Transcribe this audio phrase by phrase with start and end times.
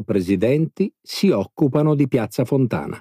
[0.00, 2.98] presidenti si occupano di Piazza Fontana.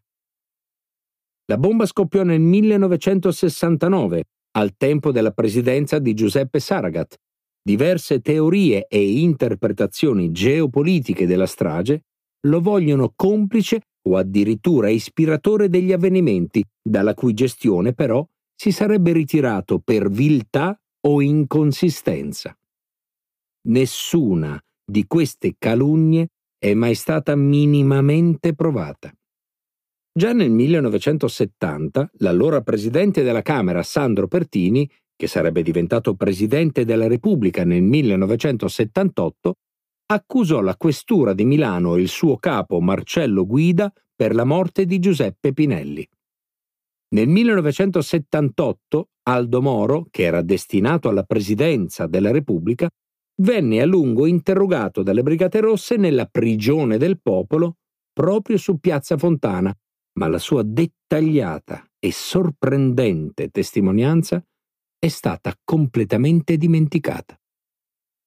[1.46, 4.24] La bomba scoppiò nel 1969,
[4.58, 7.16] al tempo della presidenza di Giuseppe Saragat.
[7.64, 12.04] Diverse teorie e interpretazioni geopolitiche della strage
[12.48, 19.80] lo vogliono complice o addirittura ispiratore degli avvenimenti, dalla cui gestione però si sarebbe ritirato
[19.80, 22.56] per viltà o inconsistenza.
[23.68, 26.30] Nessuna di queste calunnie
[26.64, 29.12] è mai stata minimamente provata.
[30.14, 37.66] Già nel 1970 l'allora presidente della Camera Sandro Pertini, che sarebbe diventato presidente della Repubblica
[37.66, 39.56] nel 1978,
[40.12, 45.00] accusò la questura di Milano e il suo capo Marcello Guida per la morte di
[45.00, 46.08] Giuseppe Pinelli.
[47.16, 52.88] Nel 1978 Aldo Moro, che era destinato alla presidenza della Repubblica,
[53.38, 57.78] venne a lungo interrogato dalle Brigate Rosse nella prigione del popolo
[58.14, 59.76] proprio su Piazza Fontana,
[60.20, 64.44] ma la sua dettagliata e sorprendente testimonianza
[65.00, 67.40] è stata completamente dimenticata.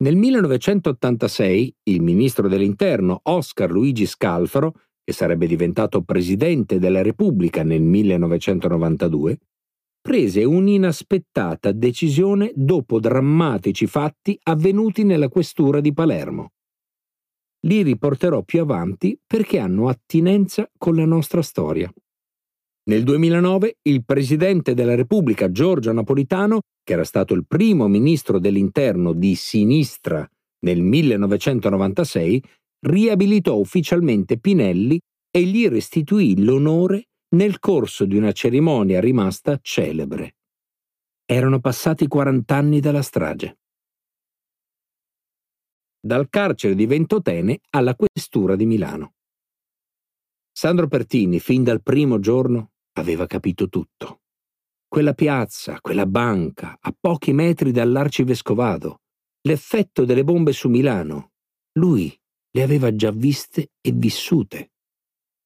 [0.03, 4.73] Nel 1986 il ministro dell'Interno Oscar Luigi Scalfaro,
[5.05, 9.39] che sarebbe diventato presidente della Repubblica nel 1992,
[10.07, 16.51] prese un'inaspettata decisione dopo drammatici fatti avvenuti nella questura di Palermo.
[17.61, 21.91] Li riporterò più avanti perché hanno attinenza con la nostra storia.
[22.91, 29.15] Nel 2009 il Presidente della Repubblica Giorgio Napolitano, che era stato il primo ministro dell'interno
[29.15, 30.29] di sinistra
[30.67, 32.43] nel 1996,
[32.81, 40.37] riabilitò ufficialmente Pinelli e gli restituì l'onore nel corso di una cerimonia rimasta celebre.
[41.27, 43.59] Erano passati 40 anni dalla strage.
[46.01, 49.15] Dal carcere di Ventotene alla questura di Milano.
[50.53, 54.21] Sandro Pertini, fin dal primo giorno, aveva capito tutto.
[54.87, 59.01] Quella piazza, quella banca, a pochi metri dall'arcivescovado,
[59.41, 61.33] l'effetto delle bombe su Milano,
[61.79, 62.17] lui
[62.51, 64.74] le aveva già viste e vissute.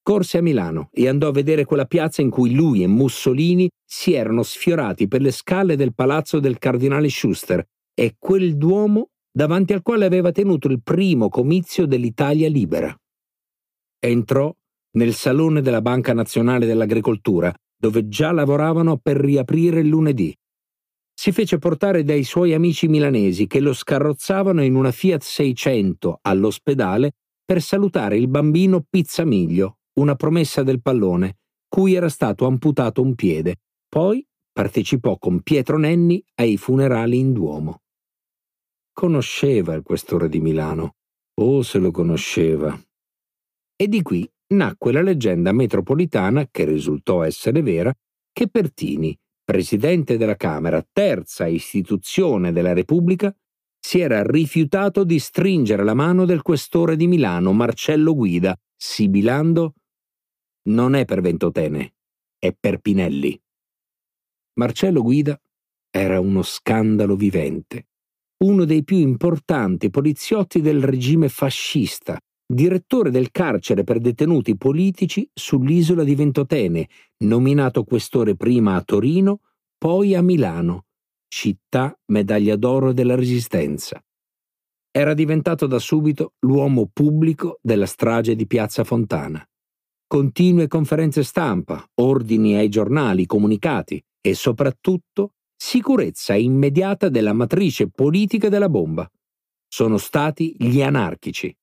[0.09, 4.13] Corse a Milano e andò a vedere quella piazza in cui lui e Mussolini si
[4.13, 9.83] erano sfiorati per le scale del palazzo del cardinale Schuster e quel duomo davanti al
[9.83, 12.91] quale aveva tenuto il primo comizio dell'Italia libera.
[13.99, 14.51] Entrò
[14.93, 20.35] nel salone della Banca Nazionale dell'Agricoltura, dove già lavoravano per riaprire il lunedì.
[21.13, 27.11] Si fece portare dai suoi amici milanesi che lo scarrozzavano in una Fiat 600 all'ospedale
[27.45, 33.57] per salutare il bambino Pizzamiglio, una promessa del pallone, cui era stato amputato un piede.
[33.87, 37.81] Poi partecipò con Pietro Nenni ai funerali in Duomo.
[38.91, 40.95] Conosceva il questore di Milano.
[41.35, 42.77] Oh, se lo conosceva.
[43.75, 47.93] E di qui nacque la leggenda metropolitana, che risultò essere vera,
[48.31, 53.33] che Pertini, presidente della Camera, terza istituzione della Repubblica,
[53.79, 59.75] si era rifiutato di stringere la mano del questore di Milano, Marcello Guida, sibilando
[60.67, 61.93] Non è per Ventotene,
[62.37, 63.39] è per Pinelli.
[64.59, 65.39] Marcello Guida
[65.89, 67.87] era uno scandalo vivente,
[68.43, 76.03] uno dei più importanti poliziotti del regime fascista, direttore del carcere per detenuti politici sull'isola
[76.03, 76.87] di Ventotene,
[77.23, 79.39] nominato questore prima a Torino,
[79.77, 80.85] poi a Milano,
[81.27, 84.03] città medaglia d'oro della Resistenza.
[84.91, 89.43] Era diventato da subito l'uomo pubblico della strage di Piazza Fontana.
[90.09, 98.69] Continue conferenze stampa, ordini ai giornali, comunicati e soprattutto sicurezza immediata della matrice politica della
[98.69, 99.07] bomba.
[99.67, 101.55] Sono stati gli anarchici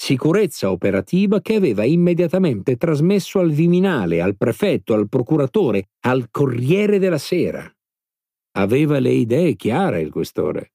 [0.00, 7.18] sicurezza operativa che aveva immediatamente trasmesso al Viminale, al prefetto, al procuratore, al Corriere della
[7.18, 7.70] Sera.
[8.52, 10.72] Aveva le idee chiare il questore.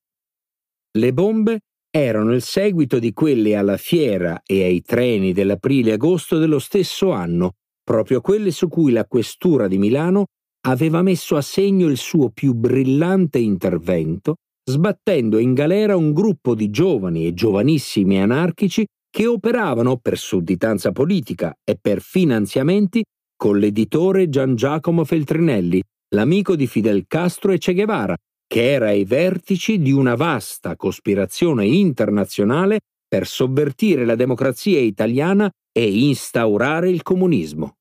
[0.91, 1.62] Le bombe
[1.97, 8.20] erano il seguito di quelle alla fiera e ai treni dell'aprile-agosto dello stesso anno, proprio
[8.20, 10.25] quelle su cui la questura di Milano
[10.67, 14.35] aveva messo a segno il suo più brillante intervento,
[14.70, 21.53] sbattendo in galera un gruppo di giovani e giovanissimi anarchici che operavano per sudditanza politica
[21.64, 23.05] e per finanziamenti
[23.37, 25.81] con l'editore Gian Giacomo Feltrinelli,
[26.14, 28.17] l'amico di Fidel Castro e Che Guevara,
[28.47, 36.08] che era ai vertici di una vasta cospirazione internazionale per sovvertire la democrazia italiana e
[36.08, 37.78] instaurare il comunismo.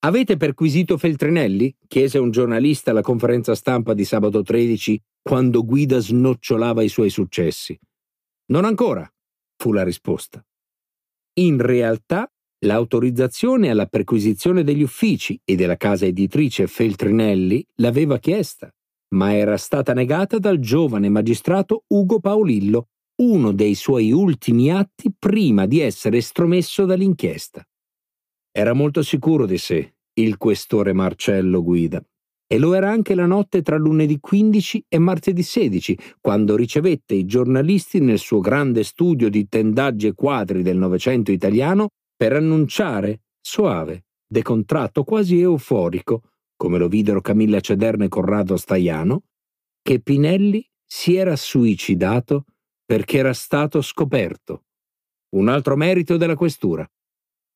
[0.00, 1.74] Avete perquisito Feltrinelli?
[1.88, 7.78] chiese un giornalista alla conferenza stampa di sabato 13 quando Guida snocciolava i suoi successi.
[8.46, 9.10] Non ancora,
[9.56, 10.44] fu la risposta.
[11.40, 12.30] In realtà
[12.60, 18.72] l'autorizzazione alla perquisizione degli uffici e della casa editrice Feltrinelli l'aveva chiesta,
[19.14, 22.88] ma era stata negata dal giovane magistrato Ugo Paolillo,
[23.22, 27.66] uno dei suoi ultimi atti prima di essere estromesso dall'inchiesta.
[28.50, 32.02] Era molto sicuro di sé, il questore Marcello Guida,
[32.46, 37.24] e lo era anche la notte tra lunedì 15 e martedì 16, quando ricevette i
[37.24, 44.06] giornalisti nel suo grande studio di tendaggi e quadri del Novecento italiano per annunciare, soave,
[44.26, 46.22] decontratto, quasi euforico,
[46.58, 49.22] come lo videro Camilla Cederne e Corrado Staiano,
[49.80, 52.44] che Pinelli si era suicidato
[52.84, 54.64] perché era stato scoperto.
[55.36, 56.86] Un altro merito della questura.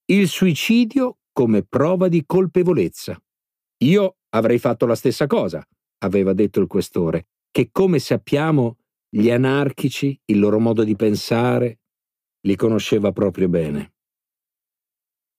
[0.06, 3.20] Il suicidio come prova di colpevolezza.
[3.78, 5.66] Io avrei fatto la stessa cosa,
[5.98, 8.78] aveva detto il questore, che come sappiamo
[9.08, 11.80] gli anarchici, il loro modo di pensare,
[12.46, 13.94] li conosceva proprio bene.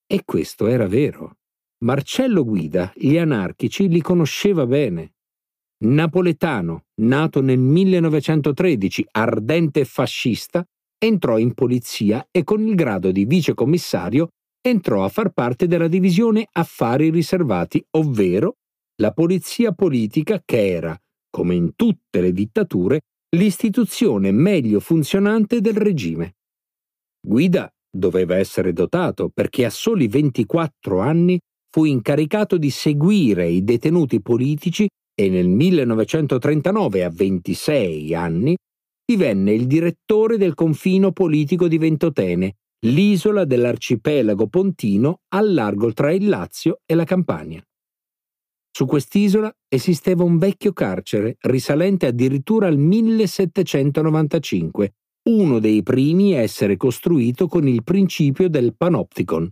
[0.05, 1.37] E questo era vero.
[1.83, 5.15] Marcello Guida gli anarchici li conosceva bene.
[5.83, 10.65] Napoletano, nato nel 1913, ardente fascista,
[10.97, 14.29] entrò in polizia e con il grado di vicecommissario
[14.65, 18.55] entrò a far parte della divisione affari riservati, ovvero
[19.01, 20.97] la polizia politica che era,
[21.29, 23.01] come in tutte le dittature,
[23.35, 26.35] l'istituzione meglio funzionante del regime.
[27.19, 31.37] Guida doveva essere dotato perché a soli 24 anni
[31.73, 34.87] fu incaricato di seguire i detenuti politici
[35.19, 38.55] e nel 1939, a 26 anni,
[39.03, 46.29] divenne il direttore del confino politico di Ventotene, l'isola dell'arcipelago pontino al largo tra il
[46.29, 47.63] Lazio e la Campania.
[48.71, 54.93] Su quest'isola esisteva un vecchio carcere risalente addirittura al 1795,
[55.29, 59.51] uno dei primi a essere costruito con il principio del panopticon.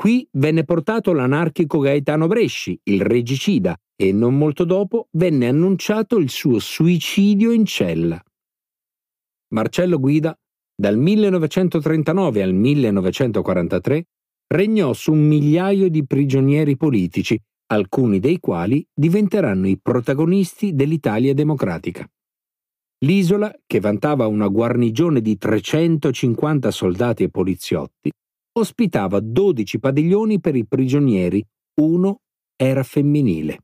[0.00, 6.30] Qui venne portato l'anarchico Gaetano Bresci, il regicida, e non molto dopo venne annunciato il
[6.30, 8.18] suo suicidio in cella.
[9.48, 10.34] Marcello Guida,
[10.74, 14.06] dal 1939 al 1943,
[14.46, 22.10] regnò su un migliaio di prigionieri politici, alcuni dei quali diventeranno i protagonisti dell'Italia democratica.
[23.04, 28.10] L'isola, che vantava una guarnigione di 350 soldati e poliziotti,
[28.52, 31.44] ospitava 12 padiglioni per i prigionieri,
[31.80, 32.20] uno
[32.56, 33.58] era femminile.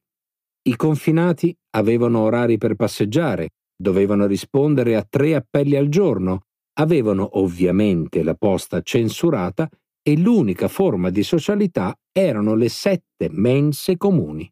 [0.62, 6.46] I confinati avevano orari per passeggiare, dovevano rispondere a tre appelli al giorno,
[6.78, 9.68] avevano ovviamente la posta censurata
[10.02, 14.50] e l'unica forma di socialità erano le sette mense comuni.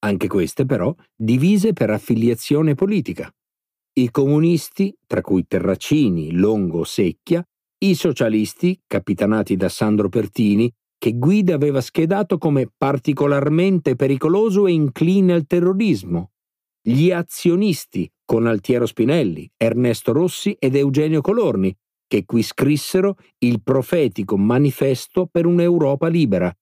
[0.00, 3.30] Anche queste però divise per affiliazione politica.
[3.94, 7.44] I comunisti, tra cui Terracini, Longo, Secchia,
[7.80, 15.32] i socialisti, capitanati da Sandro Pertini, che Guida aveva schedato come particolarmente pericoloso e incline
[15.32, 16.32] al terrorismo.
[16.82, 21.74] Gli azionisti, con Altiero Spinelli, Ernesto Rossi ed Eugenio Colorni,
[22.08, 26.52] che qui scrissero il profetico manifesto per un'Europa libera,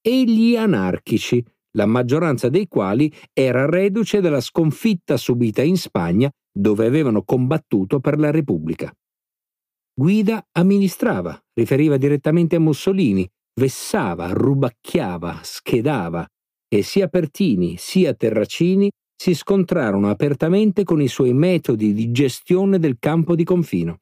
[0.00, 1.44] e gli anarchici,
[1.76, 8.18] la maggioranza dei quali era reduce della sconfitta subita in Spagna dove avevano combattuto per
[8.18, 8.90] la Repubblica.
[9.98, 13.26] Guida amministrava, riferiva direttamente a Mussolini,
[13.58, 16.26] vessava, rubacchiava, schedava
[16.68, 22.96] e sia Pertini sia Terracini si scontrarono apertamente con i suoi metodi di gestione del
[22.98, 24.00] campo di confino.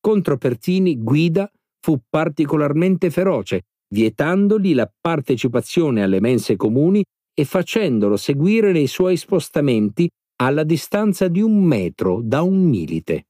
[0.00, 1.50] Contro Pertini Guida
[1.84, 7.04] fu particolarmente feroce, vietandogli la partecipazione alle mense comuni
[7.38, 13.26] e facendolo seguire nei suoi spostamenti alla distanza di un metro da un milite.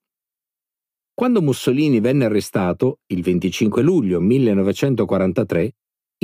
[1.16, 5.72] Quando Mussolini venne arrestato, il 25 luglio 1943,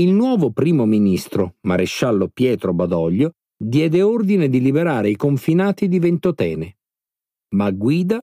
[0.01, 6.79] il nuovo primo ministro, maresciallo Pietro Badoglio, diede ordine di liberare i confinati di Ventotene.
[7.55, 8.21] Ma Guida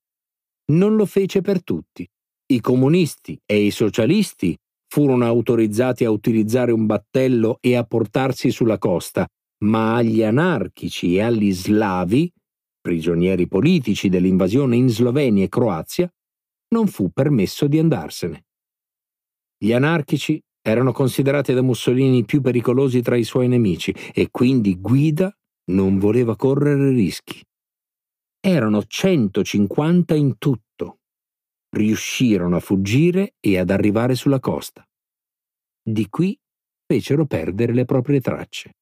[0.73, 2.05] non lo fece per tutti.
[2.47, 4.53] I comunisti e i socialisti
[4.89, 9.25] furono autorizzati a utilizzare un battello e a portarsi sulla costa,
[9.63, 12.29] ma agli anarchici e agli slavi,
[12.81, 16.11] prigionieri politici dell'invasione in Slovenia e Croazia,
[16.69, 18.45] non fu permesso di andarsene.
[19.57, 24.79] Gli anarchici erano considerati da Mussolini i più pericolosi tra i suoi nemici e quindi
[24.79, 25.33] Guida
[25.71, 27.41] non voleva correre rischi.
[28.39, 30.99] Erano 150 in tutto.
[31.69, 34.85] Riuscirono a fuggire e ad arrivare sulla costa.
[35.81, 36.37] Di qui
[36.85, 38.75] fecero perdere le proprie tracce.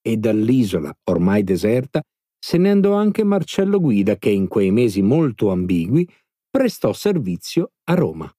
[0.00, 2.02] E dall'isola, ormai deserta,
[2.38, 6.08] se ne andò anche Marcello Guida che in quei mesi molto ambigui
[6.56, 8.34] prestò servizio a Roma.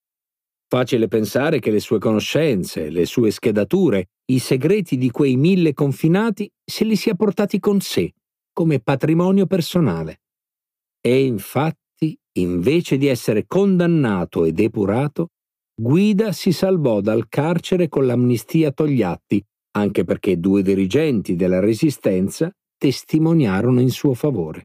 [0.68, 6.52] Facile pensare che le sue conoscenze, le sue schedature, i segreti di quei mille confinati
[6.66, 8.12] se li sia portati con sé,
[8.52, 10.22] come patrimonio personale.
[11.00, 15.28] E infatti, invece di essere condannato e depurato,
[15.80, 19.46] Guida si salvò dal carcere con l'amnistia Togliatti,
[19.76, 24.64] anche perché due dirigenti della Resistenza testimoniarono in suo favore.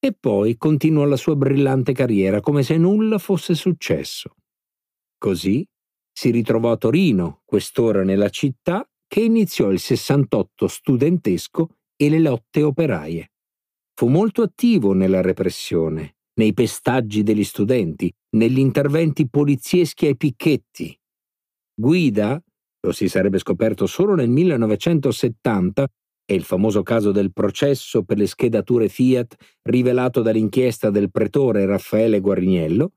[0.00, 4.36] E poi continuò la sua brillante carriera come se nulla fosse successo.
[5.18, 5.66] Così
[6.12, 12.62] si ritrovò a Torino, quest'ora nella città, che iniziò il 68 studentesco e le lotte
[12.62, 13.32] operaie.
[13.94, 20.96] Fu molto attivo nella repressione, nei pestaggi degli studenti, negli interventi polizieschi ai picchetti.
[21.74, 22.40] Guida,
[22.80, 25.88] lo si sarebbe scoperto solo nel 1970,
[26.30, 32.20] e il famoso caso del processo per le schedature Fiat rivelato dall'inchiesta del pretore Raffaele
[32.20, 32.92] Guarniello,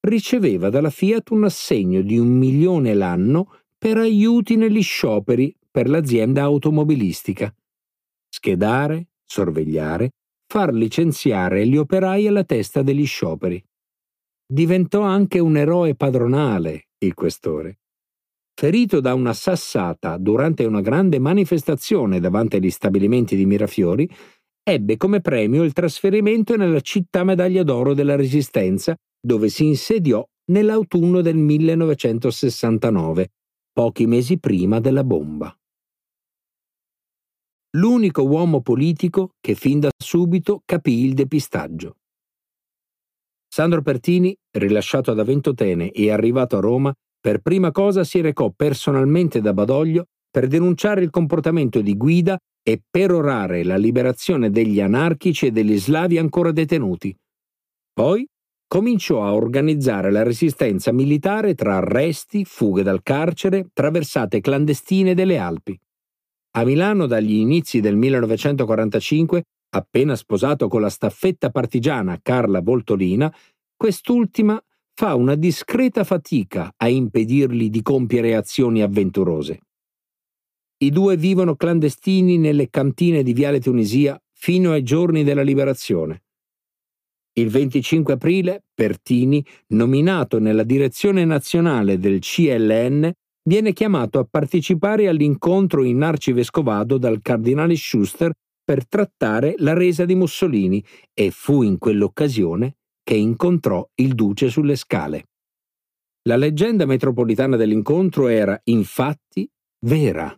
[0.00, 6.44] riceveva dalla Fiat un assegno di un milione l'anno per aiuti negli scioperi per l'azienda
[6.44, 7.54] automobilistica.
[8.30, 10.12] Schedare, sorvegliare,
[10.46, 13.62] far licenziare gli operai alla testa degli scioperi.
[14.46, 17.80] Diventò anche un eroe padronale, il questore.
[18.54, 24.08] Ferito da una sassata durante una grande manifestazione davanti agli stabilimenti di Mirafiori,
[24.62, 31.20] ebbe come premio il trasferimento nella città medaglia d'oro della Resistenza dove si insediò nell'autunno
[31.20, 33.28] del 1969,
[33.72, 35.56] pochi mesi prima della bomba.
[37.74, 41.96] L'unico uomo politico che fin da subito capì il depistaggio.
[43.48, 49.40] Sandro Pertini, rilasciato da Ventotene e arrivato a Roma, per prima cosa si recò personalmente
[49.40, 55.50] da Badoglio per denunciare il comportamento di Guida e perorare la liberazione degli anarchici e
[55.52, 57.16] degli slavi ancora detenuti.
[57.92, 58.26] Poi
[58.66, 65.78] cominciò a organizzare la resistenza militare tra arresti, fughe dal carcere, traversate clandestine delle Alpi.
[66.56, 69.44] A Milano dagli inizi del 1945,
[69.76, 73.32] appena sposato con la staffetta partigiana Carla Voltolina,
[73.76, 74.60] quest'ultima
[74.94, 79.60] fa una discreta fatica a impedirgli di compiere azioni avventurose.
[80.82, 86.24] I due vivono clandestini nelle cantine di Viale Tunisia fino ai giorni della liberazione.
[87.34, 93.10] Il 25 aprile, Pertini, nominato nella direzione nazionale del CLN,
[93.44, 98.32] viene chiamato a partecipare all'incontro in Arcivescovado dal cardinale Schuster
[98.64, 100.84] per trattare la resa di Mussolini
[101.14, 105.28] e fu in quell'occasione che incontrò il duce sulle scale.
[106.22, 109.48] La leggenda metropolitana dell'incontro era, infatti,
[109.86, 110.34] vera.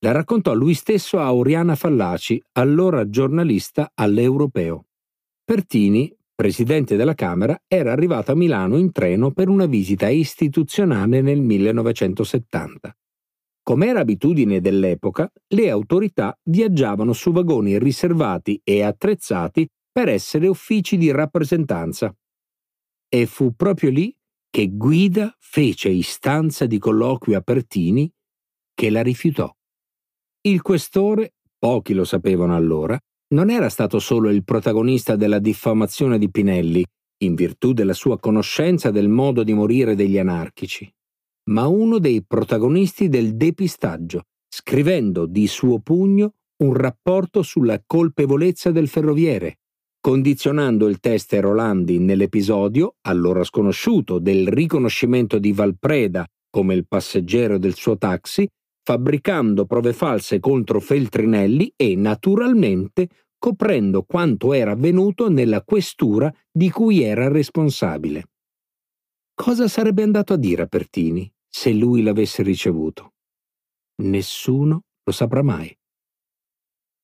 [0.00, 4.86] La raccontò lui stesso a Oriana Fallaci, allora giornalista all'Europeo.
[5.44, 11.40] Pertini, presidente della Camera, era arrivato a Milano in treno per una visita istituzionale nel
[11.40, 12.94] 1970.
[13.62, 20.96] Come era abitudine dell'epoca, le autorità viaggiavano su vagoni riservati e attrezzati per essere uffici
[20.96, 22.14] di rappresentanza.
[23.08, 24.14] E fu proprio lì
[24.50, 28.10] che Guida fece istanza di colloquio a Pertini
[28.74, 29.54] che la rifiutò.
[30.42, 32.98] Il questore, pochi lo sapevano allora,
[33.34, 36.84] non era stato solo il protagonista della diffamazione di Pinelli,
[37.22, 40.90] in virtù della sua conoscenza del modo di morire degli anarchici,
[41.50, 48.88] ma uno dei protagonisti del depistaggio, scrivendo di suo pugno un rapporto sulla colpevolezza del
[48.88, 49.60] ferroviere,
[50.02, 57.74] condizionando il teste Rolandi nell'episodio, allora sconosciuto, del riconoscimento di Valpreda come il passeggero del
[57.74, 58.46] suo taxi,
[58.82, 67.02] fabbricando prove false contro Feltrinelli e, naturalmente, coprendo quanto era avvenuto nella questura di cui
[67.02, 68.24] era responsabile.
[69.34, 73.12] Cosa sarebbe andato a dire a Pertini se lui l'avesse ricevuto?
[74.02, 75.72] Nessuno lo saprà mai.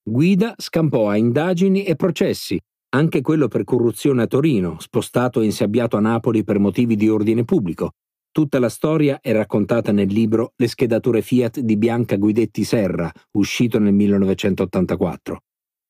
[0.03, 2.59] Guida scampò a indagini e processi,
[2.91, 7.45] anche quello per corruzione a Torino, spostato e insabbiato a Napoli per motivi di ordine
[7.45, 7.93] pubblico.
[8.31, 13.79] Tutta la storia è raccontata nel libro Le schedature Fiat di Bianca Guidetti Serra, uscito
[13.79, 15.41] nel 1984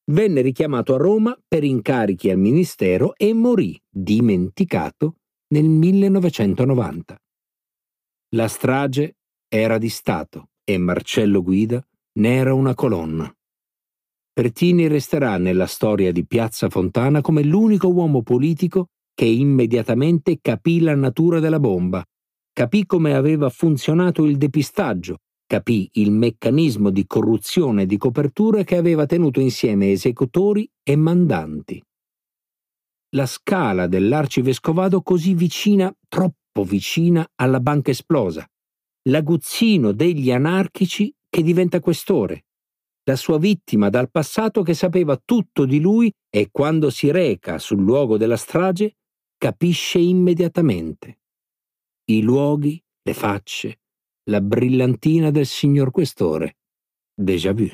[0.08, 5.16] venne richiamato a Roma per incarichi al Ministero e morì, dimenticato,
[5.48, 7.16] nel 1990.
[8.34, 9.16] La strage
[9.48, 11.82] era di Stato e Marcello Guida
[12.18, 13.32] ne era una colonna.
[14.38, 20.94] Pertini resterà nella storia di Piazza Fontana come l'unico uomo politico che immediatamente capì la
[20.94, 22.04] natura della bomba,
[22.52, 28.76] capì come aveva funzionato il depistaggio capì il meccanismo di corruzione e di copertura che
[28.76, 31.82] aveva tenuto insieme esecutori e mandanti.
[33.16, 38.46] La scala dell'arcivescovado così vicina, troppo vicina alla banca esplosa,
[39.08, 42.44] l'aguzzino degli anarchici che diventa questore,
[43.08, 47.80] la sua vittima dal passato che sapeva tutto di lui e quando si reca sul
[47.80, 48.96] luogo della strage
[49.38, 51.20] capisce immediatamente.
[52.10, 53.80] I luoghi, le facce,
[54.24, 56.58] la brillantina del signor questore.
[57.14, 57.66] Déjà vu.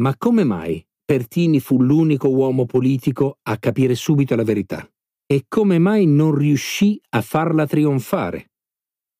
[0.00, 4.86] Ma come mai Pertini fu l'unico uomo politico a capire subito la verità?
[5.24, 8.50] E come mai non riuscì a farla trionfare?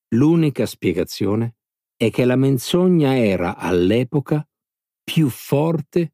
[0.09, 1.55] L'unica spiegazione
[1.95, 4.47] è che la menzogna era all'epoca
[5.11, 6.13] più forte,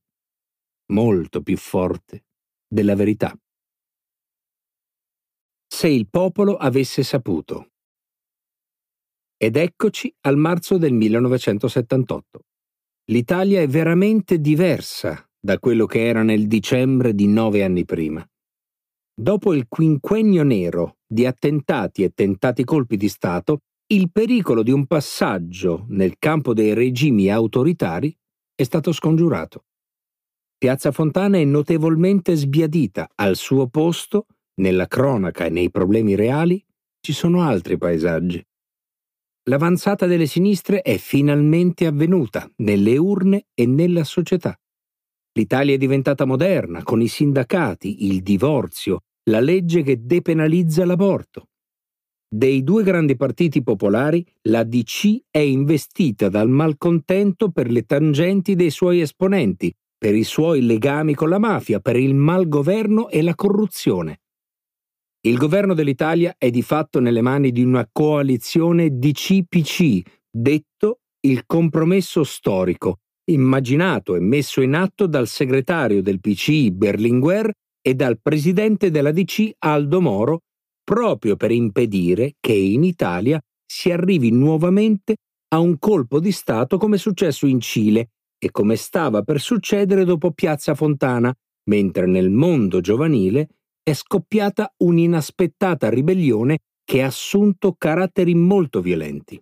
[0.93, 2.27] molto più forte,
[2.65, 3.37] della verità.
[5.67, 7.71] Se il popolo avesse saputo.
[9.35, 12.39] Ed eccoci al marzo del 1978.
[13.11, 18.25] L'Italia è veramente diversa da quello che era nel dicembre di nove anni prima.
[19.13, 24.87] Dopo il quinquennio nero di attentati e tentati colpi di Stato, il pericolo di un
[24.87, 28.17] passaggio nel campo dei regimi autoritari
[28.55, 29.65] è stato scongiurato.
[30.57, 34.27] Piazza Fontana è notevolmente sbiadita, al suo posto,
[34.61, 36.63] nella cronaca e nei problemi reali,
[37.01, 38.43] ci sono altri paesaggi.
[39.47, 44.57] L'avanzata delle sinistre è finalmente avvenuta nelle urne e nella società.
[45.33, 51.49] L'Italia è diventata moderna, con i sindacati, il divorzio, la legge che depenalizza l'aborto.
[52.27, 58.71] Dei due grandi partiti popolari, la DC è investita dal malcontento per le tangenti dei
[58.71, 64.21] suoi esponenti, per i suoi legami con la mafia, per il malgoverno e la corruzione.
[65.25, 72.23] Il governo dell'Italia è di fatto nelle mani di una coalizione DC-PC, detto il compromesso
[72.23, 72.99] storico,
[73.31, 77.51] immaginato e messo in atto dal segretario del PC Berlinguer
[77.81, 80.41] e dal presidente della DC Aldo Moro
[80.85, 85.17] proprio per impedire che in Italia si arrivi nuovamente
[85.49, 90.05] a un colpo di Stato come è successo in Cile e come stava per succedere
[90.05, 91.33] dopo Piazza Fontana,
[91.69, 93.49] mentre nel mondo giovanile
[93.83, 99.41] è scoppiata un'inaspettata ribellione che ha assunto caratteri molto violenti.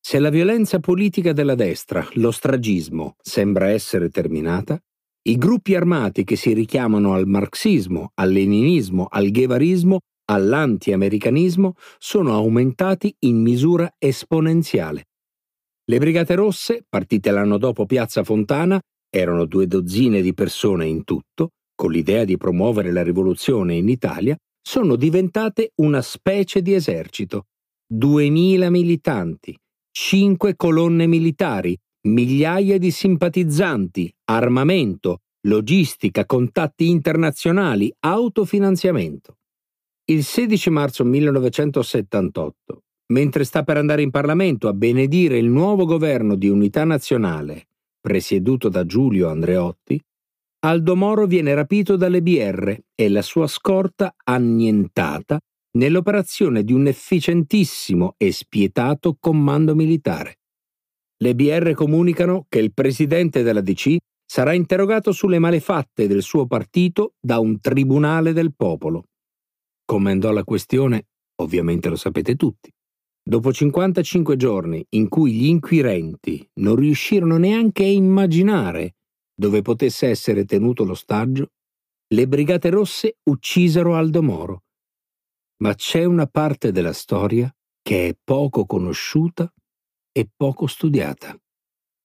[0.00, 4.78] Se la violenza politica della destra, lo stragismo, sembra essere terminata,
[5.26, 13.14] i gruppi armati che si richiamano al marxismo, al leninismo, al ghevarismo all'anti-americanismo sono aumentati
[13.20, 15.06] in misura esponenziale.
[15.86, 21.50] Le Brigate Rosse, partite l'anno dopo Piazza Fontana, erano due dozzine di persone in tutto,
[21.74, 27.46] con l'idea di promuovere la rivoluzione in Italia, sono diventate una specie di esercito.
[27.86, 29.56] Duemila militanti,
[29.90, 39.36] cinque colonne militari, migliaia di simpatizzanti, armamento, logistica, contatti internazionali, autofinanziamento.
[40.06, 46.34] Il 16 marzo 1978, mentre sta per andare in Parlamento a benedire il nuovo governo
[46.34, 47.68] di unità nazionale,
[48.02, 49.98] presieduto da Giulio Andreotti,
[50.66, 55.40] Aldo Moro viene rapito dalle BR e la sua scorta annientata
[55.78, 60.36] nell'operazione di un efficientissimo e spietato comando militare.
[61.16, 67.14] Le BR comunicano che il presidente della DC sarà interrogato sulle malefatte del suo partito
[67.18, 69.04] da un tribunale del popolo.
[69.84, 71.08] Come andò la questione,
[71.42, 72.72] ovviamente lo sapete tutti.
[73.22, 78.96] Dopo 55 giorni in cui gli inquirenti non riuscirono neanche a immaginare
[79.34, 81.52] dove potesse essere tenuto l'ostaggio,
[82.14, 84.62] le Brigate Rosse uccisero Aldo Moro.
[85.62, 89.52] Ma c'è una parte della storia che è poco conosciuta
[90.12, 91.36] e poco studiata.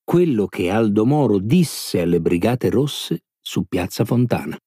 [0.04, 4.58] Quello che Aldo Moro disse alle Brigate Rosse su Piazza Fontana.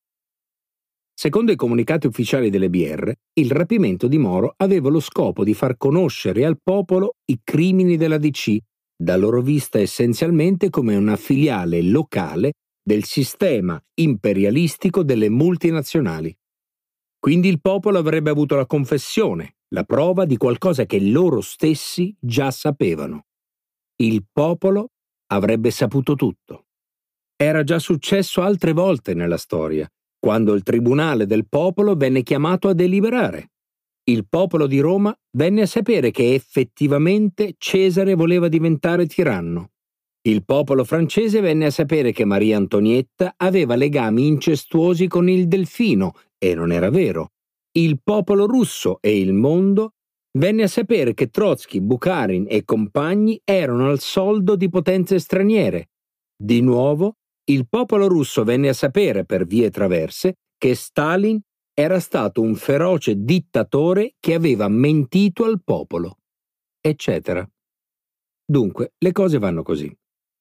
[1.23, 5.77] Secondo i comunicati ufficiali delle BR, il rapimento di Moro aveva lo scopo di far
[5.77, 8.57] conoscere al popolo i crimini della DC,
[9.01, 16.37] da loro vista essenzialmente come una filiale locale del sistema imperialistico delle multinazionali.
[17.21, 22.51] Quindi il popolo avrebbe avuto la confessione, la prova di qualcosa che loro stessi già
[22.51, 23.27] sapevano.
[24.03, 24.89] Il popolo
[25.29, 26.65] avrebbe saputo tutto.
[27.37, 29.89] Era già successo altre volte nella storia
[30.23, 33.51] quando il Tribunale del Popolo venne chiamato a deliberare.
[34.05, 39.71] Il popolo di Roma venne a sapere che effettivamente Cesare voleva diventare tiranno.
[40.23, 46.13] Il popolo francese venne a sapere che Maria Antonietta aveva legami incestuosi con il delfino,
[46.39, 47.31] e non era vero.
[47.73, 49.95] Il popolo russo e il mondo
[50.39, 55.89] venne a sapere che Trotsky, Bukharin e compagni erano al soldo di potenze straniere.
[56.37, 61.41] Di nuovo, il popolo russo venne a sapere per vie traverse che Stalin
[61.75, 66.19] era stato un feroce dittatore che aveva mentito al popolo,
[66.81, 67.49] eccetera.
[68.45, 69.93] Dunque, le cose vanno così.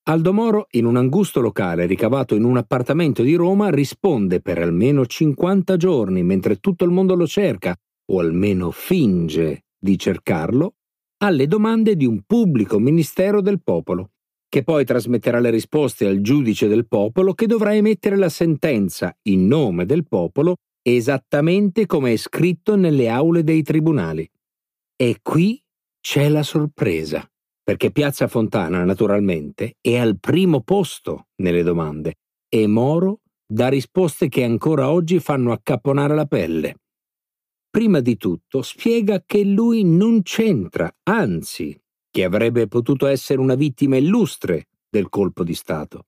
[0.09, 5.05] Aldo Moro, in un angusto locale ricavato in un appartamento di Roma, risponde per almeno
[5.05, 7.75] 50 giorni mentre tutto il mondo lo cerca,
[8.11, 10.75] o almeno finge di cercarlo,
[11.23, 14.11] alle domande di un pubblico ministero del popolo,
[14.51, 19.47] che poi trasmetterà le risposte al giudice del popolo che dovrà emettere la sentenza in
[19.47, 24.29] nome del popolo esattamente come è scritto nelle aule dei tribunali.
[24.97, 25.57] E qui
[26.01, 27.25] c'è la sorpresa
[27.63, 32.15] perché Piazza Fontana, naturalmente, è al primo posto nelle domande
[32.49, 36.75] e Moro dà risposte che ancora oggi fanno accapponare la pelle.
[37.69, 41.73] Prima di tutto spiega che lui non c'entra, anzi,
[42.11, 46.05] che avrebbe potuto essere una vittima illustre del colpo di Stato.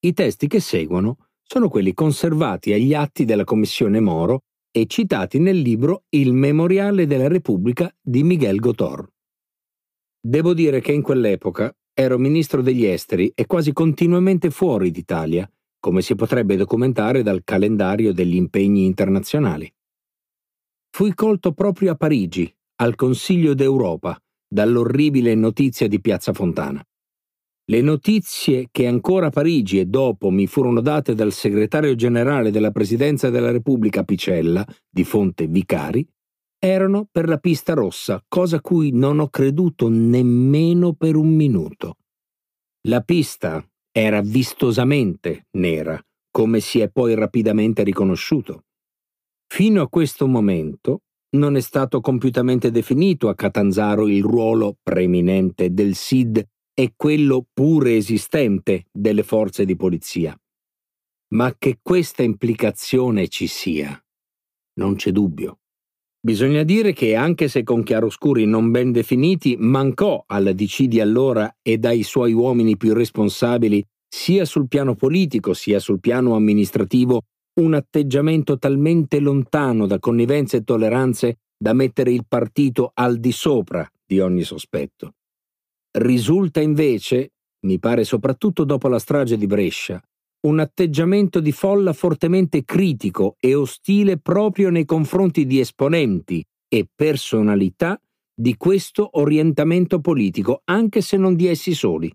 [0.00, 5.58] I testi che seguono sono quelli conservati agli atti della Commissione Moro e citati nel
[5.58, 9.06] libro Il Memoriale della Repubblica di Miguel Gotor.
[10.20, 16.00] Devo dire che in quell'epoca ero ministro degli esteri e quasi continuamente fuori d'Italia, come
[16.00, 19.72] si potrebbe documentare dal calendario degli impegni internazionali.
[20.90, 26.82] Fui colto proprio a Parigi, al Consiglio d'Europa, dall'orribile notizia di Piazza Fontana.
[27.70, 32.70] Le notizie che ancora a Parigi e dopo mi furono date dal segretario generale della
[32.70, 36.06] Presidenza della Repubblica Picella, di fonte Vicari,
[36.58, 41.96] erano per la pista rossa, cosa cui non ho creduto nemmeno per un minuto.
[42.88, 48.64] La pista era vistosamente nera, come si è poi rapidamente riconosciuto.
[49.46, 55.94] Fino a questo momento non è stato compiutamente definito a Catanzaro il ruolo preeminente del
[55.94, 60.38] SID e quello pure esistente delle forze di polizia.
[61.34, 64.00] Ma che questa implicazione ci sia,
[64.74, 65.58] non c'è dubbio.
[66.20, 71.58] Bisogna dire che, anche se con chiaroscuri non ben definiti, mancò alla DC di allora
[71.62, 77.22] e dai suoi uomini più responsabili, sia sul piano politico sia sul piano amministrativo,
[77.58, 83.88] un atteggiamento talmente lontano da connivenze e tolleranze da mettere il partito al di sopra
[84.04, 85.14] di ogni sospetto.
[85.98, 87.32] Risulta invece,
[87.66, 90.00] mi pare soprattutto dopo la strage di Brescia,
[90.46, 98.00] un atteggiamento di folla fortemente critico e ostile proprio nei confronti di esponenti e personalità
[98.32, 102.12] di questo orientamento politico, anche se non di essi soli.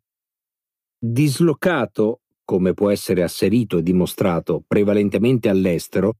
[0.97, 6.15] Dislocato, come può essere asserito e dimostrato, prevalentemente all'estero,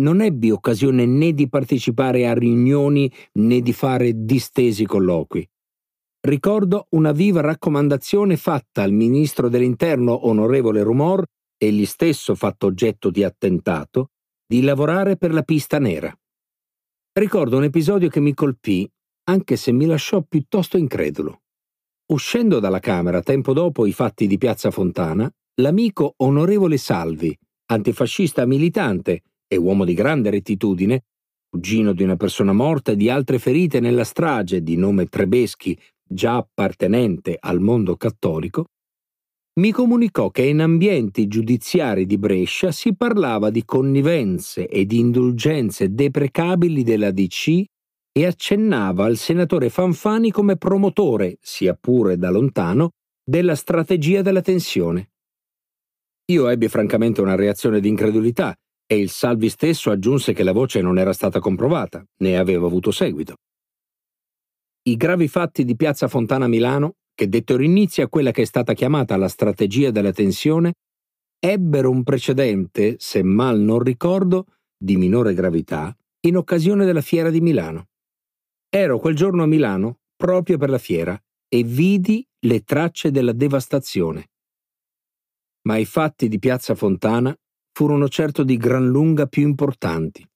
[0.00, 5.46] non ebbi occasione né di partecipare a riunioni né di fare distesi colloqui.
[6.22, 11.24] Ricordo una viva raccomandazione fatta al ministro dell'Interno onorevole Rumor,
[11.56, 14.10] egli stesso fatto oggetto di attentato,
[14.46, 16.14] di lavorare per la pista nera.
[17.12, 18.88] Ricordo un episodio che mi colpì,
[19.24, 21.42] anche se mi lasciò piuttosto incredulo.
[22.12, 29.22] Uscendo dalla Camera tempo dopo i fatti di Piazza Fontana, l'amico onorevole Salvi, antifascista militante
[29.46, 31.04] e uomo di grande rettitudine,
[31.48, 36.36] cugino di una persona morta e di altre ferite nella strage di nome Trebeschi già
[36.36, 38.66] appartenente al mondo cattolico,
[39.60, 45.92] mi comunicò che in ambienti giudiziari di Brescia si parlava di connivenze e di indulgenze
[45.92, 47.64] deprecabili della DC
[48.12, 52.90] e accennava al senatore Fanfani come promotore, sia pure da lontano,
[53.22, 55.10] della strategia della tensione.
[56.30, 58.54] Io ebbi francamente una reazione di incredulità
[58.86, 62.92] e il Salvi stesso aggiunse che la voce non era stata comprovata, né aveva avuto
[62.92, 63.34] seguito.
[64.82, 68.74] I gravi fatti di Piazza Fontana Milano, che dettero inizio a quella che è stata
[68.74, 70.74] chiamata la strategia della tensione,
[71.40, 74.46] ebbero un precedente, se mal non ricordo,
[74.78, 75.92] di minore gravità,
[76.26, 77.88] in occasione della fiera di Milano.
[78.68, 84.29] Ero quel giorno a Milano proprio per la fiera e vidi le tracce della devastazione.
[85.62, 87.36] Ma i fatti di Piazza Fontana
[87.72, 90.26] furono certo di gran lunga più importanti.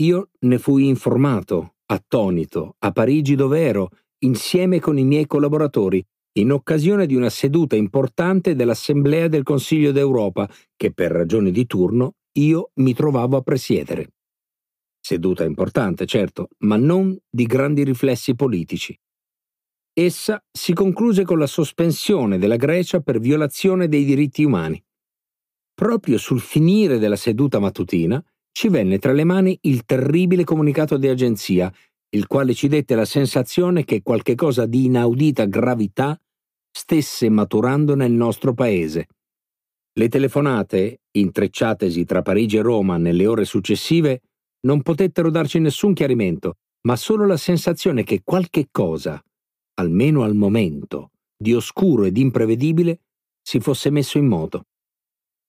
[0.00, 6.04] Io ne fui informato attonito, a Parigi dove ero, insieme con i miei collaboratori,
[6.38, 12.14] in occasione di una seduta importante dell'Assemblea del Consiglio d'Europa che per ragioni di turno
[12.38, 14.12] io mi trovavo a presiedere.
[15.00, 18.96] Seduta importante, certo, ma non di grandi riflessi politici.
[20.02, 24.82] Essa si concluse con la sospensione della Grecia per violazione dei diritti umani.
[25.74, 31.06] Proprio sul finire della seduta mattutina, ci venne tra le mani il terribile comunicato di
[31.06, 31.70] agenzia,
[32.16, 36.18] il quale ci dette la sensazione che qualche cosa di inaudita gravità
[36.70, 39.06] stesse maturando nel nostro paese.
[39.92, 44.22] Le telefonate intrecciatesi tra Parigi e Roma nelle ore successive,
[44.60, 46.54] non potettero darci nessun chiarimento,
[46.86, 49.22] ma solo la sensazione che qualche cosa,
[49.74, 53.00] almeno al momento, di oscuro ed imprevedibile,
[53.40, 54.64] si fosse messo in moto.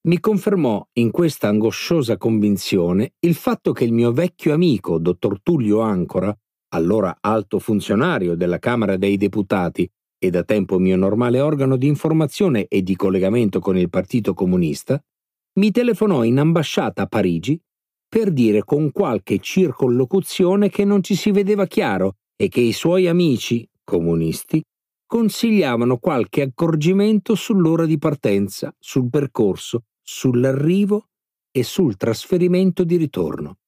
[0.08, 5.80] Mi confermò in questa angosciosa convinzione il fatto che il mio vecchio amico, dottor Tullio
[5.80, 6.36] Ancora,
[6.74, 12.66] allora alto funzionario della Camera dei Deputati e da tempo mio normale organo di informazione
[12.66, 15.00] e di collegamento con il Partito Comunista,
[15.58, 17.60] mi telefonò in ambasciata a Parigi
[18.08, 23.06] per dire con qualche circollocuzione che non ci si vedeva chiaro e che i suoi
[23.06, 24.62] amici, comunisti,
[25.06, 31.08] consigliavano qualche accorgimento sull'ora di partenza, sul percorso, sull'arrivo
[31.50, 33.58] e sul trasferimento di ritorno.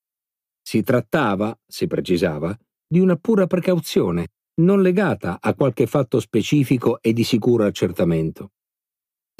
[0.63, 4.29] Si trattava, si precisava, di una pura precauzione,
[4.63, 8.53] non legata a qualche fatto specifico e di sicuro accertamento.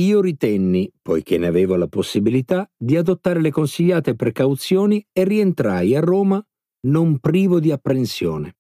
[0.03, 6.01] Io ritenni, poiché ne avevo la possibilità, di adottare le consigliate precauzioni e rientrai a
[6.01, 6.45] Roma
[6.87, 8.57] non privo di apprensione.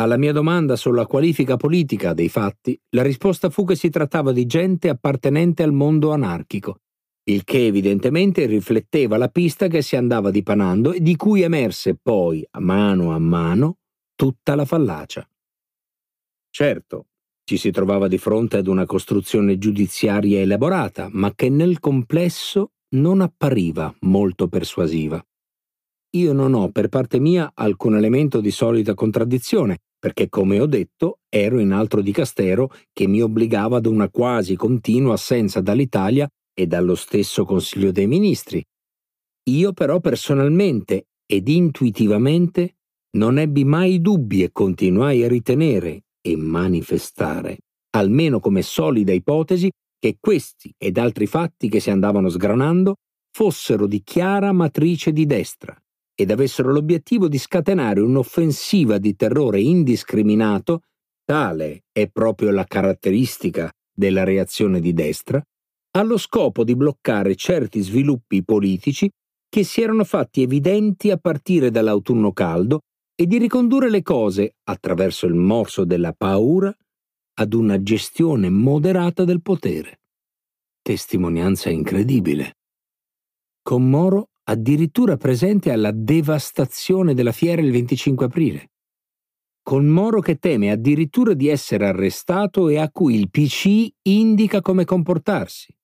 [0.00, 4.46] Alla mia domanda sulla qualifica politica dei fatti, la risposta fu che si trattava di
[4.46, 6.80] gente appartenente al mondo anarchico,
[7.24, 12.42] il che evidentemente rifletteva la pista che si andava dipanando e di cui emerse poi,
[12.52, 13.76] a mano a mano,
[14.14, 15.28] tutta la fallacia.
[16.48, 17.08] Certo,
[17.44, 23.20] ci si trovava di fronte ad una costruzione giudiziaria elaborata, ma che nel complesso non
[23.20, 25.22] appariva molto persuasiva.
[26.14, 31.20] Io non ho per parte mia alcun elemento di solita contraddizione, perché come ho detto
[31.28, 36.94] ero in altro dicastero che mi obbligava ad una quasi continua assenza dall'Italia e dallo
[36.94, 38.64] stesso Consiglio dei Ministri.
[39.50, 42.76] Io però personalmente ed intuitivamente
[43.16, 47.58] non ebbi mai dubbi e continuai a ritenere e manifestare,
[47.90, 52.96] almeno come solida ipotesi, che questi ed altri fatti che si andavano sgranando
[53.32, 55.79] fossero di chiara matrice di destra
[56.20, 60.82] ed avessero l'obiettivo di scatenare un'offensiva di terrore indiscriminato,
[61.24, 65.42] tale è proprio la caratteristica della reazione di destra,
[65.92, 69.10] allo scopo di bloccare certi sviluppi politici
[69.48, 72.80] che si erano fatti evidenti a partire dall'autunno caldo
[73.14, 76.70] e di ricondurre le cose, attraverso il morso della paura,
[77.34, 80.00] ad una gestione moderata del potere.
[80.82, 82.56] Testimonianza incredibile.
[83.62, 88.70] Con Moro addirittura presente alla devastazione della fiera il 25 aprile.
[89.62, 94.84] Con Moro che teme addirittura di essere arrestato e a cui il PC indica come
[94.84, 95.74] comportarsi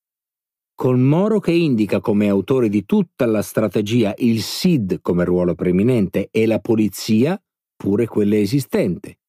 [0.76, 6.28] col Moro che indica come autore di tutta la strategia il SID come ruolo preeminente
[6.30, 7.42] e la polizia,
[7.74, 9.20] pure quella esistente.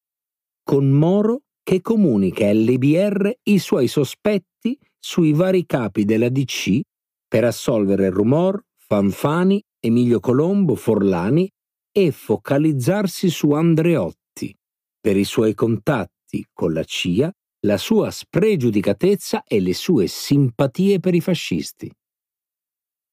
[0.62, 6.80] Con Moro che comunica all'EBR i suoi sospetti sui vari capi della DC
[7.26, 11.46] per assolvere Rumor, Fanfani, Emilio Colombo, Forlani
[11.92, 14.56] e focalizzarsi su Andreotti
[14.98, 17.30] per i suoi contatti con la CIA
[17.66, 21.92] la sua spregiudicatezza e le sue simpatie per i fascisti.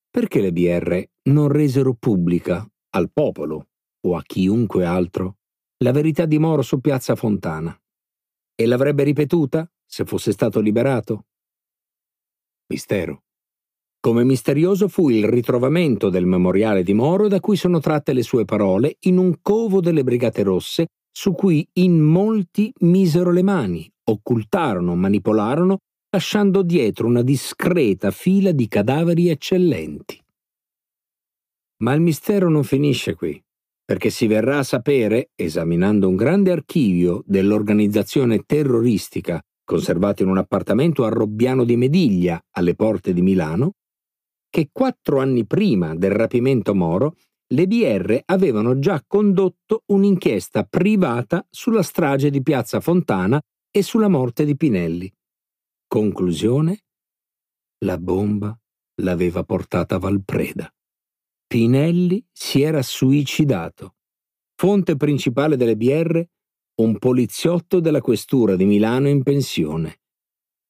[0.09, 3.67] Perché le BR non resero pubblica al popolo
[4.07, 5.39] o a chiunque altro
[5.83, 7.77] la verità di Moro su Piazza Fontana?
[8.55, 11.25] E l'avrebbe ripetuta se fosse stato liberato?
[12.67, 13.24] Mistero.
[14.05, 18.45] Come misterioso fu il ritrovamento del memoriale di Moro da cui sono tratte le sue
[18.45, 24.95] parole in un covo delle Brigate Rosse su cui in molti misero le mani, occultarono,
[24.95, 25.79] manipolarono,
[26.11, 30.21] lasciando dietro una discreta fila di cadaveri eccellenti.
[31.77, 33.41] Ma il mistero non finisce qui,
[33.83, 41.05] perché si verrà a sapere, esaminando un grande archivio dell'organizzazione terroristica conservato in un appartamento
[41.05, 43.71] a Robbiano di Mediglia, alle porte di Milano,
[44.49, 47.15] che quattro anni prima del rapimento Moro
[47.53, 54.45] le BR avevano già condotto un'inchiesta privata sulla strage di Piazza Fontana e sulla morte
[54.45, 55.11] di Pinelli.
[55.87, 56.85] Conclusione?
[57.85, 58.57] La bomba
[59.01, 60.73] l'aveva portata Valpreda.
[61.45, 63.95] Pinelli si era suicidato.
[64.55, 66.23] Fonte principale delle BR,
[66.81, 69.99] un poliziotto della questura di Milano in pensione.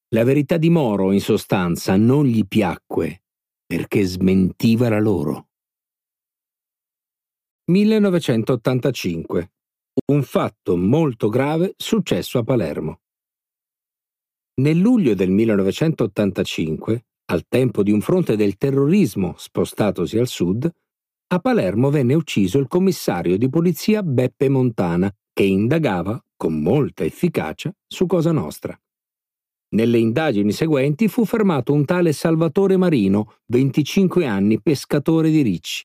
[0.10, 3.25] La verità di Moro, in sostanza, non gli piacque
[3.66, 5.48] perché smentiva la loro.
[7.72, 9.52] 1985.
[10.12, 13.00] Un fatto molto grave successo a Palermo.
[14.62, 20.70] Nel luglio del 1985, al tempo di un fronte del terrorismo spostatosi al sud,
[21.28, 27.74] a Palermo venne ucciso il commissario di polizia Beppe Montana, che indagava, con molta efficacia,
[27.88, 28.80] su Cosa Nostra.
[29.76, 35.84] Nelle indagini seguenti fu fermato un tale Salvatore Marino, 25 anni, pescatore di ricci.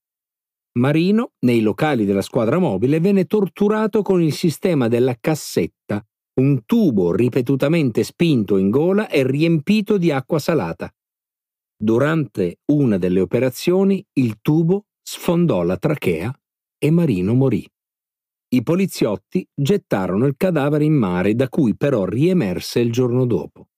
[0.79, 7.13] Marino, nei locali della squadra mobile, venne torturato con il sistema della cassetta, un tubo
[7.13, 10.89] ripetutamente spinto in gola e riempito di acqua salata.
[11.77, 16.33] Durante una delle operazioni il tubo sfondò la trachea
[16.79, 17.69] e Marino morì.
[18.53, 23.70] I poliziotti gettarono il cadavere in mare, da cui però riemerse il giorno dopo.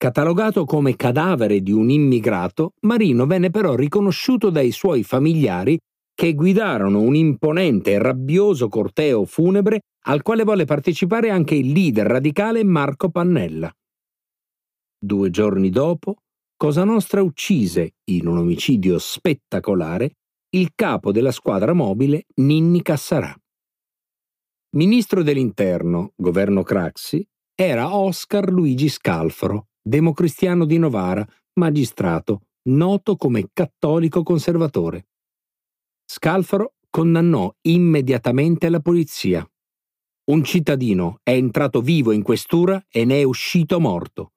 [0.00, 5.78] Catalogato come cadavere di un immigrato, Marino venne però riconosciuto dai suoi familiari
[6.14, 12.06] che guidarono un imponente e rabbioso corteo funebre al quale volle partecipare anche il leader
[12.06, 13.70] radicale Marco Pannella.
[14.98, 16.14] Due giorni dopo,
[16.56, 20.12] Cosa Nostra uccise, in un omicidio spettacolare,
[20.54, 23.36] il capo della squadra mobile Ninni Cassarà.
[24.76, 27.22] Ministro dell'Interno, governo Craxi,
[27.54, 35.08] era Oscar Luigi Scalfaro, democristiano di Novara, magistrato, noto come cattolico conservatore.
[36.04, 39.48] Scalfaro condannò immediatamente la polizia.
[40.30, 44.32] Un cittadino è entrato vivo in questura e ne è uscito morto.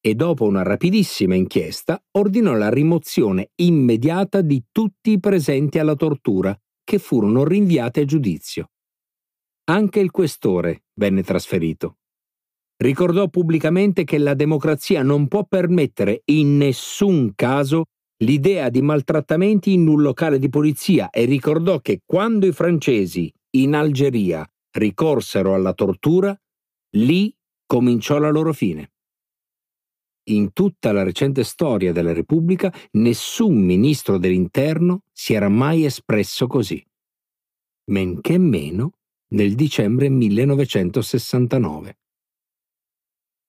[0.00, 6.56] E dopo una rapidissima inchiesta ordinò la rimozione immediata di tutti i presenti alla tortura,
[6.84, 8.70] che furono rinviati a giudizio.
[9.64, 11.97] Anche il questore venne trasferito
[12.78, 17.86] ricordò pubblicamente che la democrazia non può permettere in nessun caso
[18.18, 23.74] l'idea di maltrattamenti in un locale di polizia e ricordò che quando i francesi in
[23.74, 26.36] Algeria ricorsero alla tortura,
[26.96, 27.34] lì
[27.66, 28.92] cominciò la loro fine.
[30.28, 36.84] In tutta la recente storia della Repubblica nessun ministro dell'interno si era mai espresso così.
[37.90, 38.92] Men che meno
[39.28, 41.96] nel dicembre 1969.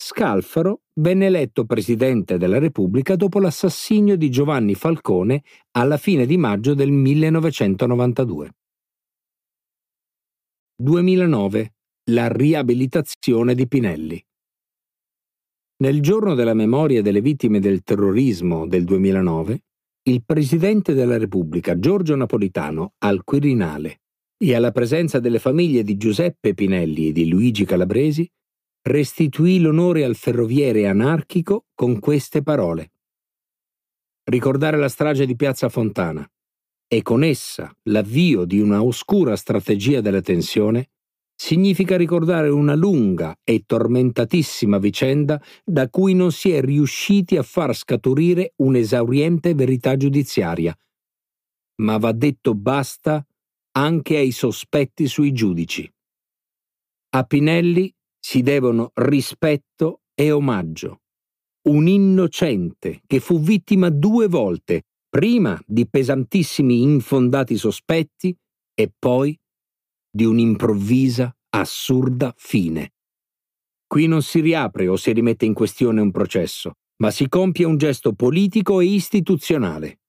[0.02, 6.74] Scalfaro venne eletto presidente della Repubblica dopo l'assassinio di Giovanni Falcone alla fine di maggio
[6.74, 8.50] del 1992.
[10.82, 11.74] 2009.
[12.12, 14.26] La riabilitazione di Pinelli.
[15.84, 19.64] Nel giorno della memoria delle vittime del terrorismo del 2009,
[20.04, 24.00] il Presidente della Repubblica Giorgio Napolitano al Quirinale
[24.38, 28.28] e alla presenza delle famiglie di Giuseppe Pinelli e di Luigi Calabresi
[28.82, 32.92] restituì l'onore al ferroviere anarchico con queste parole.
[34.24, 36.28] Ricordare la strage di Piazza Fontana
[36.88, 40.90] e con essa l'avvio di una oscura strategia della tensione
[41.36, 47.74] significa ricordare una lunga e tormentatissima vicenda da cui non si è riusciti a far
[47.74, 50.78] scaturire un'esauriente verità giudiziaria.
[51.82, 53.26] Ma va detto basta
[53.72, 55.90] anche ai sospetti sui giudici.
[57.12, 61.02] A Pinelli si devono rispetto e omaggio.
[61.70, 68.36] Un innocente che fu vittima due volte, prima di pesantissimi infondati sospetti
[68.74, 69.38] e poi
[70.12, 72.94] di un'improvvisa, assurda fine.
[73.88, 77.78] Qui non si riapre o si rimette in questione un processo, ma si compie un
[77.78, 80.00] gesto politico e istituzionale.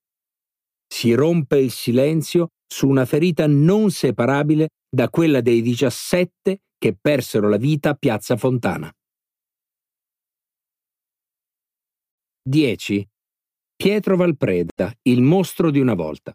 [0.87, 7.47] Si rompe il silenzio su una ferita non separabile da quella dei 17 che persero
[7.47, 8.91] la vita a Piazza Fontana.
[12.41, 13.07] 10.
[13.75, 16.33] Pietro Valpreda, il mostro di una volta.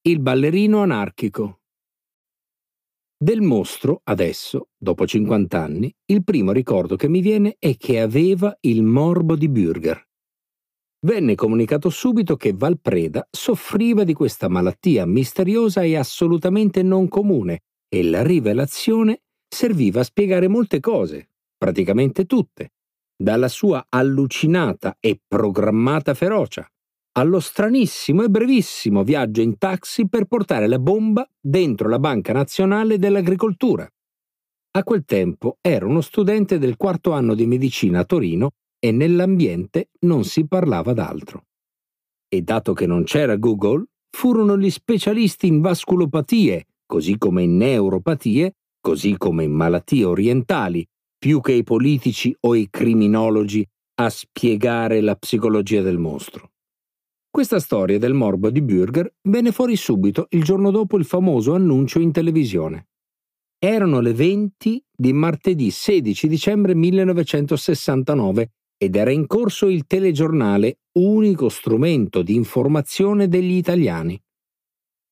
[0.00, 1.60] Il ballerino anarchico.
[3.16, 8.56] Del mostro, adesso, dopo 50 anni, il primo ricordo che mi viene è che aveva
[8.62, 10.02] il morbo di Bürger.
[11.06, 18.02] Venne comunicato subito che Valpreda soffriva di questa malattia misteriosa e assolutamente non comune, e
[18.02, 22.72] la rivelazione serviva a spiegare molte cose, praticamente tutte,
[23.16, 26.68] dalla sua allucinata e programmata ferocia,
[27.12, 32.98] allo stranissimo e brevissimo viaggio in taxi per portare la bomba dentro la Banca Nazionale
[32.98, 33.88] dell'Agricoltura.
[34.72, 39.88] A quel tempo era uno studente del quarto anno di medicina a Torino e nell'ambiente
[40.00, 41.46] non si parlava d'altro.
[42.28, 48.54] E dato che non c'era Google, furono gli specialisti in vasculopatie così come in neuropatie,
[48.80, 50.86] così come in malattie orientali,
[51.18, 53.66] più che i politici o i criminologi
[53.98, 56.50] a spiegare la psicologia del mostro.
[57.30, 61.98] Questa storia del morbo di Bürger venne fuori subito il giorno dopo il famoso annuncio
[61.98, 62.88] in televisione.
[63.58, 71.48] Erano le 20 di martedì 16 dicembre 1969 ed era in corso il telegiornale, unico
[71.48, 74.20] strumento di informazione degli italiani.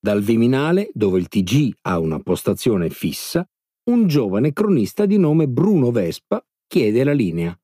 [0.04, 3.42] Dal Viminale, dove il TG ha una postazione fissa,
[3.84, 7.58] un giovane cronista di nome Bruno Vespa chiede la linea.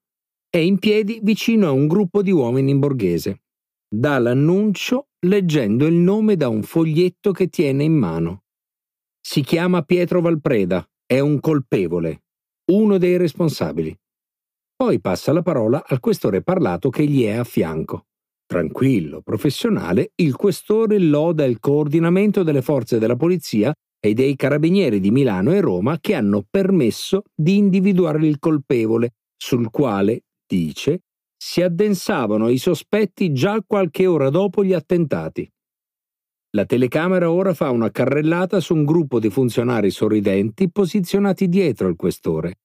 [0.49, 3.43] È in piedi vicino a un gruppo di uomini in borghese.
[3.86, 8.45] Dà l'annuncio leggendo il nome da un foglietto che tiene in mano.
[9.20, 12.22] Si chiama Pietro Valpreda, è un colpevole,
[12.72, 13.95] uno dei responsabili.
[14.76, 18.07] Poi passa la parola al questore parlato che gli è a fianco.
[18.51, 23.73] Tranquillo, professionale, il questore loda il coordinamento delle forze della polizia
[24.05, 29.71] e dei carabinieri di Milano e Roma che hanno permesso di individuare il colpevole, sul
[29.71, 31.03] quale, dice,
[31.41, 35.49] si addensavano i sospetti già qualche ora dopo gli attentati.
[36.57, 41.95] La telecamera ora fa una carrellata su un gruppo di funzionari sorridenti posizionati dietro il
[41.95, 42.57] questore.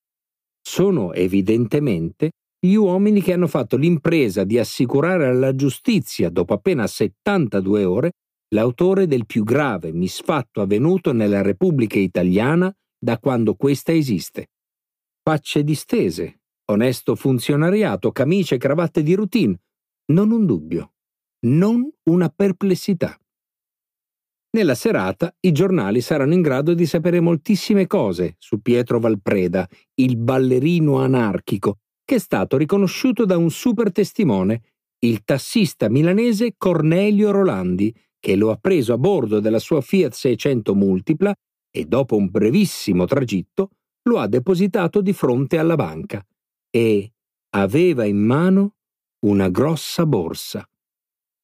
[0.59, 2.31] Sono evidentemente
[2.65, 8.11] gli uomini che hanno fatto l'impresa di assicurare alla giustizia, dopo appena 72 ore,
[8.53, 14.49] l'autore del più grave misfatto avvenuto nella Repubblica Italiana da quando questa esiste.
[15.21, 16.41] Facce distese,
[16.71, 19.59] onesto funzionariato, camicie e cravatte di routine,
[20.11, 20.93] non un dubbio,
[21.47, 23.17] non una perplessità.
[24.55, 30.15] Nella serata i giornali saranno in grado di sapere moltissime cose su Pietro Valpreda, il
[30.15, 34.61] ballerino anarchico, che è stato riconosciuto da un super testimone,
[34.99, 40.73] il tassista milanese Cornelio Rolandi, che lo ha preso a bordo della sua Fiat 600
[40.73, 41.35] multipla
[41.69, 43.71] e dopo un brevissimo tragitto
[44.03, 46.25] lo ha depositato di fronte alla banca
[46.69, 47.11] e
[47.55, 48.75] aveva in mano
[49.25, 50.67] una grossa borsa.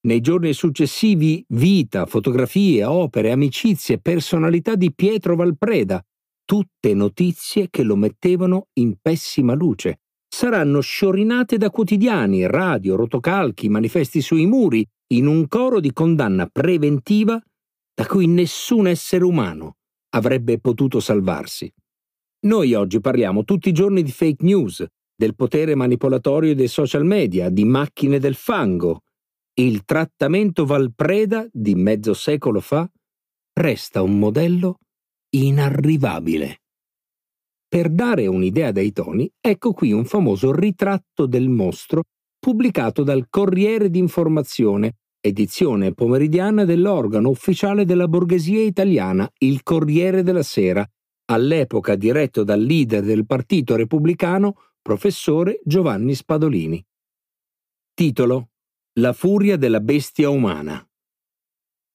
[0.03, 6.03] Nei giorni successivi vita, fotografie, opere, amicizie, personalità di Pietro Valpreda,
[6.43, 9.99] tutte notizie che lo mettevano in pessima luce.
[10.33, 17.37] Saranno sciorinate da quotidiani, radio, rotocalchi, manifesti sui muri, in un coro di condanna preventiva
[17.93, 19.75] da cui nessun essere umano
[20.11, 21.71] avrebbe potuto salvarsi.
[22.45, 27.49] Noi oggi parliamo tutti i giorni di fake news, del potere manipolatorio dei social media,
[27.49, 29.01] di macchine del fango,
[29.55, 32.89] il trattamento Valpreda di mezzo secolo fa
[33.53, 34.77] resta un modello
[35.31, 36.61] inarrivabile.
[37.71, 42.03] Per dare un'idea dei toni, ecco qui un famoso ritratto del mostro
[42.37, 50.85] pubblicato dal Corriere d'Informazione, edizione pomeridiana dell'organo ufficiale della borghesia italiana, il Corriere della Sera,
[51.31, 56.85] all'epoca diretto dal leader del Partito Repubblicano, professore Giovanni Spadolini.
[57.93, 58.49] Titolo
[58.99, 60.85] la furia della bestia umana.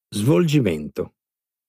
[0.09, 1.16] Svolgimento.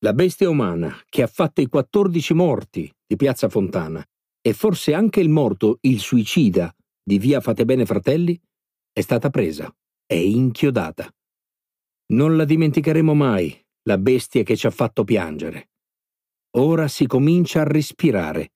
[0.01, 4.05] La bestia umana, che ha fatto i 14 morti di Piazza Fontana
[4.39, 6.71] e forse anche il morto, il suicida,
[7.03, 8.39] di Via Fate Bene Fratelli,
[8.93, 9.73] è stata presa,
[10.05, 11.11] è inchiodata.
[12.13, 15.69] Non la dimenticheremo mai, la bestia che ci ha fatto piangere.
[16.57, 18.51] Ora si comincia a respirare.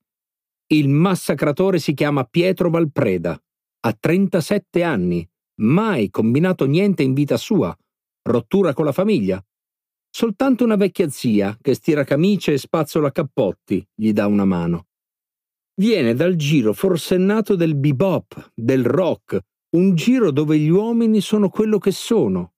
[0.68, 3.42] Il massacratore si chiama Pietro Valpreda,
[3.80, 5.28] ha 37 anni
[5.62, 7.76] mai combinato niente in vita sua,
[8.30, 9.44] rottura con la famiglia.
[10.14, 14.88] Soltanto una vecchia zia che stira camicie e spazzola cappotti gli dà una mano.
[15.82, 19.39] Viene dal giro forsennato del bebop, del rock,
[19.78, 22.55] un giro dove gli uomini sono quello che sono,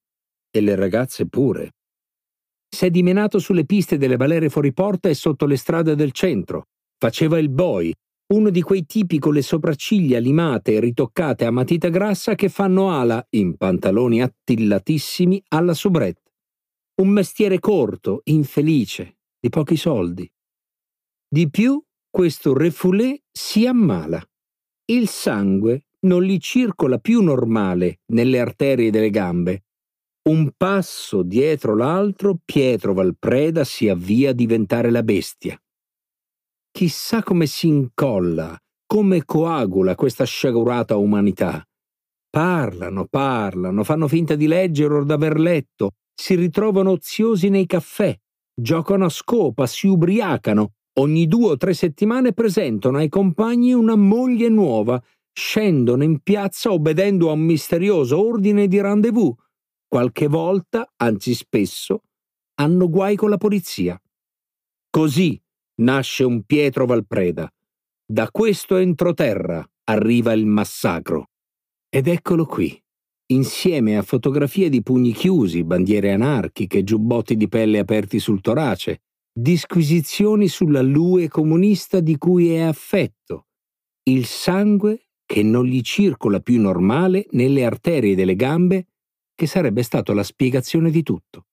[0.50, 1.74] e le ragazze pure.
[2.68, 6.70] Si è dimenato sulle piste delle balere fuori porta e sotto le strade del centro.
[6.98, 7.94] Faceva il boy,
[8.34, 12.90] uno di quei tipi con le sopracciglia limate e ritoccate a matita grassa che fanno
[12.90, 16.23] ala, in pantaloni attillatissimi, alla soubrette.
[16.96, 20.32] Un mestiere corto, infelice, di pochi soldi.
[21.28, 24.24] Di più, questo refoulé si ammala.
[24.86, 29.64] Il sangue non gli circola più normale nelle arterie delle gambe.
[30.30, 35.60] Un passo dietro l'altro, Pietro Valpreda si avvia a diventare la bestia.
[36.72, 41.68] Chissà come si incolla, come coagula questa sciagurata umanità.
[42.30, 48.18] Parlano, parlano, fanno finta di leggere o d'aver letto, si ritrovano oziosi nei caffè,
[48.54, 54.50] giocano a scopa, si ubriacano, ogni due o tre settimane presentano ai compagni una moglie
[54.50, 55.02] nuova,
[55.32, 59.34] scendono in piazza obbedendo a un misterioso ordine di rendezvous.
[59.88, 62.04] Qualche volta, anzi spesso,
[62.56, 64.00] hanno guai con la polizia.
[64.90, 65.42] Così
[65.82, 67.52] nasce un Pietro Valpreda.
[68.06, 71.30] Da questo entroterra arriva il massacro.
[71.90, 72.83] Ed eccolo qui,
[73.34, 80.48] insieme a fotografie di pugni chiusi, bandiere anarchiche, giubbotti di pelle aperti sul torace, disquisizioni
[80.48, 83.48] sulla lue comunista di cui è affetto,
[84.04, 88.88] il sangue che non gli circola più normale nelle arterie delle gambe,
[89.34, 91.48] che sarebbe stato la spiegazione di tutto.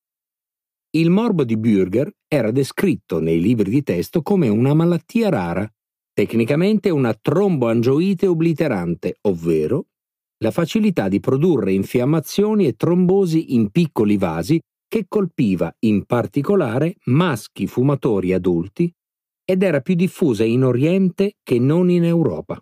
[0.91, 5.73] Il morbo di Bürger era descritto nei libri di testo come una malattia rara,
[6.13, 9.87] tecnicamente una tromboangioite obliterante, ovvero
[10.43, 17.67] la facilità di produrre infiammazioni e trombosi in piccoli vasi che colpiva in particolare maschi
[17.67, 18.91] fumatori adulti
[19.45, 22.61] ed era più diffusa in Oriente che non in Europa.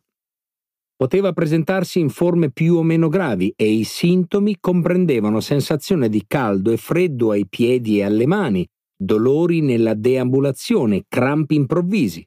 [0.97, 6.73] Poteva presentarsi in forme più o meno gravi e i sintomi comprendevano sensazione di caldo
[6.73, 8.67] e freddo ai piedi e alle mani,
[8.97, 12.27] dolori nella deambulazione, crampi improvvisi.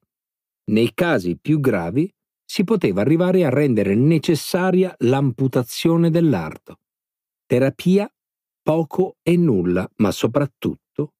[0.71, 2.09] Nei casi più gravi
[2.51, 6.79] si poteva arrivare a rendere necessaria l'amputazione dell'arto.
[7.45, 8.13] Terapia
[8.61, 11.13] poco e nulla, ma soprattutto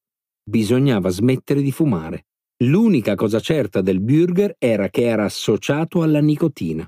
[0.43, 2.25] bisognava smettere di fumare.
[2.65, 6.85] L'unica cosa certa del burger era che era associato alla nicotina.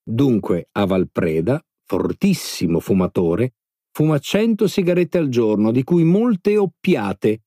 [0.00, 3.54] Dunque, a Valpreda, fortissimo fumatore,
[3.90, 7.42] fuma 100 sigarette al giorno, di cui molte oppiate.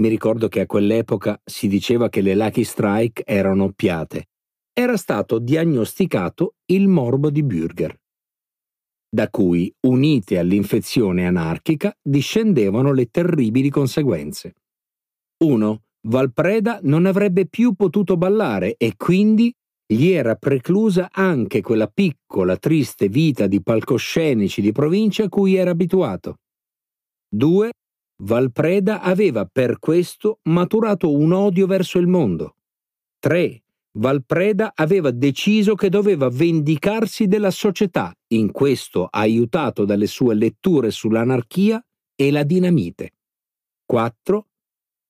[0.00, 4.24] Mi ricordo che a quell'epoca si diceva che le Lucky Strike erano oppiate.
[4.72, 7.94] Era stato diagnosticato il morbo di Bürger,
[9.12, 14.54] da cui, unite all'infezione anarchica, discendevano le terribili conseguenze.
[15.44, 15.82] 1.
[16.06, 19.52] Valpreda non avrebbe più potuto ballare e quindi
[19.84, 25.70] gli era preclusa anche quella piccola, triste vita di palcoscenici di provincia a cui era
[25.70, 26.36] abituato.
[27.28, 27.72] 2.
[28.22, 32.54] Valpreda aveva per questo maturato un odio verso il mondo.
[33.18, 33.62] 3.
[33.98, 41.84] Valpreda aveva deciso che doveva vendicarsi della società, in questo aiutato dalle sue letture sull'anarchia
[42.14, 43.14] e la dinamite.
[43.84, 44.46] 4.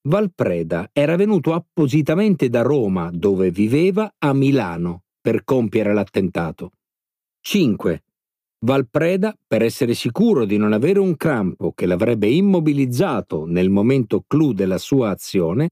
[0.08, 6.70] Valpreda era venuto appositamente da Roma, dove viveva, a Milano per compiere l'attentato.
[7.42, 8.02] 5.
[8.64, 14.52] Valpreda, per essere sicuro di non avere un crampo che l'avrebbe immobilizzato nel momento clou
[14.52, 15.68] della sua azione,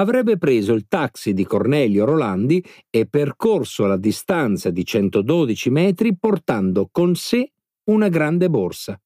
[0.00, 6.88] avrebbe preso il taxi di Cornelio Rolandi e percorso la distanza di 112 metri portando
[6.90, 7.52] con sé
[7.84, 9.00] una grande borsa.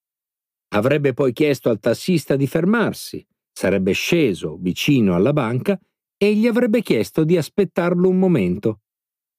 [0.73, 5.79] Avrebbe poi chiesto al tassista di fermarsi, sarebbe sceso vicino alla banca
[6.17, 8.81] e gli avrebbe chiesto di aspettarlo un momento.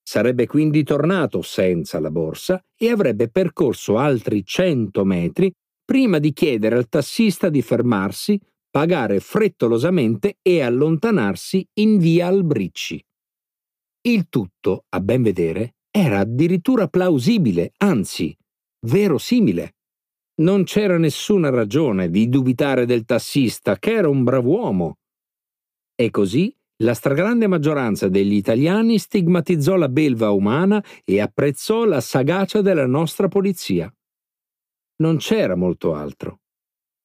[0.02, 5.52] Sarebbe quindi tornato senza la borsa e avrebbe percorso altri cento metri
[5.84, 8.40] prima di chiedere al tassista di fermarsi,
[8.72, 13.04] pagare frettolosamente e allontanarsi in via Albricci.
[14.04, 18.36] Il tutto, a ben vedere, era addirittura plausibile, anzi,
[18.88, 19.76] verosimile.
[20.42, 24.98] Non c'era nessuna ragione di dubitare del tassista, che era un brav'uomo.
[25.94, 32.62] E così la stragrande maggioranza degli italiani stigmatizzò la belva umana e apprezzò la sagacia
[32.62, 33.94] della nostra polizia.
[35.02, 36.40] Non c'era molto altro.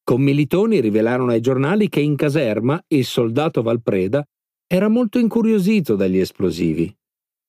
[0.06, 4.24] Commilitoni rivelarono ai giornali che in caserma il soldato Valpreda
[4.66, 6.94] era molto incuriosito dagli esplosivi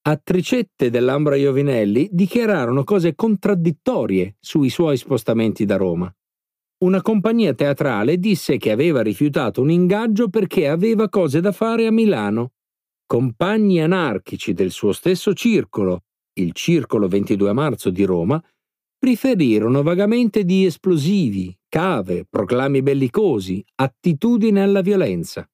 [0.09, 6.11] attricette dell'Ambra Iovinelli dichiararono cose contraddittorie sui suoi spostamenti da Roma.
[6.85, 11.91] Una compagnia teatrale disse che aveva rifiutato un ingaggio perché aveva cose da fare a
[11.91, 12.53] Milano.
[13.05, 16.03] Compagni anarchici del suo stesso circolo,
[16.39, 18.41] il Circolo 22 marzo di Roma,
[18.99, 25.47] riferirono vagamente di esplosivi, cave, proclami bellicosi, attitudine alla violenza.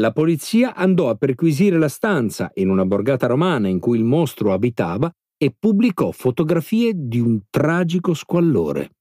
[0.00, 4.52] La polizia andò a perquisire la stanza in una borgata romana in cui il mostro
[4.52, 8.96] abitava e pubblicò fotografie di un tragico squallore.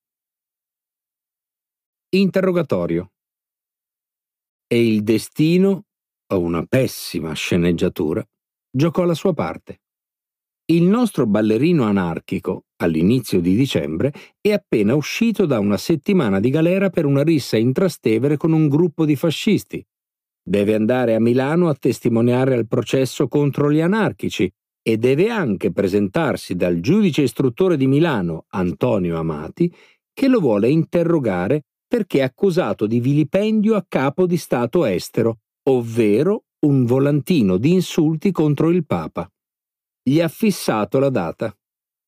[2.09, 3.11] Interrogatorio.
[4.67, 5.85] E il destino,
[6.31, 8.23] o una pessima sceneggiatura,
[8.69, 9.82] giocò la sua parte.
[10.65, 16.89] Il nostro ballerino anarchico, all'inizio di dicembre, è appena uscito da una settimana di galera
[16.89, 19.85] per una rissa in Trastevere con un gruppo di fascisti,
[20.45, 24.51] Deve andare a Milano a testimoniare al processo contro gli anarchici
[24.81, 29.73] e deve anche presentarsi dal giudice istruttore di Milano, Antonio Amati,
[30.11, 35.39] che lo vuole interrogare perché è accusato di vilipendio a capo di Stato estero,
[35.69, 39.29] ovvero un volantino di insulti contro il Papa.
[40.05, 41.55] Gli ha fissato la data.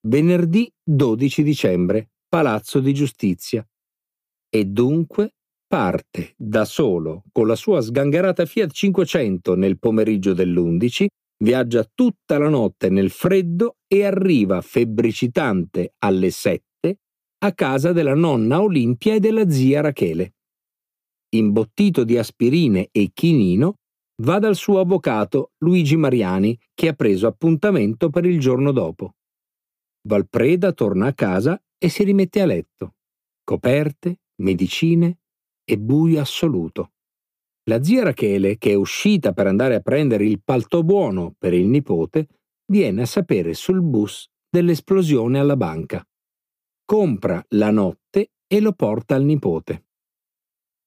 [0.07, 3.65] Venerdì 12 dicembre, Palazzo di Giustizia.
[4.49, 5.35] E dunque
[5.65, 11.05] parte da solo con la sua sgangherata Fiat 500 nel pomeriggio dell'11,
[11.41, 16.63] viaggia tutta la notte nel freddo e arriva febbricitante alle 7
[17.45, 20.33] a casa della nonna Olimpia e della zia Rachele.
[21.35, 23.75] Imbottito di aspirine e chinino,
[24.23, 29.15] va dal suo avvocato Luigi Mariani che ha preso appuntamento per il giorno dopo.
[30.07, 32.95] Valpreda torna a casa e si rimette a letto.
[33.43, 35.19] Coperte, medicine,
[35.63, 36.91] e buio assoluto.
[37.67, 41.67] La zia Rachele, che è uscita per andare a prendere il palto buono per il
[41.67, 42.27] nipote,
[42.71, 46.07] viene a sapere sul bus dell'esplosione alla banca.
[46.85, 49.85] Compra la notte e lo porta al nipote.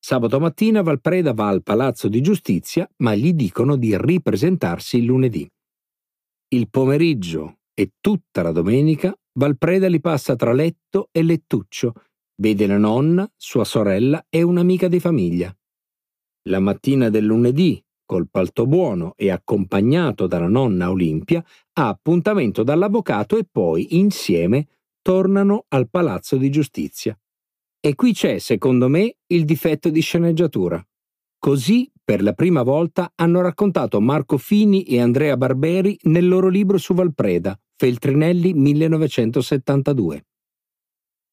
[0.00, 5.48] Sabato mattina Valpreda va al Palazzo di Giustizia, ma gli dicono di ripresentarsi il lunedì.
[6.50, 11.92] Il pomeriggio e tutta la domenica Valpreda li passa tra letto e lettuccio,
[12.40, 15.54] vede la nonna, sua sorella e un'amica di famiglia.
[16.48, 21.44] La mattina del lunedì, col palto buono e accompagnato dalla nonna Olimpia,
[21.74, 24.66] ha appuntamento dall'avvocato e poi, insieme,
[25.02, 27.18] tornano al Palazzo di Giustizia.
[27.88, 30.86] E qui c'è, secondo me, il difetto di sceneggiatura.
[31.38, 36.76] Così, per la prima volta, hanno raccontato Marco Fini e Andrea Barberi nel loro libro
[36.76, 40.26] su Valpreda, Feltrinelli 1972.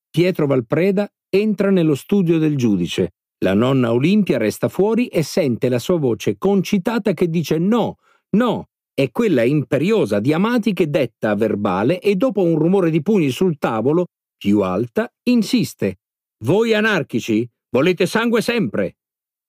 [0.10, 3.16] Pietro Valpreda entra nello studio del giudice.
[3.40, 7.98] La nonna Olimpia resta fuori e sente la sua voce concitata che dice no,
[8.38, 13.02] no, è quella imperiosa di Amati che detta a verbale e dopo un rumore di
[13.02, 14.06] pugni sul tavolo,
[14.38, 15.98] più alta, insiste
[16.44, 18.98] voi anarchici volete sangue sempre.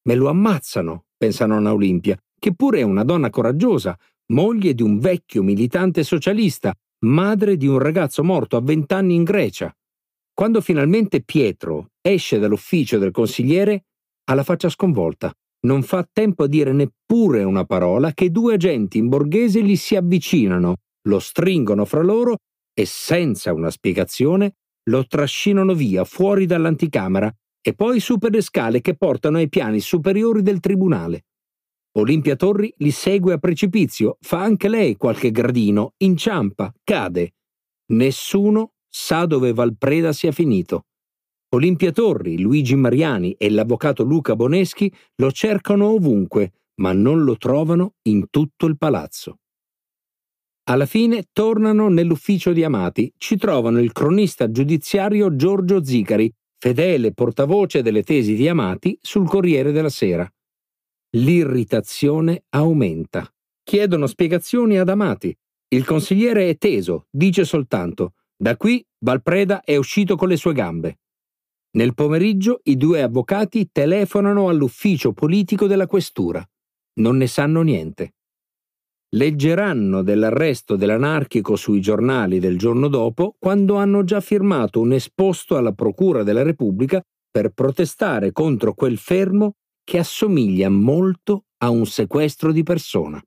[0.08, 3.98] Me lo ammazzano, pensa nonna Olimpia, che pure è una donna coraggiosa,
[4.32, 6.74] moglie di un vecchio militante socialista,
[7.04, 9.74] madre di un ragazzo morto a vent'anni in Grecia.
[10.32, 13.84] Quando finalmente Pietro esce dall'ufficio del consigliere,
[14.28, 15.32] ha la faccia sconvolta.
[15.66, 19.96] Non fa tempo a dire neppure una parola che due agenti in borghese gli si
[19.96, 20.76] avvicinano,
[21.08, 22.36] lo stringono fra loro
[22.72, 24.56] e senza una spiegazione
[24.88, 29.80] lo trascinano via fuori dall'anticamera e poi su per le scale che portano ai piani
[29.80, 31.26] superiori del tribunale.
[31.96, 37.34] Olimpia Torri li segue a precipizio, fa anche lei qualche gradino, inciampa, cade.
[37.92, 40.84] Nessuno sa dove Valpreda sia finito.
[41.54, 47.94] Olimpia Torri, Luigi Mariani e l'avvocato Luca Boneschi lo cercano ovunque, ma non lo trovano
[48.02, 49.38] in tutto il palazzo.
[50.68, 57.82] Alla fine tornano nell'ufficio di Amati, ci trovano il cronista giudiziario Giorgio Zicari, fedele portavoce
[57.82, 60.28] delle tesi di Amati sul Corriere della Sera.
[61.10, 63.32] L'irritazione aumenta.
[63.62, 65.36] Chiedono spiegazioni ad Amati.
[65.68, 70.98] Il consigliere è teso, dice soltanto da qui Valpreda è uscito con le sue gambe.
[71.76, 76.44] Nel pomeriggio i due avvocati telefonano all'ufficio politico della questura.
[76.94, 78.14] Non ne sanno niente
[79.16, 85.72] leggeranno dell'arresto dell'anarchico sui giornali del giorno dopo quando hanno già firmato un esposto alla
[85.72, 92.62] Procura della Repubblica per protestare contro quel fermo che assomiglia molto a un sequestro di
[92.62, 93.22] persona.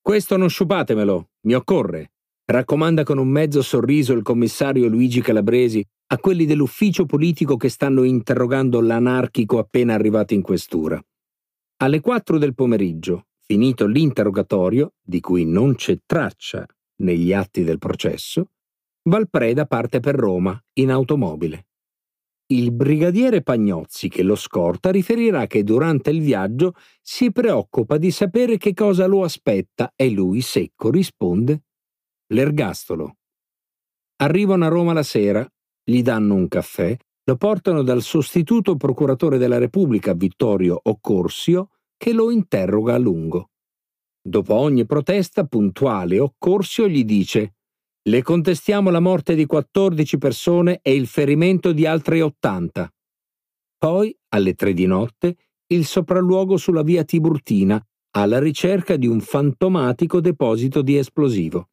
[0.00, 2.12] Questo non sciupatemelo, mi occorre,
[2.44, 8.04] raccomanda con un mezzo sorriso il commissario Luigi Calabresi a quelli dell'ufficio politico che stanno
[8.04, 11.02] interrogando l'anarchico appena arrivato in questura.
[11.80, 18.50] Alle quattro del pomeriggio, Finito l'interrogatorio, di cui non c'è traccia negli atti del processo,
[19.08, 21.68] Valpreda parte per Roma in automobile.
[22.48, 28.58] Il brigadiere Pagnozzi che lo scorta riferirà che durante il viaggio si preoccupa di sapere
[28.58, 31.62] che cosa lo aspetta e lui secco risponde
[32.34, 33.16] l'ergastolo.
[34.16, 35.50] Arrivano a Roma la sera,
[35.82, 36.94] gli danno un caffè,
[37.24, 43.50] lo portano dal sostituto procuratore della Repubblica Vittorio Occorsio che lo interroga a lungo.
[44.22, 47.56] Dopo ogni protesta puntuale Occorsio gli dice
[48.08, 52.90] le contestiamo la morte di 14 persone e il ferimento di altre 80.
[53.76, 55.36] Poi, alle tre di notte,
[55.66, 61.68] il sopralluogo sulla via Tiburtina alla ricerca di un fantomatico deposito di esplosivo.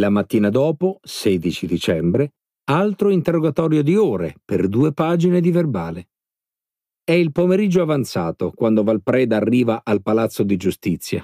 [0.00, 2.32] La mattina dopo, 16 dicembre,
[2.70, 6.08] altro interrogatorio di ore per due pagine di verbale.
[7.06, 11.22] È il pomeriggio avanzato quando Valpreda arriva al Palazzo di Giustizia.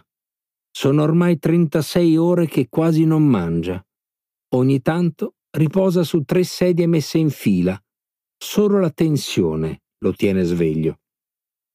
[0.70, 3.82] Sono ormai 36 ore che quasi non mangia.
[4.56, 7.82] Ogni tanto riposa su tre sedie messe in fila.
[8.36, 11.00] Solo la tensione lo tiene sveglio.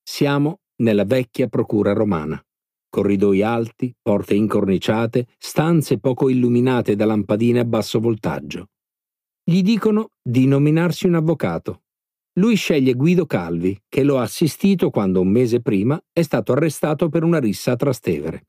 [0.04, 2.40] Siamo nella vecchia procura romana.
[2.88, 8.68] Corridoi alti, porte incorniciate, stanze poco illuminate da lampadine a basso voltaggio.
[9.44, 11.85] Gli dicono di nominarsi un avvocato
[12.38, 17.08] lui sceglie Guido Calvi, che lo ha assistito quando un mese prima è stato arrestato
[17.08, 18.48] per una rissa a Trastevere.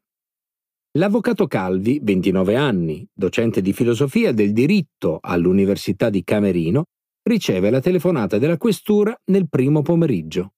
[0.97, 6.85] L'avvocato Calvi, 29 anni, docente di filosofia del diritto all'Università di Camerino,
[7.23, 10.55] riceve la telefonata della questura nel primo pomeriggio.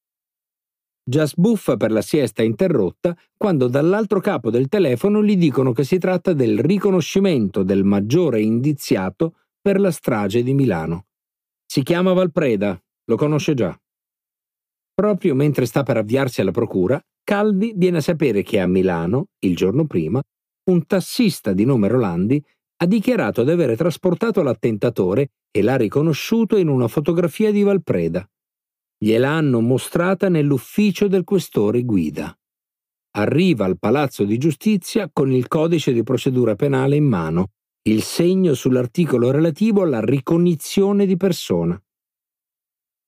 [1.03, 5.97] Già sbuffa per la siesta interrotta quando dall'altro capo del telefono gli dicono che si
[5.97, 11.07] tratta del riconoscimento del maggiore indiziato per la strage di Milano.
[11.65, 13.75] Si chiama Valpreda, lo conosce già.
[14.93, 19.55] Proprio mentre sta per avviarsi alla procura, Calvi viene a sapere che a Milano, il
[19.55, 20.21] giorno prima,
[20.69, 22.43] un tassista di nome Rolandi
[22.81, 28.27] ha dichiarato di aver trasportato l'attentatore e l'ha riconosciuto in una fotografia di Valpreda.
[28.97, 32.33] Gliela hanno mostrata nell'ufficio del questore Guida.
[33.17, 37.47] Arriva al Palazzo di Giustizia con il codice di procedura penale in mano,
[37.87, 41.81] il segno sull'articolo relativo alla ricognizione di persona.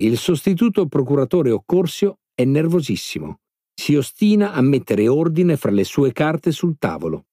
[0.01, 3.41] Il sostituto procuratore Occorsio è nervosissimo.
[3.71, 7.27] Si ostina a mettere ordine fra le sue carte sul tavolo.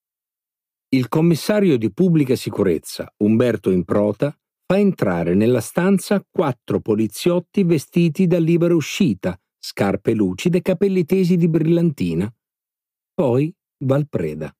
[0.90, 8.38] Il commissario di pubblica sicurezza, Umberto Improta, fa entrare nella stanza quattro poliziotti vestiti da
[8.38, 12.30] libera uscita, scarpe lucide, capelli tesi di brillantina.
[13.14, 14.54] Poi Valpreda.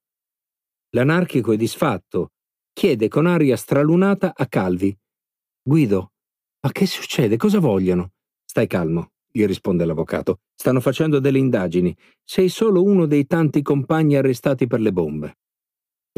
[0.92, 2.32] L'anarchico è disfatto,
[2.72, 4.96] chiede con aria stralunata a Calvi.
[5.62, 6.12] Guido,
[6.60, 7.36] ma che succede?
[7.36, 8.12] Cosa vogliono?
[8.44, 10.40] Stai calmo, gli risponde l'avvocato.
[10.54, 11.96] Stanno facendo delle indagini.
[12.24, 15.38] Sei solo uno dei tanti compagni arrestati per le bombe.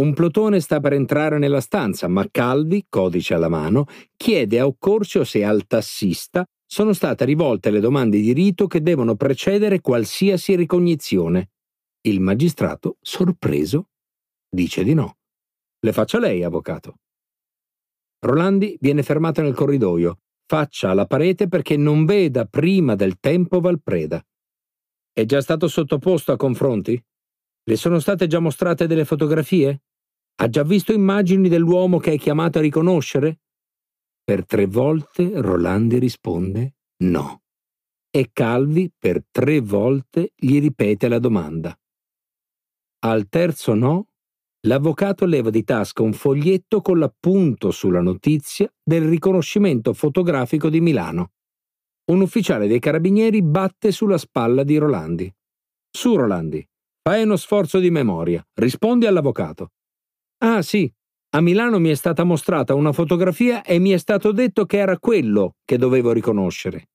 [0.00, 3.84] Un plotone sta per entrare nella stanza, ma Calvi, codice alla mano,
[4.16, 9.16] chiede a Occorsio se al tassista sono state rivolte le domande di rito che devono
[9.16, 11.50] precedere qualsiasi ricognizione.
[12.02, 13.88] Il magistrato, sorpreso,
[14.48, 15.16] dice di no.
[15.80, 16.94] Le faccia lei, avvocato.
[18.20, 20.20] Rolandi viene fermato nel corridoio,
[20.50, 24.20] faccia alla parete perché non veda prima del tempo Valpreda.
[25.12, 27.00] È già stato sottoposto a confronti?
[27.62, 29.82] Le sono state già mostrate delle fotografie?
[30.40, 33.42] Ha già visto immagini dell'uomo che è chiamato a riconoscere?
[34.24, 36.74] Per tre volte Rolandi risponde
[37.04, 37.42] no.
[38.10, 41.78] E Calvi per tre volte gli ripete la domanda.
[43.04, 44.09] Al terzo no,
[44.66, 51.32] l'avvocato leva di tasca un foglietto con l'appunto sulla notizia del riconoscimento fotografico di Milano.
[52.10, 55.32] Un ufficiale dei carabinieri batte sulla spalla di Rolandi.
[55.90, 56.66] Su, Rolandi,
[57.02, 59.70] fai uno sforzo di memoria, rispondi all'avvocato.
[60.38, 60.92] Ah sì,
[61.32, 64.98] a Milano mi è stata mostrata una fotografia e mi è stato detto che era
[64.98, 66.88] quello che dovevo riconoscere.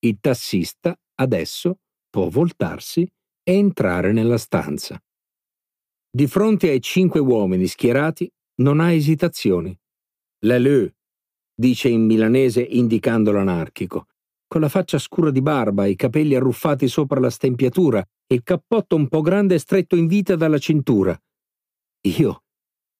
[0.00, 1.78] Il tassista adesso
[2.08, 3.02] può voltarsi
[3.42, 5.00] e entrare nella stanza.
[6.12, 8.28] Di fronte ai cinque uomini schierati
[8.62, 9.78] non ha esitazioni.
[10.40, 10.90] Leleu,
[11.54, 14.06] dice in milanese indicando l'anarchico,
[14.48, 18.96] con la faccia scura di barba, i capelli arruffati sopra la stempiatura e il cappotto
[18.96, 21.16] un po' grande stretto in vita dalla cintura.
[22.08, 22.42] Io?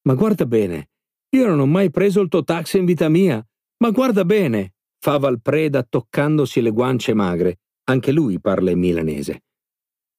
[0.02, 0.90] Ma guarda bene,
[1.30, 3.44] io non ho mai preso il tuo taxi in vita mia.
[3.78, 7.61] Ma guarda bene, fa Valpreda toccandosi le guance magre.
[7.84, 9.44] Anche lui parla in milanese.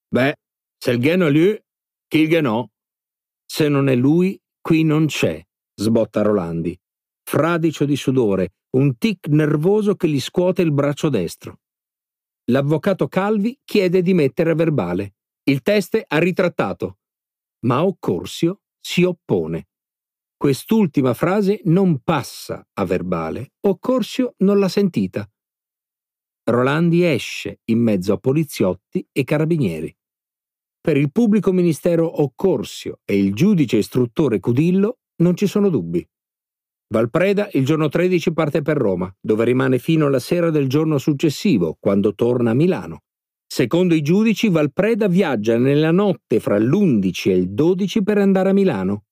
[0.09, 0.35] Beh,
[0.77, 1.57] se il geno lui,
[2.07, 2.67] chi il genò?
[3.53, 5.45] Se non è lui, qui non c'è,
[5.75, 6.73] sbotta Rolandi,
[7.21, 11.59] fradicio di sudore, un tic nervoso che gli scuote il braccio destro.
[12.45, 15.15] L'avvocato Calvi chiede di mettere a verbale.
[15.43, 16.99] Il teste ha ritrattato.
[17.65, 19.67] Ma Occorsio si oppone.
[20.37, 23.51] Quest'ultima frase non passa a verbale.
[23.67, 25.29] Occorsio non l'ha sentita.
[26.45, 29.93] Rolandi esce in mezzo a poliziotti e carabinieri.
[30.83, 36.03] Per il pubblico ministero Occorsio e il giudice istruttore Cudillo non ci sono dubbi.
[36.91, 41.77] Valpreda il giorno 13 parte per Roma, dove rimane fino alla sera del giorno successivo,
[41.79, 43.01] quando torna a Milano.
[43.45, 48.53] Secondo i giudici, Valpreda viaggia nella notte fra l'11 e il 12 per andare a
[48.53, 49.03] Milano.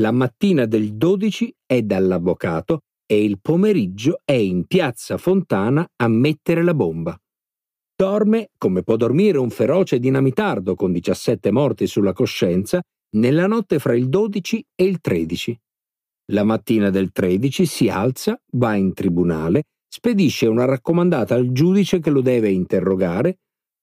[0.00, 6.62] La mattina del 12 è dall'avvocato e il pomeriggio è in piazza Fontana a mettere
[6.62, 7.18] la bomba.
[8.02, 13.94] Dorme, come può dormire un feroce dinamitardo con 17 morti sulla coscienza, nella notte fra
[13.94, 15.56] il 12 e il 13.
[16.32, 22.10] La mattina del 13 si alza, va in tribunale, spedisce una raccomandata al giudice che
[22.10, 23.38] lo deve interrogare,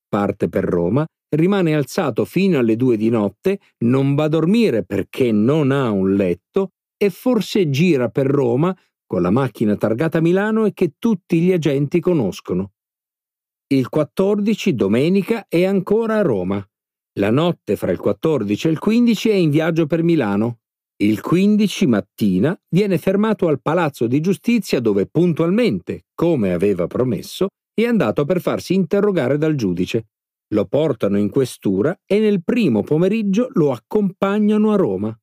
[0.10, 5.32] parte per Roma, rimane alzato fino alle due di notte, non va a dormire perché
[5.32, 10.74] non ha un letto e forse gira per Roma con la macchina targata Milano e
[10.74, 12.72] che tutti gli agenti conoscono.
[13.72, 16.68] Il 14, domenica, è ancora a Roma.
[17.20, 20.62] La notte fra il 14 e il 15 è in viaggio per Milano.
[21.04, 27.86] Il 15 mattina viene fermato al Palazzo di Giustizia dove puntualmente, come aveva promesso, è
[27.86, 30.08] andato per farsi interrogare dal giudice.
[30.56, 35.16] Lo portano in questura e nel primo pomeriggio lo accompagnano a Roma.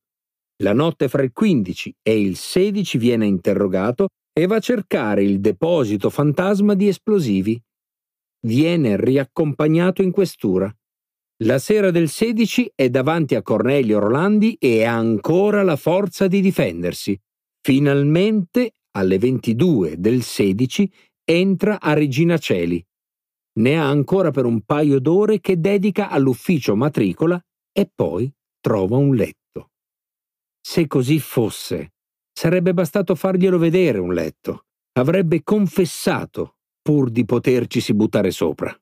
[0.63, 5.41] La notte fra il 15 e il 16 viene interrogato e va a cercare il
[5.41, 7.61] deposito fantasma di esplosivi
[8.47, 10.75] viene riaccompagnato in questura.
[11.43, 16.41] La sera del 16 è davanti a Cornelio Rolandi e ha ancora la forza di
[16.41, 17.21] difendersi.
[17.61, 20.91] Finalmente, alle 22 del 16,
[21.25, 22.83] entra a Regina Celi.
[23.57, 27.43] ne ha ancora per un paio d'ore che dedica all'ufficio matricola
[27.73, 28.31] e poi
[28.61, 29.71] trova un letto.
[30.61, 31.95] Se così fosse,
[32.33, 34.67] sarebbe bastato farglielo vedere un letto.
[34.99, 36.56] Avrebbe confessato
[36.87, 38.73] pur di potercisi buttare sopra.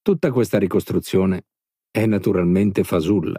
[0.00, 1.44] Tutta questa ricostruzione
[1.90, 3.38] è naturalmente fasulla,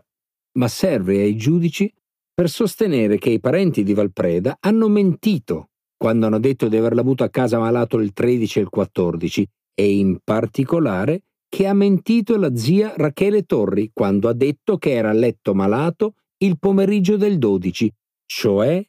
[0.59, 1.91] ma serve ai giudici
[2.31, 7.23] per sostenere che i parenti di Valpreda hanno mentito quando hanno detto di averla avuto
[7.23, 12.55] a casa malato il 13 e il 14 e in particolare che ha mentito la
[12.55, 17.91] zia Rachele Torri quando ha detto che era a letto malato il pomeriggio del 12,
[18.27, 18.87] cioè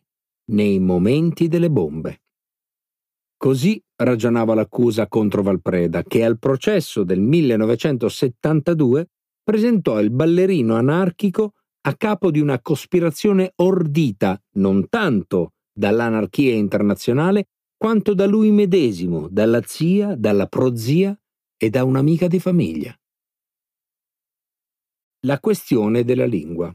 [0.51, 2.21] nei momenti delle bombe.
[3.39, 9.09] Così ragionava l'accusa contro Valpreda, che al processo del 1972
[9.43, 11.53] presentò il ballerino anarchico
[11.87, 19.61] a capo di una cospirazione ordita non tanto dall'anarchia internazionale quanto da lui medesimo, dalla
[19.63, 21.19] zia, dalla prozia
[21.57, 22.99] e da un'amica di famiglia.
[25.27, 26.75] La questione della lingua.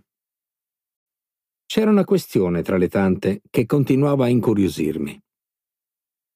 [1.66, 5.20] C'era una questione tra le tante che continuava a incuriosirmi.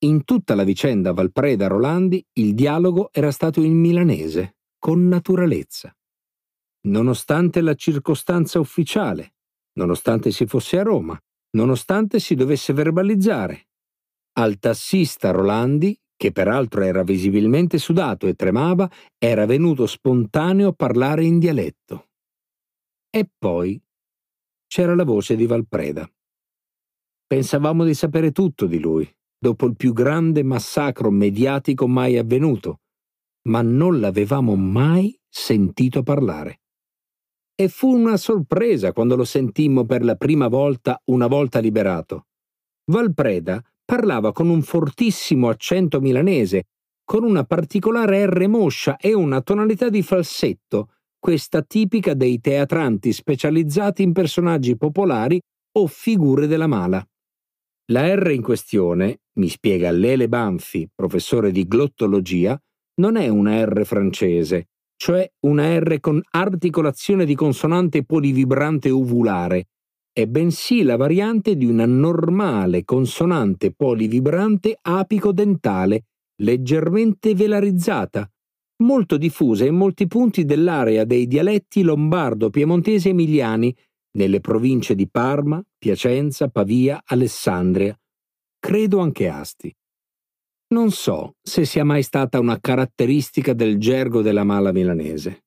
[0.03, 5.95] In tutta la vicenda Valpreda-Rolandi il dialogo era stato in milanese, con naturalezza.
[6.87, 9.35] Nonostante la circostanza ufficiale,
[9.77, 11.17] nonostante si fosse a Roma,
[11.51, 13.69] nonostante si dovesse verbalizzare.
[14.33, 21.39] Al tassista Rolandi, che peraltro era visibilmente sudato e tremava, era venuto spontaneo parlare in
[21.39, 22.09] dialetto.
[23.09, 23.81] E poi
[24.67, 26.05] c'era la voce di Valpreda.
[27.25, 29.09] Pensavamo di sapere tutto di lui,
[29.43, 32.79] dopo il più grande massacro mediatico mai avvenuto,
[33.49, 36.59] ma non l'avevamo mai sentito parlare
[37.55, 42.27] e fu una sorpresa quando lo sentimmo per la prima volta una volta liberato.
[42.85, 46.63] Valpreda parlava con un fortissimo accento milanese,
[47.03, 54.03] con una particolare R moscia e una tonalità di falsetto, questa tipica dei teatranti specializzati
[54.03, 55.39] in personaggi popolari
[55.77, 57.05] o figure della mala.
[57.91, 62.59] La R in questione, mi spiega Lele Banfi, professore di glottologia,
[62.95, 69.67] non è una R francese, cioè una R con articolazione di consonante polivibrante ovulare,
[70.13, 76.03] è bensì la variante di una normale consonante polivibrante apico-dentale,
[76.43, 78.29] leggermente velarizzata,
[78.83, 83.75] molto diffusa in molti punti dell'area dei dialetti lombardo, piemontesi e emiliani,
[84.15, 87.97] nelle province di Parma, Piacenza, Pavia, Alessandria,
[88.63, 89.75] credo anche Asti.
[90.73, 95.43] Non so se sia mai stata una caratteristica del gergo della mala milanese.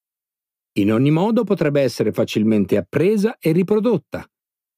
[0.78, 4.22] In ogni modo potrebbe essere facilmente appresa e riprodotta.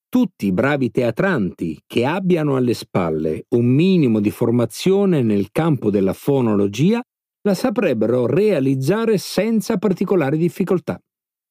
[0.09, 6.13] Tutti i bravi teatranti che abbiano alle spalle un minimo di formazione nel campo della
[6.13, 7.03] fonologia
[7.43, 10.97] la saprebbero realizzare senza particolari difficoltà.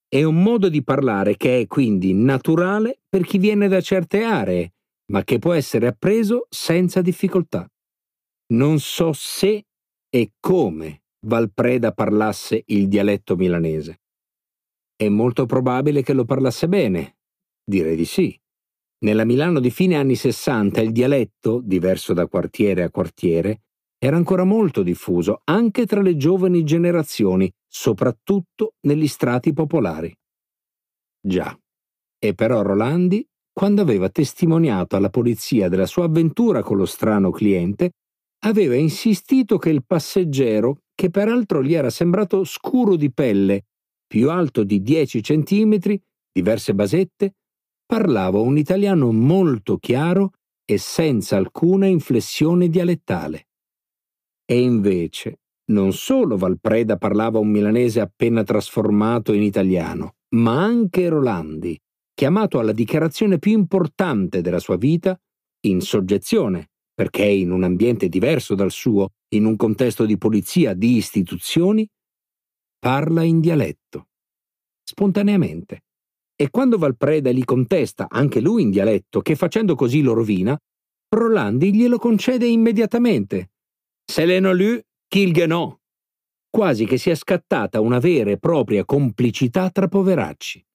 [0.07, 4.71] È un modo di parlare che è quindi naturale per chi viene da certe aree,
[5.11, 7.67] ma che può essere appreso senza difficoltà.
[8.53, 9.65] Non so se
[10.09, 14.01] e come Valpreda parlasse il dialetto milanese.
[14.95, 17.17] È molto probabile che lo parlasse bene.
[17.63, 18.39] Direi di sì.
[18.99, 23.61] Nella Milano di fine anni 60 il dialetto, diverso da quartiere a quartiere,
[23.99, 30.15] era ancora molto diffuso anche tra le giovani generazioni, soprattutto negli strati popolari.
[31.19, 31.55] Già.
[32.19, 33.27] E però Rolandi,
[33.57, 37.93] quando aveva testimoniato alla polizia della sua avventura con lo strano cliente,
[38.43, 43.65] aveva insistito che il passeggero, che peraltro gli era sembrato scuro di pelle,
[44.05, 45.99] più alto di 10 centimetri,
[46.31, 47.37] diverse basette,
[47.83, 50.33] parlava un italiano molto chiaro
[50.63, 53.47] e senza alcuna inflessione dialettale.
[54.45, 55.39] E invece,
[55.71, 61.75] non solo Valpreda parlava un milanese appena trasformato in italiano, ma anche Rolandi,
[62.17, 65.15] chiamato alla dichiarazione più importante della sua vita,
[65.67, 70.95] in soggezione perché in un ambiente diverso dal suo, in un contesto di polizia, di
[70.95, 71.87] istituzioni,
[72.79, 74.07] parla in dialetto,
[74.81, 75.83] spontaneamente.
[76.35, 80.57] E quando Valpreda gli contesta, anche lui in dialetto, che facendo così lo rovina,
[81.09, 83.51] Rolandi glielo concede immediatamente.
[84.03, 85.79] Se l'hanno lu, kilgenò.
[86.49, 90.65] Quasi che sia scattata una vera e propria complicità tra poveracci.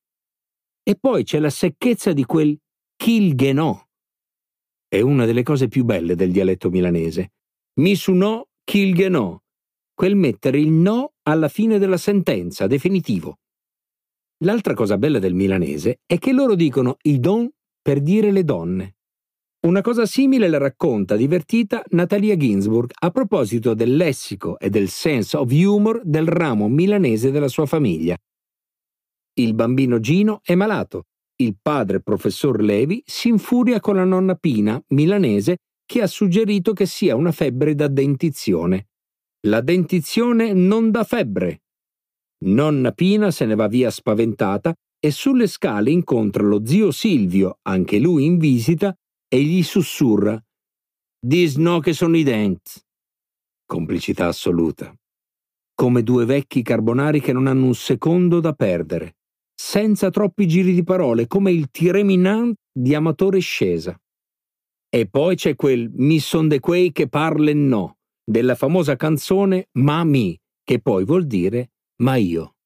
[0.82, 2.58] E poi c'è la secchezza di quel
[2.96, 3.80] kilgenò
[4.92, 7.32] è una delle cose più belle del dialetto milanese.
[7.80, 9.44] Mi su no, kilghe no.
[9.94, 13.38] Quel mettere il no alla fine della sentenza, definitivo.
[14.44, 17.48] L'altra cosa bella del milanese è che loro dicono i don
[17.80, 18.96] per dire le donne.
[19.60, 25.38] Una cosa simile la racconta divertita Natalia Ginsburg a proposito del lessico e del sense
[25.38, 28.14] of humor del ramo milanese della sua famiglia.
[29.34, 31.04] Il bambino Gino è malato.
[31.36, 36.86] Il padre professor Levi si infuria con la nonna Pina, milanese, che ha suggerito che
[36.86, 38.88] sia una febbre da dentizione.
[39.46, 41.62] La dentizione non dà febbre.
[42.44, 47.98] Nonna Pina se ne va via spaventata e sulle scale incontra lo zio Silvio, anche
[47.98, 48.94] lui in visita,
[49.28, 50.40] e gli sussurra
[51.24, 52.80] Dis no che sono i denti.
[53.64, 54.92] Complicità assoluta.
[55.72, 59.18] Come due vecchi carbonari che non hanno un secondo da perdere,
[59.54, 63.98] senza troppi giri di parole, come il tireminant di amatore scesa.
[64.88, 70.38] E poi c'è quel Mi son de quei che parlen no, della famosa canzone Mami,
[70.62, 71.72] che poi vuol dire
[72.02, 72.56] Ma io.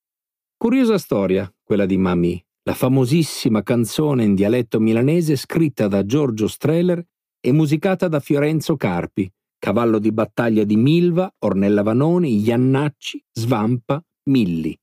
[0.56, 7.00] Curiosa storia, quella di Mami la famosissima canzone in dialetto milanese scritta da Giorgio Streller
[7.40, 14.76] e musicata da Fiorenzo Carpi, cavallo di battaglia di Milva, Ornella Vanoni, Iannacci, Svampa, Milli.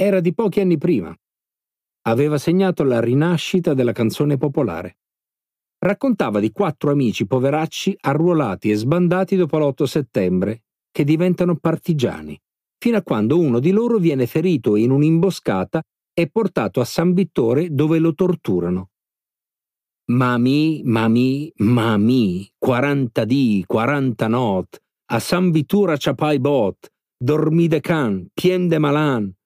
[0.00, 1.12] Era di pochi anni prima.
[2.02, 4.98] Aveva segnato la rinascita della canzone popolare.
[5.76, 12.40] Raccontava di quattro amici poveracci arruolati e sbandati dopo l'8 settembre, che diventano partigiani,
[12.78, 15.82] fino a quando uno di loro viene ferito in un'imboscata
[16.12, 18.90] è portato a San Vittore dove lo torturano.
[20.12, 28.28] Mami, mami, mami, 40 di, 40 not, a San Vittura Chapai Bot, dormi de can,
[28.32, 29.36] pien de malan,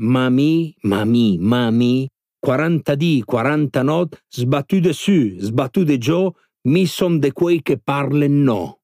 [0.00, 6.30] mami, mami, mami, 40 di, 40 not, sbattu de su, sbattu de giù,
[6.68, 8.80] mi son de quei che parlen no.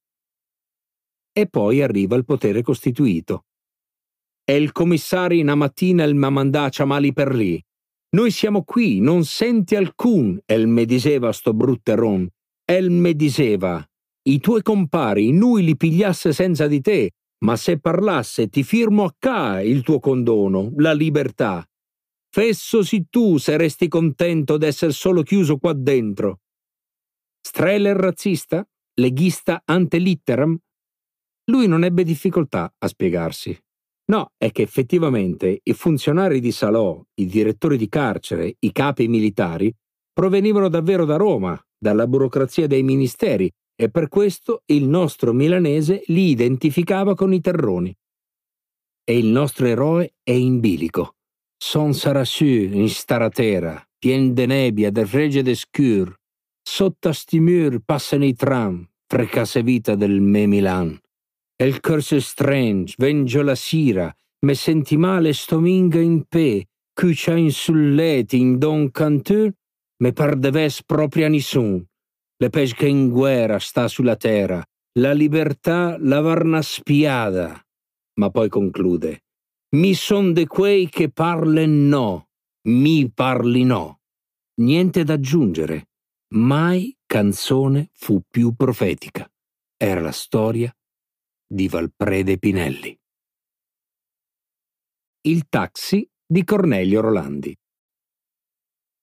[1.32, 3.44] E poi arriva il potere costituito.
[4.44, 7.62] È il commissario una mattina il m'ha mandato a mali per lì.
[8.10, 12.26] Noi siamo qui, non senti alcun, el me diceva sto brutteron.
[12.64, 13.86] El me diceva,
[14.28, 17.10] i tuoi compari, noi li pigliasse senza di te,
[17.44, 21.66] ma se parlasse ti firmo a ca il tuo condono, la libertà.
[22.30, 26.40] Fesso si tu se resti contento d'essere solo chiuso qua dentro.
[27.40, 28.66] Streller razzista?
[28.94, 30.58] Leghista ante litteram?
[31.50, 33.58] Lui non ebbe difficoltà a spiegarsi.
[34.10, 39.74] No, è che effettivamente i funzionari di Salò, i direttori di carcere, i capi militari,
[40.12, 43.50] provenivano davvero da Roma, dalla burocrazia dei ministeri,
[43.80, 47.96] e per questo il nostro milanese li identificava con i terroni.
[49.04, 51.14] E il nostro eroe è in bilico.
[51.56, 56.12] Son sarà su in staratera, pien de nebbia, de regge de scur,
[56.60, 60.98] sotto a sti mur passano i tram, frecasse vita del me Milan.
[61.56, 64.14] El corso strange, vengio la sira,
[64.44, 69.52] me senti male stominga in pe, cucia in sulleti in don cantur,
[70.02, 71.87] me pardeves propria nissun.
[72.40, 74.64] Le pesca in guerra sta sulla terra,
[74.98, 77.60] la libertà l'avarna spiada.
[78.20, 79.24] Ma poi conclude,
[79.76, 82.28] mi son de quei che parlen no,
[82.68, 84.02] mi parli no.
[84.60, 85.88] Niente da aggiungere,
[86.34, 89.28] mai canzone fu più profetica.
[89.76, 90.72] Era la storia
[91.44, 92.96] di Valprede Pinelli.
[95.22, 97.56] Il taxi di Cornelio Rolandi.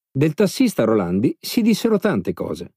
[0.09, 2.75] Del tassista Rolandi si dissero tante cose,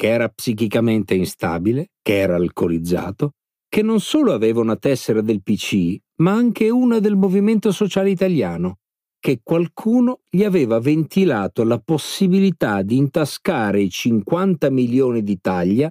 [0.00, 3.32] che era psichicamente instabile, che era alcolizzato,
[3.68, 8.78] che non solo aveva una tessera del PC, ma anche una del Movimento Sociale Italiano,
[9.18, 15.90] che qualcuno gli aveva ventilato la possibilità di intascare i 50 milioni di taglia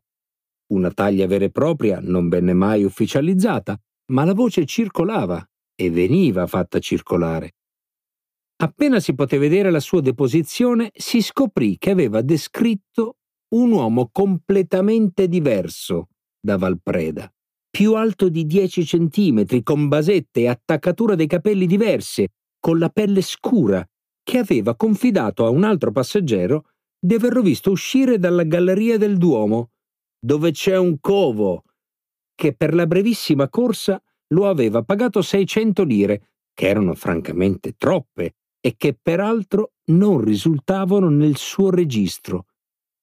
[0.70, 3.80] una taglia vera e propria non venne mai ufficializzata,
[4.12, 7.52] ma la voce circolava e veniva fatta circolare.
[8.62, 13.19] Appena si poté vedere la sua deposizione, si scoprì che aveva descritto
[13.50, 17.32] un uomo completamente diverso da Valpreda,
[17.70, 22.30] più alto di 10 centimetri, con basette e attaccatura dei capelli diverse,
[22.60, 23.86] con la pelle scura,
[24.24, 26.66] che aveva confidato a un altro passeggero
[27.00, 29.72] di averlo visto uscire dalla galleria del Duomo
[30.20, 31.64] dove c'è un covo,
[32.36, 34.02] che per la brevissima corsa
[34.34, 41.38] lo aveva pagato 600 lire, che erano francamente troppe e che peraltro non risultavano nel
[41.38, 42.48] suo registro,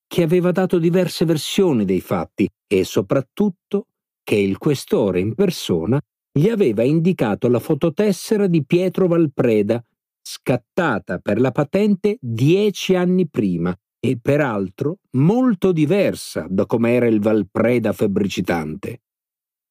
[0.06, 3.86] che aveva dato diverse versioni dei fatti e soprattutto
[4.22, 6.00] che il questore in persona
[6.32, 9.82] gli aveva indicato la fototessera di Pietro Valpreda,
[10.20, 17.20] scattata per la patente dieci anni prima e peraltro molto diversa da come era il
[17.20, 19.02] Valpreda febbricitante.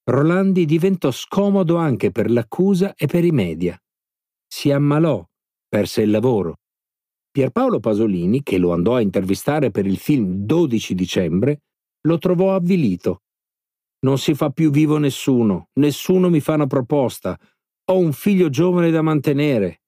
[0.05, 3.79] Rolandi diventò scomodo anche per l'accusa e per i media.
[4.47, 5.25] Si ammalò,
[5.67, 6.59] perse il lavoro.
[7.35, 11.63] Pierpaolo Pasolini, che lo andò a intervistare per il film 12 dicembre,
[12.07, 13.23] lo trovò avvilito.
[14.05, 17.37] Non si fa più vivo nessuno, nessuno mi fa una proposta,
[17.91, 19.81] ho un figlio giovane da mantenere.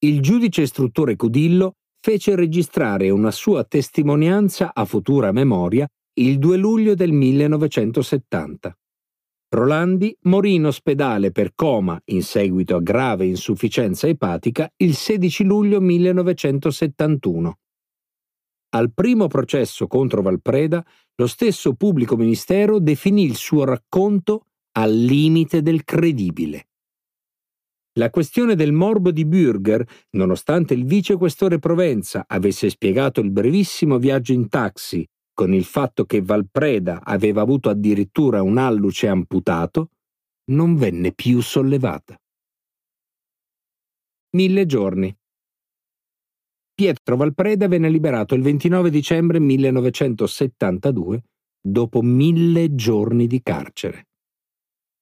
[0.00, 5.88] Il giudice istruttore Cudillo fece registrare una sua testimonianza a futura memoria
[6.20, 8.76] il 2 luglio del 1970.
[9.54, 15.80] Rolandi morì in ospedale per coma in seguito a grave insufficienza epatica il 16 luglio
[15.80, 17.58] 1971.
[18.70, 20.84] Al primo processo contro Valpreda,
[21.14, 26.66] lo stesso pubblico ministero definì il suo racconto al limite del credibile.
[27.96, 29.86] La questione del morbo di Bürger,
[30.16, 36.22] nonostante il vicequestore Provenza avesse spiegato il brevissimo viaggio in taxi con il fatto che
[36.22, 39.90] Valpreda aveva avuto addirittura un alluce amputato,
[40.52, 42.16] non venne più sollevata.
[44.36, 45.14] Mille giorni.
[46.74, 51.22] Pietro Valpreda venne liberato il 29 dicembre 1972
[51.60, 54.08] dopo mille giorni di carcere.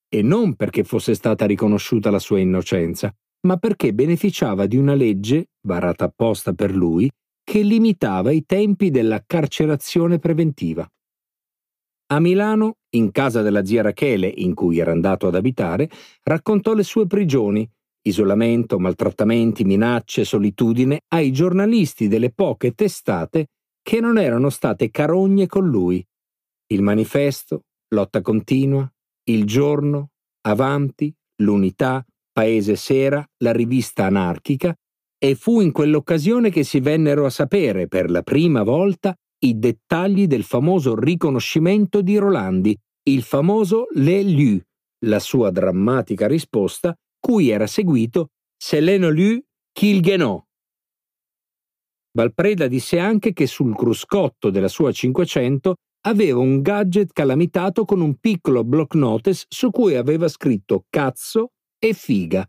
[0.09, 3.15] E non perché fosse stata riconosciuta la sua innocenza,
[3.47, 7.11] ma perché beneficiava di una legge, varata apposta per lui,
[7.53, 10.91] che limitava i tempi della carcerazione preventiva.
[12.07, 15.91] A Milano, in casa della zia Rachele, in cui era andato ad abitare,
[16.23, 17.71] raccontò le sue prigioni,
[18.09, 23.49] isolamento, maltrattamenti, minacce, solitudine ai giornalisti delle poche testate
[23.83, 26.03] che non erano state carogne con lui.
[26.69, 28.91] Il manifesto, lotta continua,
[29.25, 30.13] il giorno,
[30.47, 34.75] avanti, l'unità, Paese Sera, la rivista anarchica,
[35.25, 39.15] e fu in quell'occasione che si vennero a sapere per la prima volta
[39.45, 44.61] i dettagli del famoso riconoscimento di Rolandi, il famoso Le Lu,
[45.07, 50.45] la sua drammatica risposta, cui era seguito Se l'eno lu, Kilgenò.
[52.17, 58.17] Valpreda disse anche che sul cruscotto della sua 500 aveva un gadget calamitato con un
[58.17, 62.45] piccolo block notice su cui aveva scritto cazzo e figa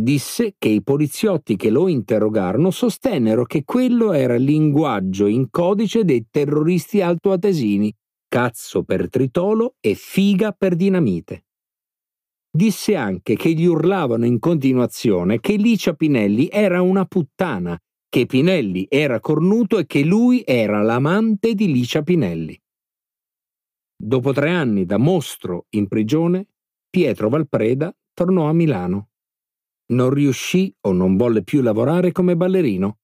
[0.00, 6.04] disse che i poliziotti che lo interrogarono sostennero che quello era il linguaggio in codice
[6.04, 7.92] dei terroristi altoatesini,
[8.28, 11.46] cazzo per tritolo e figa per dinamite.
[12.50, 17.78] Disse anche che gli urlavano in continuazione che Licia Pinelli era una puttana,
[18.08, 22.58] che Pinelli era cornuto e che lui era l'amante di Licia Pinelli.
[24.00, 26.46] Dopo tre anni da mostro in prigione,
[26.88, 29.08] Pietro Valpreda tornò a Milano
[29.92, 32.98] non riuscì o non volle più lavorare come ballerino.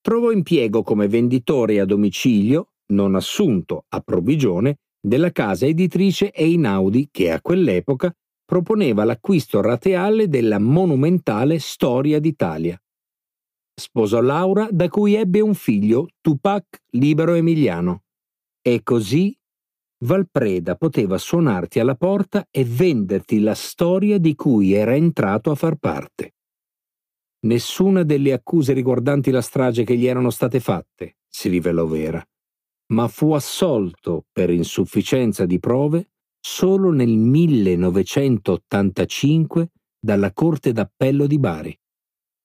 [0.00, 7.30] Trovò impiego come venditore a domicilio, non assunto a provvigione, della casa editrice Einaudi che
[7.30, 8.12] a quell'epoca
[8.44, 12.80] proponeva l'acquisto rateale della monumentale Storia d'Italia.
[13.78, 18.04] Sposò Laura da cui ebbe un figlio, Tupac Libero Emiliano.
[18.62, 19.36] E così
[20.04, 25.76] Valpreda poteva suonarti alla porta e venderti la storia di cui era entrato a far
[25.76, 26.34] parte.
[27.46, 32.22] Nessuna delle accuse riguardanti la strage che gli erano state fatte si rivelò vera,
[32.92, 41.74] ma fu assolto per insufficienza di prove solo nel 1985 dalla Corte d'Appello di Bari.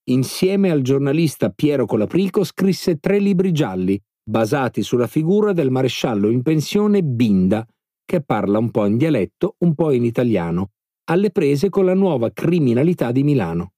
[0.09, 6.41] Insieme al giornalista Piero Colaprico scrisse tre libri gialli basati sulla figura del maresciallo in
[6.41, 7.65] pensione Binda,
[8.05, 10.71] che parla un po' in dialetto, un po' in italiano,
[11.05, 13.73] alle prese con la nuova criminalità di Milano.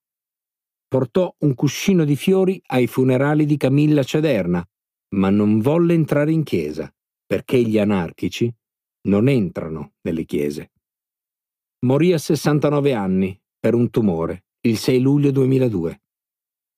[0.88, 4.64] Portò un cuscino di fiori ai funerali di Camilla Cederna,
[5.16, 6.94] ma non volle entrare in chiesa,
[7.26, 8.54] perché gli anarchici
[9.08, 10.72] non entrano nelle chiese.
[11.86, 16.03] Morì a 69 anni per un tumore il 6 luglio 2002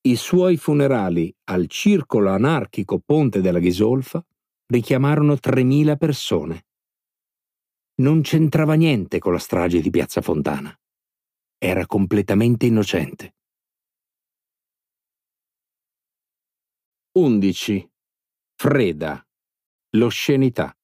[0.06, 4.24] i suoi funerali al circolo anarchico Ponte della Ghisolfa
[4.66, 6.66] richiamarono 3.000 persone.
[7.96, 10.72] Non c'entrava niente con la strage di Piazza Fontana.
[11.58, 13.34] Era completamente innocente.
[17.18, 17.90] 11.
[18.54, 19.26] Freda.
[19.96, 20.76] L'oscenità.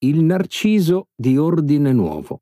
[0.00, 2.41] Il narciso di ordine nuovo.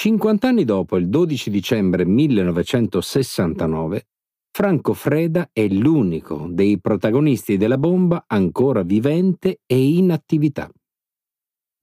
[0.00, 4.06] 50 anni dopo, il 12 dicembre 1969,
[4.52, 10.70] Franco Freda è l'unico dei protagonisti della bomba ancora vivente e in attività.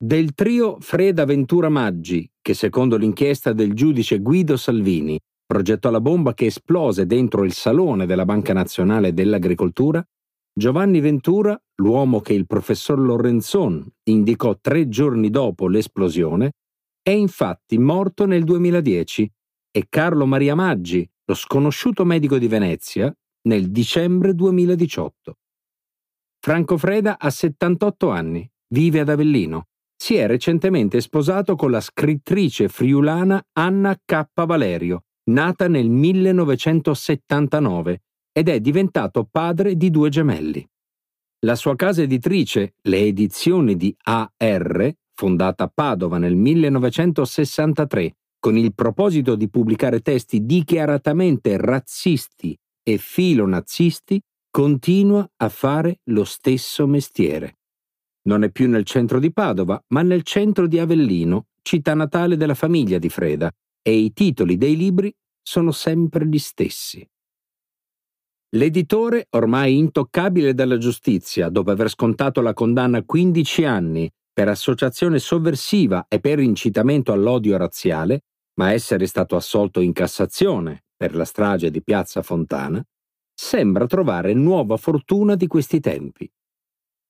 [0.01, 6.33] Del trio Freda Ventura Maggi, che secondo l'inchiesta del giudice Guido Salvini progettò la bomba
[6.33, 10.01] che esplose dentro il salone della Banca Nazionale dell'Agricoltura,
[10.57, 16.53] Giovanni Ventura, l'uomo che il professor Lorenzon indicò tre giorni dopo l'esplosione,
[17.07, 19.31] è infatti morto nel 2010
[19.69, 25.37] e Carlo Maria Maggi, lo sconosciuto medico di Venezia, nel dicembre 2018.
[26.39, 29.67] Franco Freda ha 78 anni, vive ad Avellino.
[29.95, 34.25] Si è recentemente sposato con la scrittrice friulana Anna K.
[34.43, 38.01] Valerio, nata nel 1979,
[38.31, 40.67] ed è diventato padre di due gemelli.
[41.45, 48.75] La sua casa editrice, le edizioni di AR, fondata a Padova nel 1963, con il
[48.75, 54.21] proposito di pubblicare testi dichiaratamente razzisti e filonazzisti,
[54.51, 57.57] continua a fare lo stesso mestiere.
[58.27, 62.53] Non è più nel centro di Padova, ma nel centro di Avellino, città natale della
[62.53, 63.51] famiglia di Freda,
[63.81, 67.07] e i titoli dei libri sono sempre gli stessi.
[68.55, 75.17] L'editore, ormai intoccabile dalla giustizia, dopo aver scontato la condanna a 15 anni per associazione
[75.17, 78.25] sovversiva e per incitamento all'odio razziale,
[78.55, 82.85] ma essere stato assolto in Cassazione per la strage di Piazza Fontana,
[83.33, 86.29] sembra trovare nuova fortuna di questi tempi.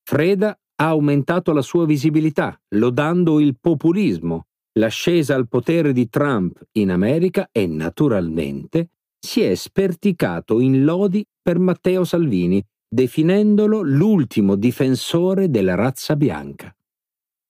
[0.04, 6.92] Freda ha aumentato la sua visibilità, lodando il populismo, l'ascesa al potere di Trump in
[6.92, 8.90] America e, naturalmente,
[9.20, 16.72] si è sperticato in lodi per Matteo Salvini, definendolo l'ultimo difensore della razza bianca.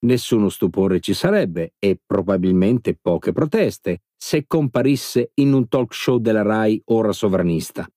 [0.06, 6.44] Nessuno stupore ci sarebbe, e probabilmente poche proteste, se comparisse in un talk show della
[6.44, 7.88] RAI ora sovranista.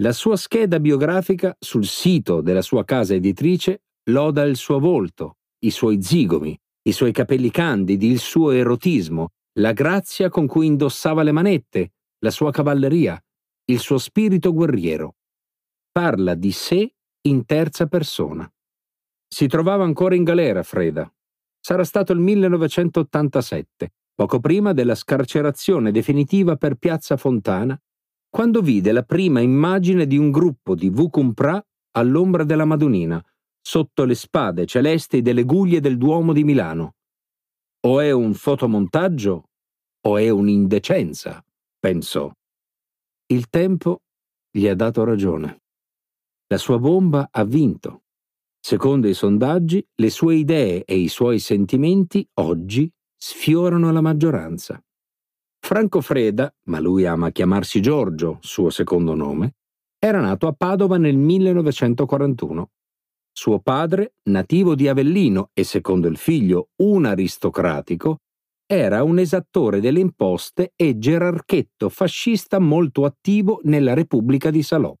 [0.00, 5.70] La sua scheda biografica sul sito della sua casa editrice loda il suo volto, i
[5.70, 11.32] suoi zigomi, i suoi capelli candidi, il suo erotismo, la grazia con cui indossava le
[11.32, 13.20] manette, la sua cavalleria,
[13.66, 15.16] il suo spirito guerriero.
[15.90, 18.48] Parla di sé in terza persona.
[19.26, 21.12] Si trovava ancora in galera, Freda.
[21.66, 27.80] Sarà stato il 1987, poco prima della scarcerazione definitiva per Piazza Fontana
[28.28, 33.24] quando vide la prima immagine di un gruppo di Vucumpra all'ombra della Madonnina,
[33.62, 36.96] sotto le spade celesti delle guglie del Duomo di Milano.
[37.86, 39.44] O è un fotomontaggio
[40.02, 41.42] o è un'indecenza,
[41.78, 42.30] pensò.
[43.28, 44.02] Il tempo
[44.50, 45.62] gli ha dato ragione.
[46.48, 48.03] La sua bomba ha vinto.
[48.66, 54.82] Secondo i sondaggi, le sue idee e i suoi sentimenti oggi sfiorano la maggioranza.
[55.60, 59.56] Franco Freda, ma lui ama chiamarsi Giorgio, suo secondo nome,
[59.98, 62.70] era nato a Padova nel 1941.
[63.30, 68.20] Suo padre, nativo di Avellino e secondo il figlio un aristocratico,
[68.64, 74.96] era un esattore delle imposte e gerarchetto fascista molto attivo nella Repubblica di Salò.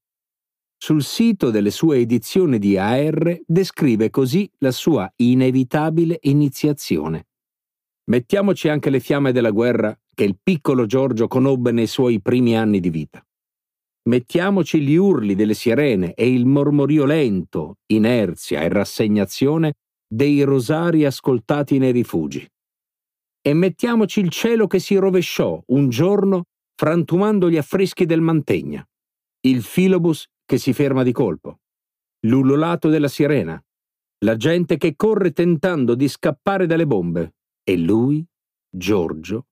[0.76, 7.26] Sul sito delle sue edizioni di AR descrive così la sua inevitabile iniziazione.
[8.10, 12.80] Mettiamoci anche le fiamme della guerra che il piccolo Giorgio conobbe nei suoi primi anni
[12.80, 13.24] di vita.
[14.06, 19.74] Mettiamoci gli urli delle sirene e il mormorio lento, inerzia e rassegnazione
[20.06, 22.46] dei rosari ascoltati nei rifugi.
[23.40, 26.44] E mettiamoci il cielo che si rovesciò un giorno
[26.74, 28.86] frantumando gli affreschi del Mantegna,
[29.46, 31.60] il filobus che si ferma di colpo,
[32.26, 33.62] l'ululato della sirena,
[34.24, 38.24] la gente che corre tentando di scappare dalle bombe, e lui,
[38.68, 39.46] Giorgio,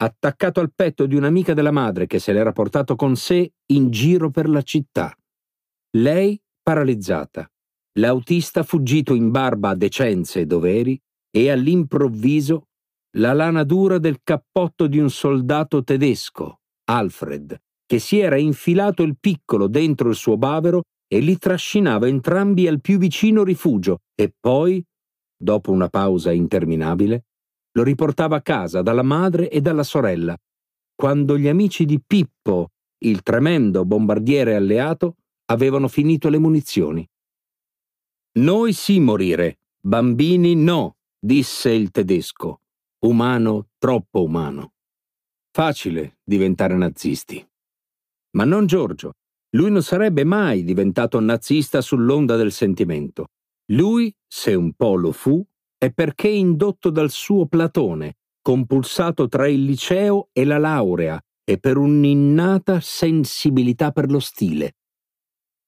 [0.00, 4.30] attaccato al petto di un'amica della madre che se l'era portato con sé in giro
[4.30, 5.14] per la città.
[5.96, 7.50] Lei paralizzata,
[7.98, 11.00] l'autista fuggito in barba a decenze e doveri
[11.30, 12.68] e all'improvviso
[13.16, 17.58] la lana dura del cappotto di un soldato tedesco, Alfred,
[17.88, 22.82] che si era infilato il piccolo dentro il suo bavero e li trascinava entrambi al
[22.82, 24.84] più vicino rifugio e poi,
[25.34, 27.24] dopo una pausa interminabile,
[27.72, 30.36] lo riportava a casa dalla madre e dalla sorella,
[30.94, 32.72] quando gli amici di Pippo,
[33.04, 35.16] il tremendo bombardiere alleato,
[35.46, 37.08] avevano finito le munizioni.
[38.40, 42.60] Noi sì morire, bambini no, disse il tedesco,
[43.06, 44.72] umano troppo umano.
[45.50, 47.48] Facile diventare nazisti.
[48.36, 49.12] Ma non Giorgio.
[49.56, 53.28] Lui non sarebbe mai diventato nazista sull'onda del sentimento.
[53.72, 55.44] Lui, se un po' lo fu,
[55.76, 61.76] è perché indotto dal suo Platone, compulsato tra il liceo e la laurea e per
[61.76, 64.76] un'innata sensibilità per lo stile.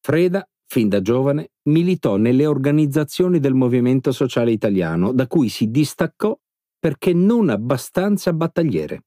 [0.02, 6.38] Freda, fin da giovane, militò nelle organizzazioni del movimento sociale italiano, da cui si distaccò
[6.78, 9.04] perché non abbastanza battagliere.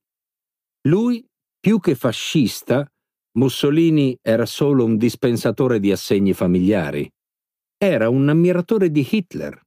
[0.87, 1.25] Lui,
[1.59, 2.87] più che fascista,
[3.35, 7.09] Mussolini era solo un dispensatore di assegni familiari.
[7.77, 9.59] Era un ammiratore di Hitler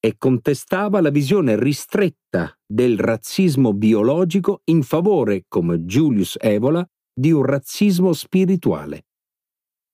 [0.00, 6.84] e contestava la visione ristretta del razzismo biologico in favore, come Julius Evola,
[7.14, 9.04] di un razzismo spirituale.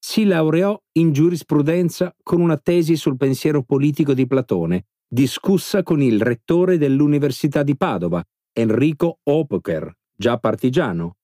[0.01, 6.21] si laureò in giurisprudenza con una tesi sul pensiero politico di Platone, discussa con il
[6.23, 8.23] rettore dell'Università di Padova,
[8.53, 11.17] Enrico Opoker, già partigiano.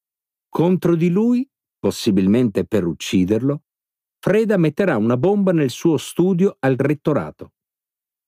[0.48, 1.48] Contro di lui,
[1.84, 3.64] possibilmente per ucciderlo,
[4.18, 7.52] Freda metterà una bomba nel suo studio al rettorato.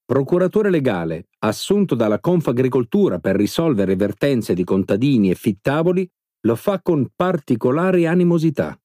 [0.05, 6.07] Procuratore legale, assunto dalla Confagricoltura per risolvere vertenze di contadini e fittavoli,
[6.41, 8.79] lo fa con particolare animosità.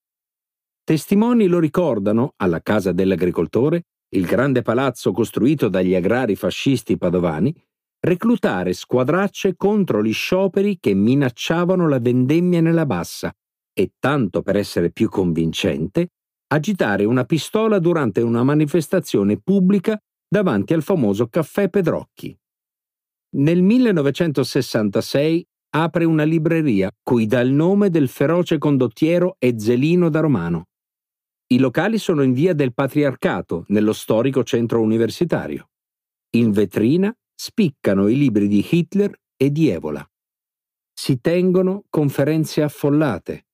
[0.83, 3.83] Testimoni lo ricordano, alla casa dell'agricoltore,
[4.15, 7.55] il grande palazzo costruito dagli agrari fascisti padovani,
[8.01, 13.37] reclutare squadracce contro gli scioperi che minacciavano la vendemmia nella bassa
[13.73, 16.09] e, tanto per essere più convincente,
[16.49, 22.37] agitare una pistola durante una manifestazione pubblica davanti al famoso caffè Pedrocchi.
[23.37, 30.67] Nel 1966 apre una libreria cui dà il nome del feroce condottiero Ezzelino da Romano.
[31.47, 35.71] I locali sono in via del Patriarcato, nello storico centro universitario.
[36.37, 40.07] In vetrina spiccano i libri di Hitler e di Evola.
[40.93, 43.47] Si tengono conferenze affollate.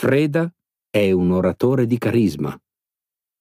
[0.00, 0.50] Freda
[0.88, 2.58] è un oratore di carisma.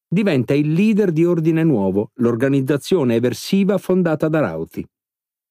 [0.06, 4.86] Diventa il leader di Ordine Nuovo, l'organizzazione eversiva fondata da Rauti.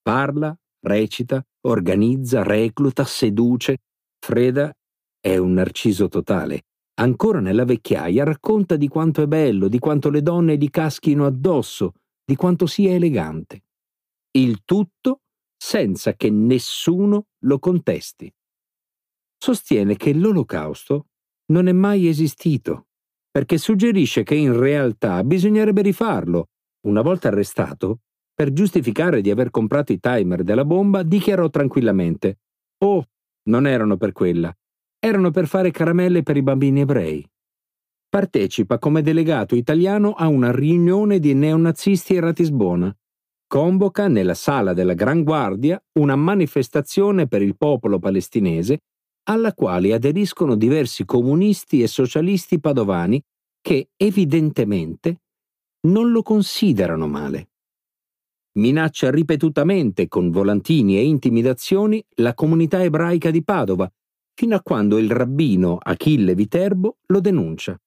[0.03, 3.79] Parla, recita, organizza, recluta, seduce.
[4.19, 4.71] Freda
[5.19, 6.65] è un narciso totale.
[7.01, 11.95] Ancora nella vecchiaia racconta di quanto è bello, di quanto le donne gli caschino addosso,
[12.23, 13.63] di quanto sia elegante.
[14.33, 15.23] Il tutto
[15.57, 18.31] senza che nessuno lo contesti.
[19.41, 21.07] Sostiene che l'olocausto
[21.53, 22.89] non è mai esistito,
[23.31, 26.49] perché suggerisce che in realtà bisognerebbe rifarlo.
[26.87, 28.01] Una volta arrestato,
[28.35, 32.41] per giustificare di aver comprato i timer della bomba, dichiarò tranquillamente:
[32.79, 33.05] Oh,
[33.49, 34.53] non erano per quella,
[34.99, 37.27] erano per fare caramelle per i bambini ebrei.
[38.09, 42.95] Partecipa come delegato italiano a una riunione di neonazisti a Ratisbona.
[43.47, 48.81] Convoca nella sala della Gran Guardia una manifestazione per il popolo palestinese
[49.29, 53.23] alla quale aderiscono diversi comunisti e socialisti padovani
[53.61, 55.21] che evidentemente
[55.89, 57.51] non lo considerano male.
[58.59, 63.89] Minaccia ripetutamente con volantini e intimidazioni la comunità ebraica di Padova,
[64.35, 67.79] fino a quando il rabbino Achille Viterbo lo denuncia.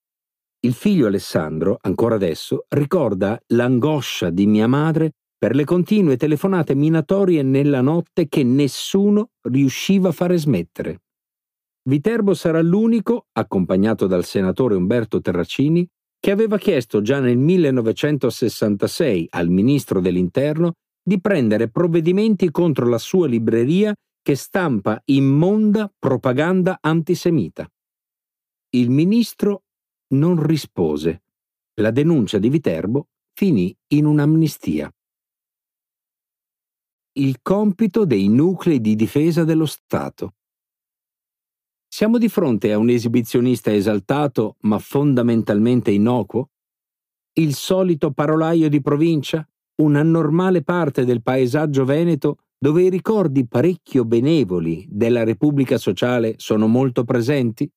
[0.64, 7.42] Il figlio Alessandro, ancora adesso, ricorda l'angoscia di mia madre per le continue telefonate minatorie
[7.42, 11.02] nella notte che nessuno riusciva a fare smettere.
[11.84, 15.88] Viterbo sarà l'unico, accompagnato dal senatore Umberto Terracini,
[16.20, 23.28] che aveva chiesto già nel 1966 al ministro dell'Interno di prendere provvedimenti contro la sua
[23.28, 27.68] libreria che stampa immonda propaganda antisemita.
[28.74, 29.64] Il ministro
[30.14, 31.24] non rispose.
[31.82, 34.94] La denuncia di Viterbo finì in un'amnistia.
[37.14, 40.36] Il compito dei nuclei di difesa dello Stato.
[41.94, 46.52] Siamo di fronte a un esibizionista esaltato ma fondamentalmente innocuo?
[47.34, 49.46] Il solito parolaio di provincia?
[49.82, 56.66] Una normale parte del paesaggio veneto dove i ricordi parecchio benevoli della Repubblica Sociale sono
[56.68, 57.70] molto presenti?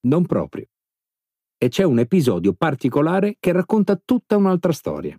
[0.00, 0.66] Non proprio.
[1.56, 5.18] E c'è un episodio particolare che racconta tutta un'altra storia.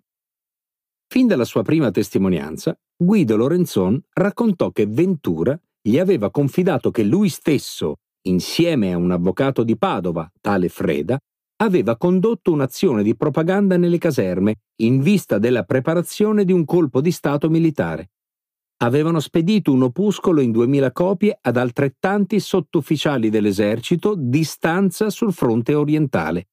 [1.07, 7.29] Fin dalla sua prima testimonianza, Guido Lorenzon raccontò che Ventura gli aveva confidato che lui
[7.29, 11.17] stesso, insieme a un avvocato di Padova, tale Freda,
[11.61, 17.11] aveva condotto un'azione di propaganda nelle caserme in vista della preparazione di un colpo di
[17.11, 18.09] Stato militare.
[18.83, 25.73] Avevano spedito un opuscolo in duemila copie ad altrettanti sottufficiali dell'esercito di stanza sul fronte
[25.73, 26.49] orientale.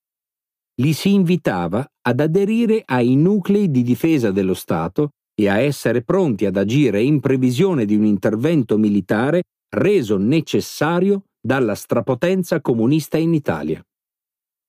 [0.77, 6.47] Li si invitava ad aderire ai nuclei di difesa dello Stato e a essere pronti
[6.47, 9.43] ad agire in previsione di un intervento militare
[9.75, 13.85] reso necessario dalla strapotenza comunista in Italia.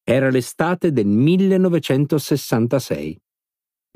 [0.03, 3.19] Era l'estate del 1966.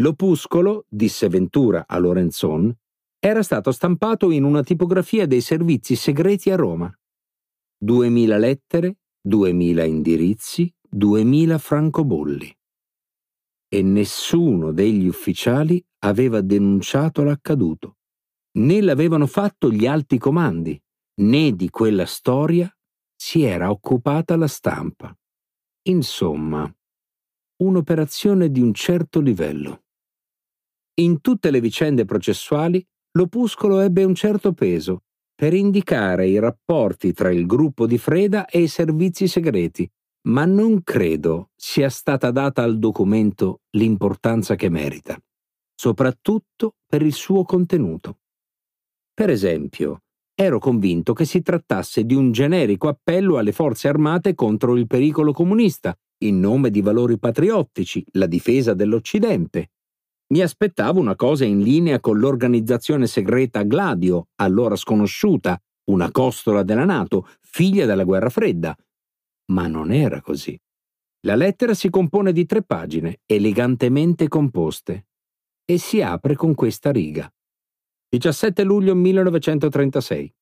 [0.01, 2.73] L'opuscolo, disse Ventura a Lorenzon,
[3.19, 6.89] era stato stampato in una tipografia dei servizi segreti a Roma.
[7.77, 12.58] Duemila lettere, duemila indirizzi, duemila francobolli
[13.69, 17.97] e nessuno degli ufficiali aveva denunciato l'accaduto,
[18.57, 20.81] né l'avevano fatto gli alti comandi,
[21.21, 22.71] né di quella storia
[23.15, 25.15] si era occupata la stampa.
[25.83, 26.71] Insomma,
[27.63, 29.83] un'operazione di un certo livello.
[30.99, 35.03] In tutte le vicende processuali, l'opuscolo ebbe un certo peso
[35.35, 39.89] per indicare i rapporti tra il gruppo di Freda e i servizi segreti,
[40.29, 45.19] ma non credo sia stata data al documento l'importanza che merita,
[45.75, 48.19] soprattutto per il suo contenuto.
[49.13, 50.03] Per esempio,
[50.35, 55.33] ero convinto che si trattasse di un generico appello alle forze armate contro il pericolo
[55.33, 59.71] comunista, in nome di valori patriottici, la difesa dell'Occidente.
[60.27, 66.85] Mi aspettavo una cosa in linea con l'organizzazione segreta Gladio, allora sconosciuta, una costola della
[66.85, 68.77] Nato, figlia della guerra fredda,
[69.49, 70.59] ma non era così.
[71.25, 75.07] La lettera si compone di tre pagine, elegantemente composte,
[75.65, 77.31] e si apre con questa riga.
[78.09, 80.33] 17 luglio 1936.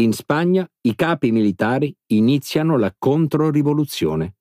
[0.00, 4.36] In Spagna i capi militari iniziano la controrivoluzione.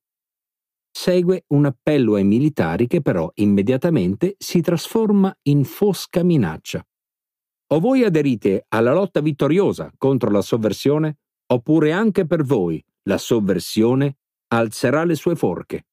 [0.92, 6.86] Segue un appello ai militari che però immediatamente si trasforma in fosca minaccia.
[7.70, 14.18] O voi aderite alla lotta vittoriosa contro la sovversione, oppure anche per voi la sovversione
[14.54, 15.88] alzerà le sue forche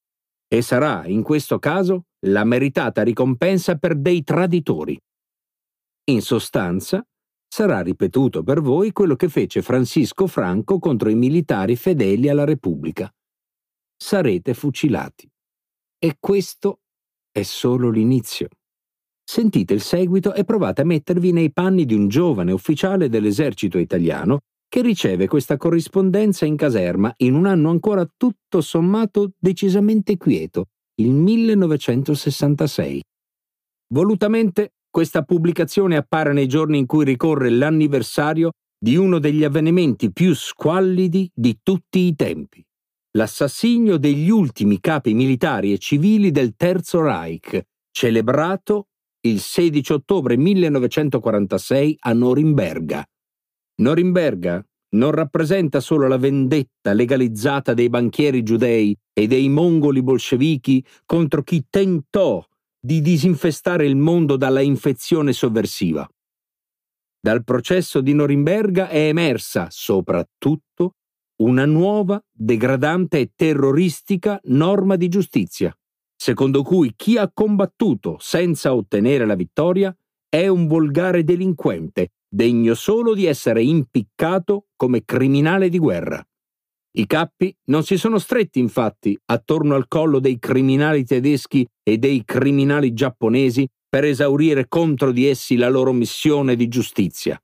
[0.46, 4.98] e sarà, in questo caso, la meritata ricompensa per dei traditori.
[6.10, 7.04] In sostanza,
[7.48, 13.12] sarà ripetuto per voi quello che fece Francisco Franco contro i militari fedeli alla Repubblica.
[13.96, 15.28] Sarete fucilati.
[15.98, 16.80] E questo
[17.30, 18.48] è solo l'inizio.
[19.24, 24.40] Sentite il seguito e provate a mettervi nei panni di un giovane ufficiale dell'esercito italiano
[24.74, 30.64] che riceve questa corrispondenza in caserma in un anno ancora tutto sommato decisamente quieto,
[30.96, 33.00] il 1966.
[33.94, 40.34] Volutamente questa pubblicazione appare nei giorni in cui ricorre l'anniversario di uno degli avvenimenti più
[40.34, 42.60] squallidi di tutti i tempi,
[43.12, 48.88] l'assassinio degli ultimi capi militari e civili del Terzo Reich, celebrato
[49.20, 53.06] il 16 ottobre 1946 a Norimberga,
[53.76, 54.64] Norimberga
[54.94, 61.66] non rappresenta solo la vendetta legalizzata dei banchieri giudei e dei mongoli bolscevichi contro chi
[61.68, 62.44] tentò
[62.78, 66.08] di disinfestare il mondo dalla infezione sovversiva.
[67.20, 70.96] Dal processo di Norimberga è emersa, soprattutto,
[71.36, 75.76] una nuova, degradante e terroristica norma di giustizia,
[76.14, 79.96] secondo cui chi ha combattuto senza ottenere la vittoria
[80.28, 86.20] è un volgare delinquente degno solo di essere impiccato come criminale di guerra.
[86.96, 92.24] I cappi non si sono stretti infatti attorno al collo dei criminali tedeschi e dei
[92.24, 97.40] criminali giapponesi per esaurire contro di essi la loro missione di giustizia.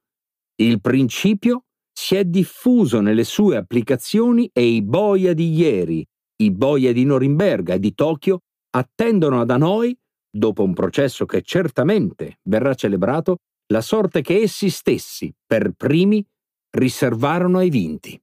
[0.57, 6.05] Il principio si è diffuso nelle sue applicazioni e i boia di ieri,
[6.43, 8.41] i boia di Norimberga e di Tokyo
[8.71, 9.97] attendono da noi,
[10.29, 13.39] dopo un processo che certamente verrà celebrato,
[13.73, 16.25] la sorte che essi stessi, per primi,
[16.71, 18.21] riservarono ai vinti.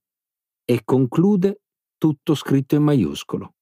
[0.65, 1.61] E conclude
[1.97, 3.53] tutto scritto in maiuscolo.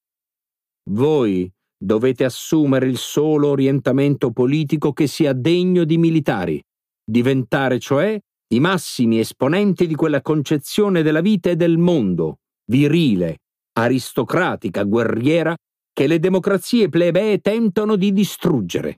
[0.89, 6.61] Voi dovete assumere il solo orientamento politico che sia degno di militari,
[7.03, 8.19] diventare cioè
[8.53, 12.39] i massimi esponenti di quella concezione della vita e del mondo,
[12.71, 13.37] virile,
[13.73, 15.55] aristocratica, guerriera,
[15.91, 18.97] che le democrazie plebee tentano di distruggere.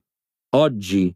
[0.55, 1.13] Oggi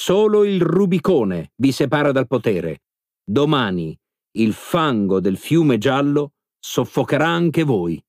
[0.00, 2.84] Solo il Rubicone vi separa dal potere.
[3.28, 3.98] Domani
[4.38, 8.00] il fango del fiume giallo soffocherà anche voi.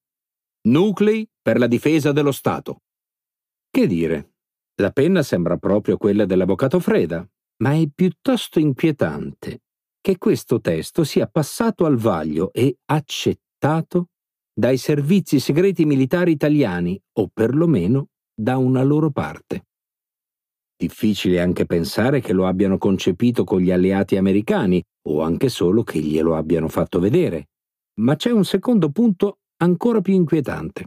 [0.68, 2.84] Nuclei per la difesa dello Stato.
[3.72, 4.34] Che dire?
[4.76, 7.28] La penna sembra proprio quella dell'avvocato Freda,
[7.64, 9.64] ma è piuttosto inquietante
[9.99, 14.10] che questo testo sia passato al vaglio e accettato
[14.53, 19.69] dai servizi segreti militari italiani o perlomeno da una loro parte.
[20.81, 25.99] Difficile anche pensare che lo abbiano concepito con gli alleati americani o anche solo che
[25.99, 27.49] glielo abbiano fatto vedere.
[27.99, 30.85] Ma c'è un secondo punto ancora più inquietante.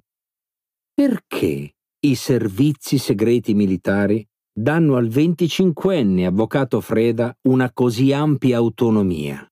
[0.95, 1.75] Perché
[2.07, 9.47] i servizi segreti militari danno al 25enne avvocato Freda una così ampia autonomia?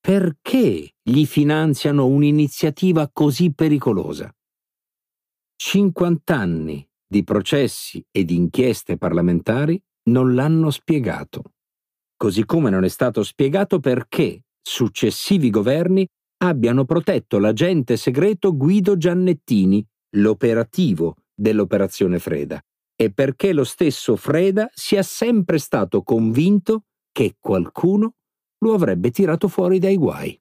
[0.00, 4.32] Perché gli finanziano un'iniziativa così pericolosa?
[5.56, 11.42] 50 anni di processi e di inchieste parlamentari non l'hanno spiegato.
[12.16, 16.06] Così come non è stato spiegato perché successivi governi
[16.44, 19.84] abbiano protetto l'agente segreto Guido Giannettini,
[20.16, 22.60] l'operativo dell'operazione Freda,
[22.96, 28.14] e perché lo stesso Freda sia sempre stato convinto che qualcuno
[28.58, 30.38] lo avrebbe tirato fuori dai guai.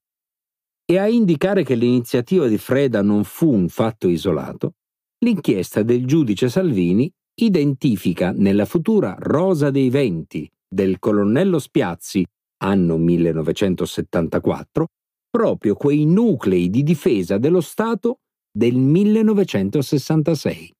[0.86, 4.76] E a indicare che l'iniziativa di Freda non fu un fatto isolato,
[5.24, 12.26] l'inchiesta del giudice Salvini identifica nella futura Rosa dei Venti del colonnello Spiazzi,
[12.58, 14.88] anno 1974,
[15.30, 18.20] proprio quei nuclei di difesa dello Stato
[18.52, 20.74] del 1966.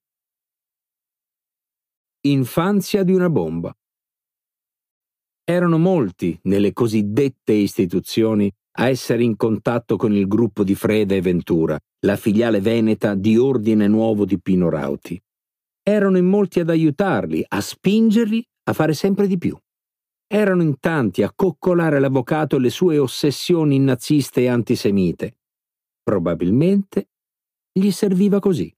[2.26, 3.74] Infanzia di una bomba.
[5.46, 11.20] Erano molti nelle cosiddette istituzioni a essere in contatto con il gruppo di Freda e
[11.20, 15.20] Ventura, la filiale veneta di Ordine Nuovo di Pino Rauti.
[15.82, 19.56] Erano in molti ad aiutarli, a spingerli a fare sempre di più.
[20.26, 25.36] Erano in tanti a coccolare l'avvocato e le sue ossessioni naziste e antisemite.
[26.02, 27.10] Probabilmente
[27.70, 28.74] gli serviva così.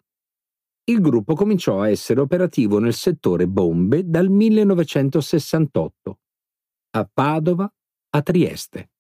[0.89, 6.19] Il gruppo cominciò a essere operativo nel settore bombe dal 1968,
[6.91, 7.73] a Padova,
[8.11, 8.91] a Trieste.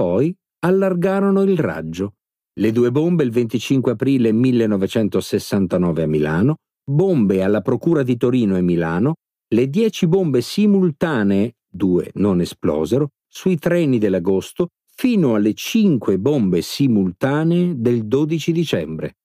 [0.00, 2.14] Poi allargarono il raggio.
[2.58, 8.62] Le due bombe il 25 aprile 1969 a Milano, bombe alla Procura di Torino e
[8.62, 9.16] Milano,
[9.48, 17.74] le dieci bombe simultanee, due non esplosero, sui treni dell'agosto fino alle cinque bombe simultanee
[17.76, 19.18] del 12 dicembre.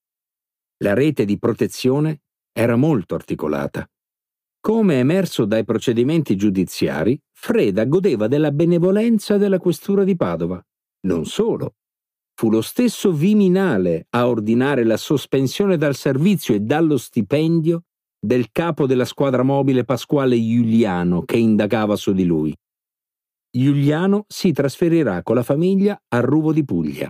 [0.84, 2.20] La rete di protezione
[2.52, 3.88] era molto articolata.
[4.66, 10.60] Come emerso dai procedimenti giudiziari, Freda godeva della benevolenza della questura di Padova.
[11.02, 11.76] Non solo.
[12.34, 17.84] Fu lo stesso Viminale a ordinare la sospensione dal servizio e dallo stipendio
[18.18, 22.52] del capo della squadra mobile Pasquale Giuliano che indagava su di lui.
[23.48, 27.08] Giuliano si trasferirà con la famiglia a Ruvo di Puglia.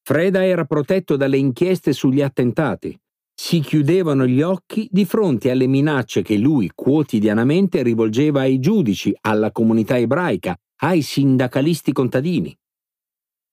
[0.00, 2.96] Freda era protetto dalle inchieste sugli attentati.
[3.36, 9.50] Si chiudevano gli occhi di fronte alle minacce che lui quotidianamente rivolgeva ai giudici, alla
[9.50, 12.56] comunità ebraica, ai sindacalisti contadini.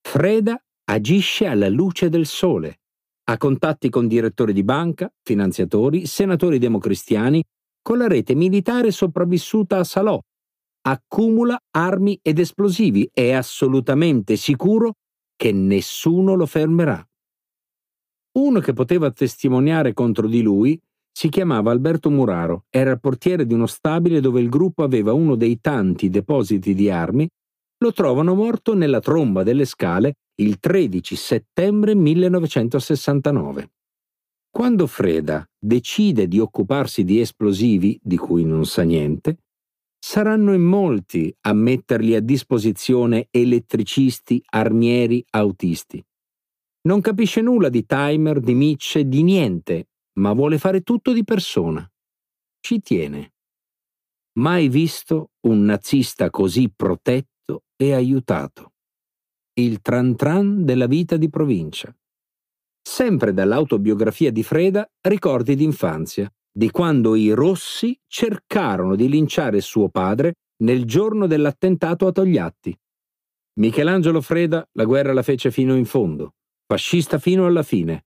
[0.01, 2.79] Freda agisce alla luce del sole.
[3.23, 7.43] Ha contatti con direttori di banca, finanziatori, senatori democristiani,
[7.81, 10.19] con la rete militare sopravvissuta a Salò,
[10.81, 14.93] accumula armi ed esplosivi, è assolutamente sicuro
[15.35, 17.03] che nessuno lo fermerà.
[18.33, 20.79] Uno che poteva testimoniare contro di lui
[21.11, 25.35] si chiamava Alberto Muraro, era il portiere di uno stabile dove il gruppo aveva uno
[25.35, 27.27] dei tanti depositi di armi,
[27.79, 33.71] lo trovano morto nella tromba delle scale il 13 settembre 1969.
[34.49, 39.37] Quando Freda decide di occuparsi di esplosivi, di cui non sa niente,
[39.99, 46.03] saranno in molti a metterli a disposizione elettricisti, armieri, autisti.
[46.83, 49.89] Non capisce nulla di timer, di micce, di niente,
[50.19, 51.87] ma vuole fare tutto di persona.
[52.59, 53.33] Ci tiene.
[54.39, 58.73] Mai visto un nazista così protetto e aiutato.
[59.53, 61.95] Il tran tran della vita di provincia.
[62.81, 70.33] Sempre dall'autobiografia di Freda, ricordi d'infanzia, di quando i Rossi cercarono di linciare suo padre
[70.63, 72.75] nel giorno dell'attentato a Togliatti.
[73.59, 76.35] Michelangelo Freda la guerra la fece fino in fondo,
[76.71, 78.05] fascista fino alla fine,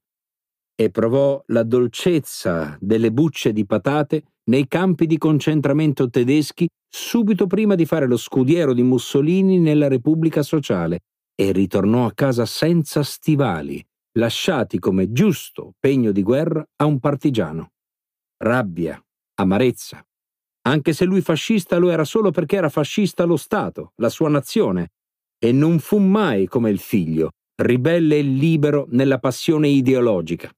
[0.74, 7.76] e provò la dolcezza delle bucce di patate nei campi di concentramento tedeschi subito prima
[7.76, 11.02] di fare lo scudiero di Mussolini nella Repubblica Sociale
[11.36, 13.86] e ritornò a casa senza stivali,
[14.18, 17.70] lasciati come giusto pegno di guerra a un partigiano
[18.38, 19.00] rabbia,
[19.36, 20.04] amarezza.
[20.68, 24.94] Anche se lui fascista lo era solo perché era fascista lo Stato, la sua nazione,
[25.38, 30.52] e non fu mai come il figlio, ribelle e libero nella passione ideologica.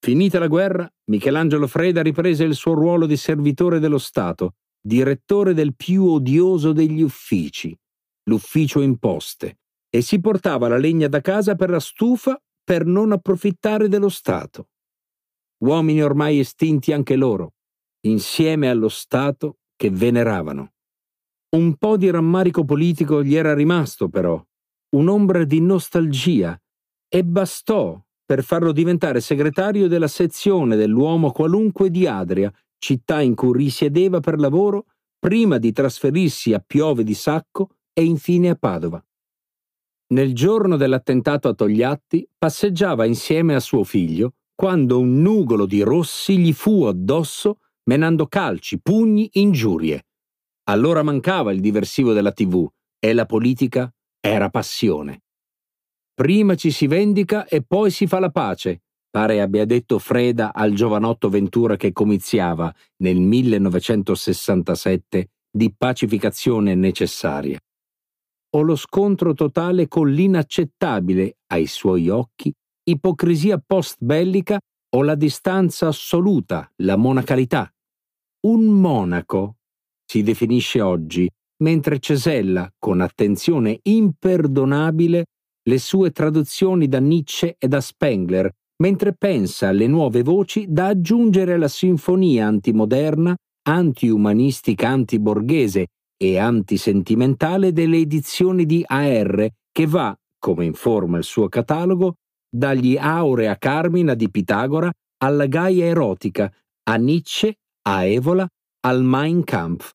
[0.00, 5.74] Finita la guerra, Michelangelo Freda riprese il suo ruolo di servitore dello Stato, direttore del
[5.74, 7.76] più odioso degli uffici,
[8.24, 9.58] l'ufficio imposte,
[9.88, 14.68] e si portava la legna da casa per la stufa per non approfittare dello Stato
[15.58, 17.54] uomini ormai estinti anche loro,
[18.06, 20.74] insieme allo Stato che veneravano.
[21.56, 24.42] Un po' di rammarico politico gli era rimasto, però,
[24.90, 26.58] un'ombra di nostalgia,
[27.08, 33.56] e bastò per farlo diventare segretario della sezione dell'uomo qualunque di Adria, città in cui
[33.56, 34.86] risiedeva per lavoro,
[35.18, 39.02] prima di trasferirsi a Piove di Sacco e infine a Padova.
[40.10, 46.38] Nel giorno dell'attentato a Togliatti passeggiava insieme a suo figlio quando un nugolo di rossi
[46.38, 50.06] gli fu addosso menando calci, pugni, ingiurie.
[50.64, 53.90] Allora mancava il diversivo della tv e la politica
[54.20, 55.22] era passione.
[56.14, 60.72] Prima ci si vendica e poi si fa la pace, pare abbia detto Freda al
[60.72, 67.58] giovanotto Ventura che comiziava nel 1967 di pacificazione necessaria.
[68.56, 72.50] O lo scontro totale con l'inaccettabile, ai suoi occhi,
[72.88, 74.58] ipocrisia post-bellica
[74.96, 77.70] o la distanza assoluta, la monacalità.
[78.46, 79.56] Un monaco
[80.04, 81.28] si definisce oggi,
[81.62, 85.24] mentre cesella con attenzione imperdonabile
[85.68, 91.54] le sue traduzioni da Nietzsche e da Spengler mentre pensa alle nuove voci da aggiungere
[91.54, 93.36] alla sinfonia antimoderna,
[93.68, 95.86] anti-umanistica, anti-borghese
[96.16, 102.14] e antisentimentale delle edizioni di AR che va, come informa il suo catalogo,
[102.50, 106.50] dagli Aurea Carmina di Pitagora alla Gaia erotica,
[106.84, 108.48] a Nietzsche, a Evola,
[108.86, 109.92] al Mein Kampf,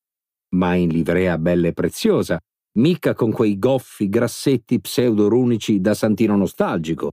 [0.54, 2.40] ma in livrea bella e preziosa,
[2.80, 7.12] mica con quei goffi grassetti pseudorunici da santino nostalgico.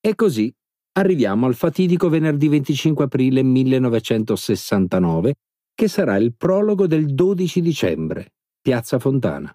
[0.00, 0.52] E così
[0.92, 5.34] arriviamo al fatidico venerdì 25 aprile 1969,
[5.74, 9.54] che sarà il prologo del 12 dicembre, Piazza Fontana.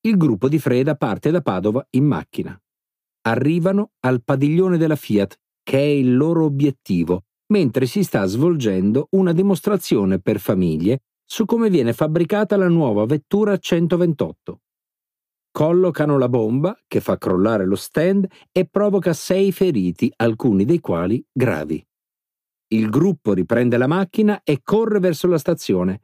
[0.00, 2.58] Il gruppo di Freda parte da Padova in macchina.
[3.22, 9.32] Arrivano al padiglione della Fiat, che è il loro obiettivo, mentre si sta svolgendo una
[9.32, 14.60] dimostrazione per famiglie su come viene fabbricata la nuova vettura 128.
[15.50, 21.24] Collocano la bomba, che fa crollare lo stand e provoca sei feriti, alcuni dei quali
[21.32, 21.84] gravi.
[22.68, 26.02] Il gruppo riprende la macchina e corre verso la stazione.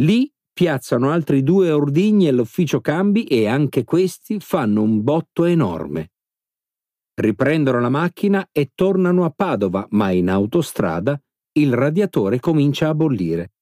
[0.00, 6.12] Lì piazzano altri due ordigni all'ufficio cambi e anche questi fanno un botto enorme.
[7.14, 11.20] Riprendono la macchina e tornano a Padova, ma in autostrada
[11.52, 13.55] il radiatore comincia a bollire.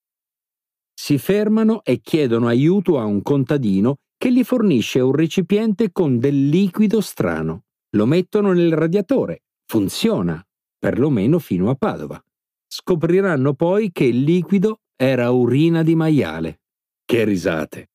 [0.94, 6.48] Si fermano e chiedono aiuto a un contadino che gli fornisce un recipiente con del
[6.48, 7.64] liquido strano.
[7.96, 9.42] Lo mettono nel radiatore.
[9.66, 10.42] Funziona,
[10.78, 12.22] perlomeno fino a Padova.
[12.66, 16.60] Scopriranno poi che il liquido era urina di maiale.
[17.04, 17.90] Che risate!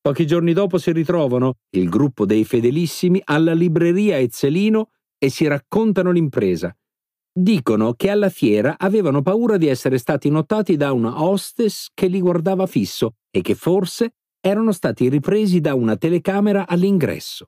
[0.00, 6.10] Pochi giorni dopo si ritrovano, il gruppo dei fedelissimi, alla libreria Ezzelino e si raccontano
[6.10, 6.74] l'impresa.
[7.32, 12.20] Dicono che alla fiera avevano paura di essere stati notati da una hostess che li
[12.20, 17.46] guardava fisso e che forse erano stati ripresi da una telecamera all'ingresso.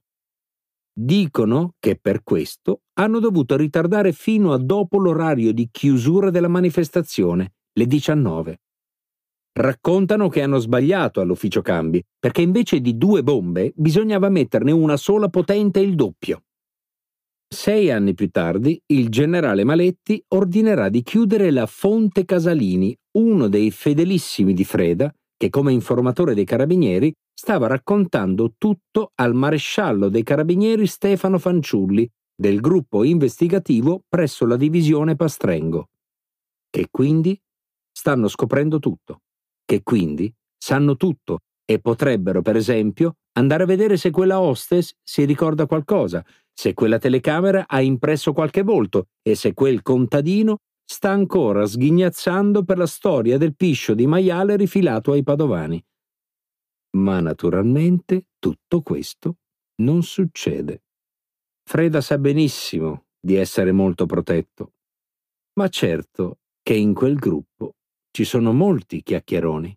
[0.95, 7.55] Dicono che per questo hanno dovuto ritardare fino a dopo l'orario di chiusura della manifestazione,
[7.73, 8.61] le 19.
[9.55, 15.29] Raccontano che hanno sbagliato all'ufficio cambi, perché invece di due bombe bisognava metterne una sola
[15.29, 16.45] potente il doppio.
[17.53, 23.71] Sei anni più tardi, il generale Maletti ordinerà di chiudere la Fonte Casalini, uno dei
[23.71, 30.87] fedelissimi di Freda, che come informatore dei carabinieri stava raccontando tutto al maresciallo dei carabinieri
[30.87, 35.89] Stefano Fanciulli, del gruppo investigativo presso la divisione Pastrengo.
[36.71, 37.39] Che quindi?
[37.95, 39.21] Stanno scoprendo tutto,
[39.67, 40.33] che quindi?
[40.57, 46.25] Sanno tutto e potrebbero, per esempio, andare a vedere se quella hostess si ricorda qualcosa,
[46.53, 52.79] se quella telecamera ha impresso qualche volto e se quel contadino sta ancora sghignazzando per
[52.79, 55.83] la storia del piscio di maiale rifilato ai padovani.
[56.97, 59.37] Ma naturalmente tutto questo
[59.83, 60.83] non succede.
[61.65, 64.75] Freda sa benissimo di essere molto protetto,
[65.55, 67.77] ma certo che in quel gruppo
[68.11, 69.77] ci sono molti chiacchieroni.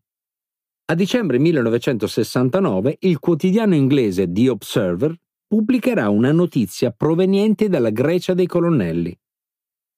[0.88, 8.48] A dicembre 1969 il quotidiano inglese The Observer pubblicherà una notizia proveniente dalla Grecia dei
[8.48, 9.18] colonnelli.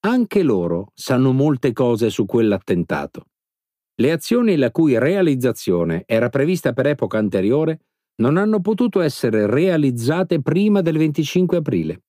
[0.02, 3.26] Anche loro sanno molte cose su quell'attentato.
[4.00, 7.82] Le azioni la cui realizzazione era prevista per epoca anteriore
[8.22, 12.04] non hanno potuto essere realizzate prima del 25 aprile.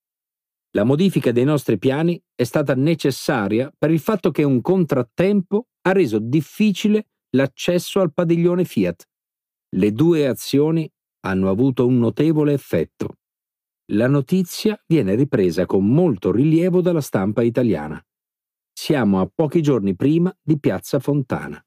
[0.72, 5.92] La modifica dei nostri piani è stata necessaria per il fatto che un contrattempo ha
[5.92, 9.08] reso difficile l'accesso al padiglione Fiat.
[9.76, 10.90] Le due azioni
[11.20, 13.17] hanno avuto un notevole effetto.
[13.92, 18.02] La notizia viene ripresa con molto rilievo dalla stampa italiana.
[18.72, 21.62] Siamo a pochi giorni prima di Piazza Fontana.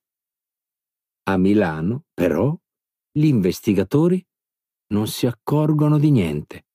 [1.23, 2.55] A Milano, però,
[3.11, 4.23] gli investigatori
[4.93, 6.65] non si accorgono di niente.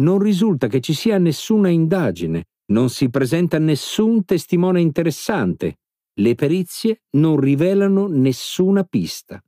[0.00, 5.78] Non risulta che ci sia nessuna indagine, non si presenta nessun testimone interessante
[6.20, 9.42] le perizie non rivelano nessuna pista,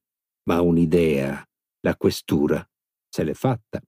[0.48, 1.44] ma un'idea,
[1.80, 2.68] la questura,
[3.08, 3.80] se l'è fatta.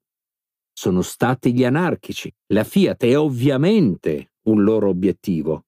[0.78, 5.64] Sono stati gli anarchici, la Fiat è ovviamente un loro obiettivo.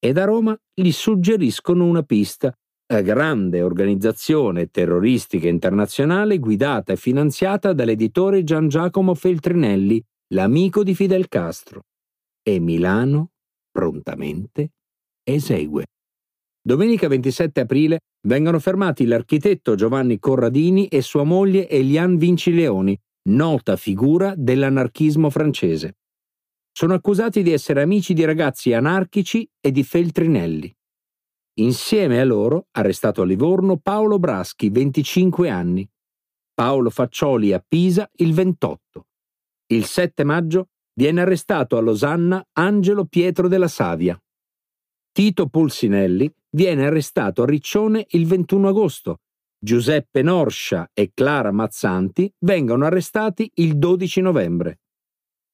[0.00, 2.52] E da Roma gli suggeriscono una pista,
[2.92, 10.04] la grande organizzazione terroristica internazionale guidata e finanziata dall'editore Gian Giacomo Feltrinelli,
[10.34, 11.82] l'amico di Fidel Castro.
[12.42, 13.30] E Milano
[13.70, 14.72] prontamente
[15.22, 15.86] esegue.
[16.60, 24.34] Domenica 27 aprile vengono fermati l'architetto Giovanni Corradini e sua moglie Eliane Vincileoni, nota figura
[24.36, 25.96] dell'anarchismo francese.
[26.72, 30.74] Sono accusati di essere amici di ragazzi anarchici e di Feltrinelli.
[31.60, 35.88] Insieme a loro, arrestato a Livorno, Paolo Braschi, 25 anni.
[36.54, 39.06] Paolo Faccioli a Pisa il 28.
[39.66, 44.20] Il 7 maggio viene arrestato a Losanna Angelo Pietro della Savia.
[45.12, 49.20] Tito Pulsinelli viene arrestato a Riccione il 21 agosto.
[49.64, 54.80] Giuseppe Norscia e Clara Mazzanti vengono arrestati il 12 novembre.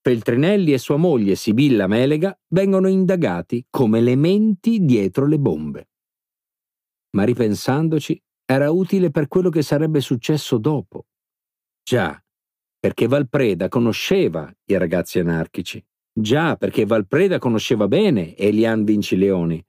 [0.01, 5.89] Feltrinelli e sua moglie Sibilla Melega vengono indagati come elementi dietro le bombe.
[7.17, 11.05] Ma ripensandoci, era utile per quello che sarebbe successo dopo.
[11.83, 12.19] Già,
[12.79, 15.85] perché Valpreda conosceva i ragazzi anarchici.
[16.11, 19.63] Già, perché Valpreda conosceva bene Elian Vincileoni.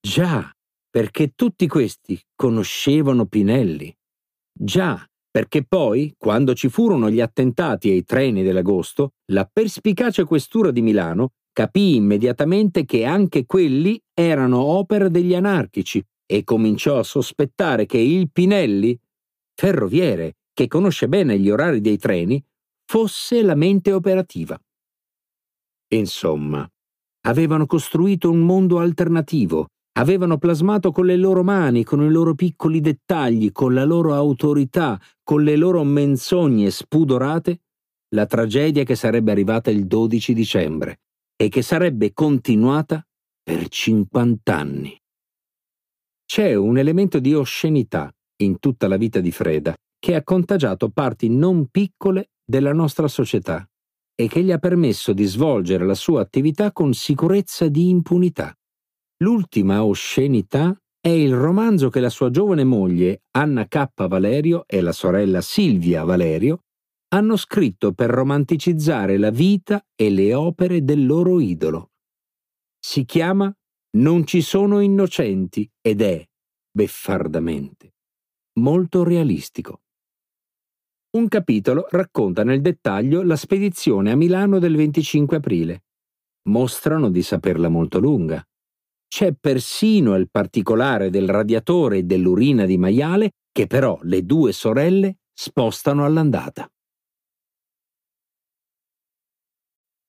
[0.00, 0.50] Già,
[0.92, 3.90] perché tutti questi conoscevano Pinelli.
[4.52, 10.82] Già, perché poi, quando ci furono gli attentati ai treni dell'agosto, la perspicace questura di
[10.82, 17.96] Milano capì immediatamente che anche quelli erano opera degli anarchici e cominciò a sospettare che
[17.98, 18.98] il Pinelli,
[19.54, 22.42] ferroviere, che conosce bene gli orari dei treni,
[22.84, 24.60] fosse la mente operativa.
[25.94, 26.68] Insomma,
[27.22, 32.80] avevano costruito un mondo alternativo, avevano plasmato con le loro mani, con i loro piccoli
[32.80, 37.60] dettagli, con la loro autorità, con le loro menzogne spudorate,
[38.14, 41.00] la tragedia che sarebbe arrivata il 12 dicembre
[41.36, 43.04] e che sarebbe continuata
[43.42, 44.96] per 50 anni.
[46.24, 48.10] C'è un elemento di oscenità
[48.42, 53.66] in tutta la vita di Freda che ha contagiato parti non piccole della nostra società
[54.14, 58.54] e che gli ha permesso di svolgere la sua attività con sicurezza di impunità.
[59.22, 64.08] L'ultima oscenità è il romanzo che la sua giovane moglie Anna K.
[64.08, 66.64] Valerio e la sorella Silvia Valerio
[67.14, 71.92] hanno scritto per romanticizzare la vita e le opere del loro idolo.
[72.80, 73.54] Si chiama
[73.96, 76.26] Non ci sono innocenti ed è,
[76.72, 77.94] beffardamente,
[78.58, 79.82] molto realistico.
[81.16, 85.84] Un capitolo racconta nel dettaglio la spedizione a Milano del 25 aprile.
[86.48, 88.44] Mostrano di saperla molto lunga.
[89.12, 95.18] C'è persino il particolare del radiatore e dell'urina di maiale che però le due sorelle
[95.34, 96.66] spostano all'andata.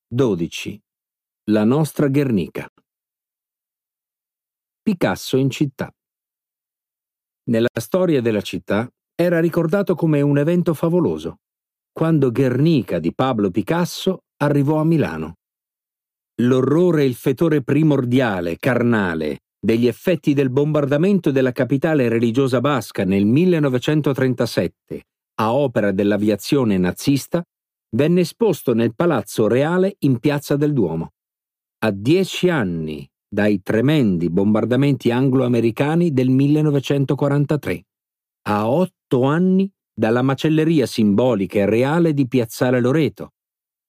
[0.08, 0.82] 12.
[1.50, 2.66] La nostra Guernica.
[4.82, 5.94] Picasso in città.
[7.50, 11.40] Nella storia della città era ricordato come un evento favoloso,
[11.92, 15.40] quando Guernica di Pablo Picasso arrivò a Milano.
[16.42, 23.26] L'orrore e il fetore primordiale, carnale, degli effetti del bombardamento della capitale religiosa basca nel
[23.26, 25.04] 1937
[25.36, 27.44] a opera dell'aviazione nazista
[27.96, 31.14] venne esposto nel Palazzo Reale in Piazza del Duomo.
[31.80, 37.84] A dieci anni dai tremendi bombardamenti anglo-americani del 1943
[38.46, 43.32] a otto anni dalla macelleria simbolica e reale di Piazzale Loreto,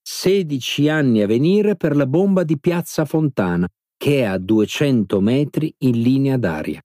[0.06, 3.66] 16 anni a venire per la bomba di Piazza Fontana,
[3.96, 6.84] che è a 200 metri in linea d'aria.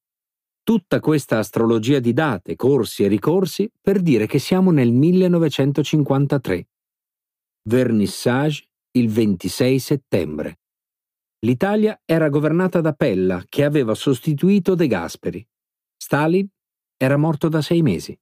[0.64, 6.68] Tutta questa astrologia di date, corsi e ricorsi per dire che siamo nel 1953.
[7.64, 10.60] Vernissage il 26 settembre.
[11.40, 15.46] L'Italia era governata da Pella, che aveva sostituito De Gasperi.
[15.98, 16.48] Stalin
[16.96, 18.18] era morto da sei mesi.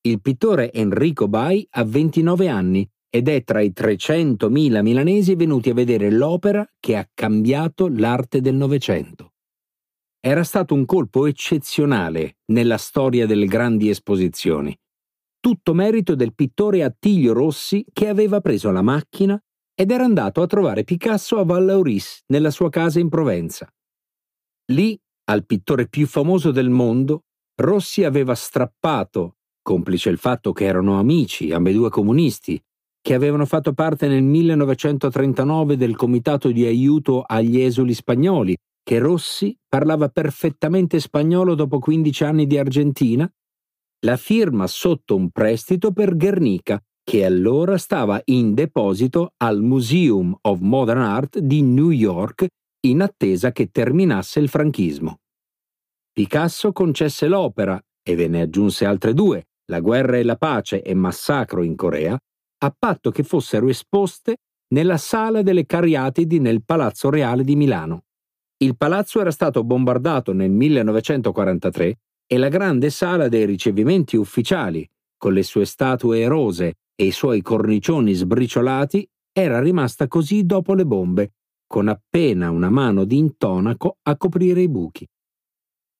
[0.00, 5.74] Il pittore Enrico Bai ha 29 anni ed è tra i 300.000 milanesi venuti a
[5.74, 9.34] vedere l'opera che ha cambiato l'arte del Novecento.
[10.18, 14.76] Era stato un colpo eccezionale nella storia delle grandi esposizioni.
[15.38, 19.40] Tutto merito del pittore Attilio Rossi che aveva preso la macchina
[19.76, 23.72] ed era andato a trovare Picasso a Vallauris, nella sua casa in Provenza.
[24.72, 27.26] Lì, al pittore più famoso del mondo,
[27.62, 32.60] Rossi aveva strappato, complice il fatto che erano amici, ambedue comunisti,
[33.04, 39.54] che avevano fatto parte nel 1939 del comitato di aiuto agli esuli spagnoli, che Rossi
[39.68, 43.30] parlava perfettamente spagnolo dopo 15 anni di Argentina,
[44.06, 50.60] la firma sotto un prestito per Guernica, che allora stava in deposito al Museum of
[50.60, 52.46] Modern Art di New York
[52.86, 55.18] in attesa che terminasse il franchismo.
[56.10, 60.94] Picasso concesse l'opera, e ve ne aggiunse altre due, La guerra e la pace e
[60.94, 62.18] Massacro in Corea,
[62.64, 64.38] a patto che fossero esposte
[64.68, 68.04] nella sala delle Cariatidi nel Palazzo Reale di Milano.
[68.56, 74.88] Il palazzo era stato bombardato nel 1943 e la grande sala dei ricevimenti ufficiali,
[75.18, 80.86] con le sue statue erose e i suoi cornicioni sbriciolati, era rimasta così dopo le
[80.86, 81.32] bombe,
[81.66, 85.06] con appena una mano di intonaco a coprire i buchi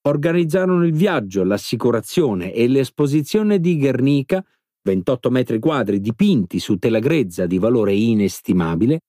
[0.06, 4.44] organizzarono il viaggio, l'assicurazione e l'esposizione di Guernica
[4.84, 9.00] 28 metri quadri dipinti su tela grezza di valore inestimabile,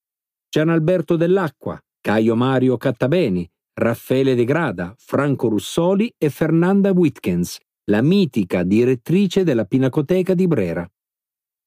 [0.50, 3.48] Gian Alberto Dell'Acqua, Caio Mario Cattabeni,
[3.78, 10.90] Raffaele De Grada, Franco Russoli e Fernanda Witkens, la mitica direttrice della Pinacoteca di Brera.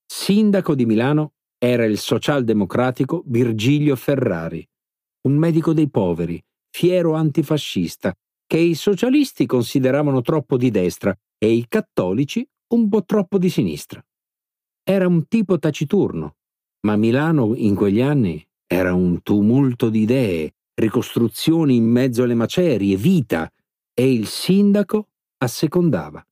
[0.07, 4.67] Sindaco di Milano era il socialdemocratico Virgilio Ferrari,
[5.27, 8.15] un medico dei poveri, fiero antifascista,
[8.47, 14.05] che i socialisti consideravano troppo di destra e i cattolici un po' troppo di sinistra.
[14.83, 16.37] Era un tipo taciturno,
[16.87, 22.97] ma Milano in quegli anni era un tumulto di idee, ricostruzioni in mezzo alle macerie,
[22.97, 23.51] vita,
[23.95, 25.09] e il sindaco
[25.39, 26.25] assecondava.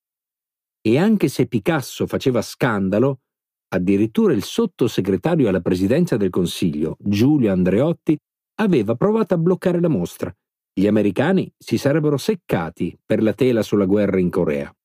[0.83, 3.21] E anche se Picasso faceva scandalo,
[3.69, 8.17] addirittura il sottosegretario alla presidenza del Consiglio, Giulio Andreotti,
[8.61, 10.35] aveva provato a bloccare la mostra.
[10.73, 14.76] Gli americani si sarebbero seccati per la tela sulla guerra in Corea.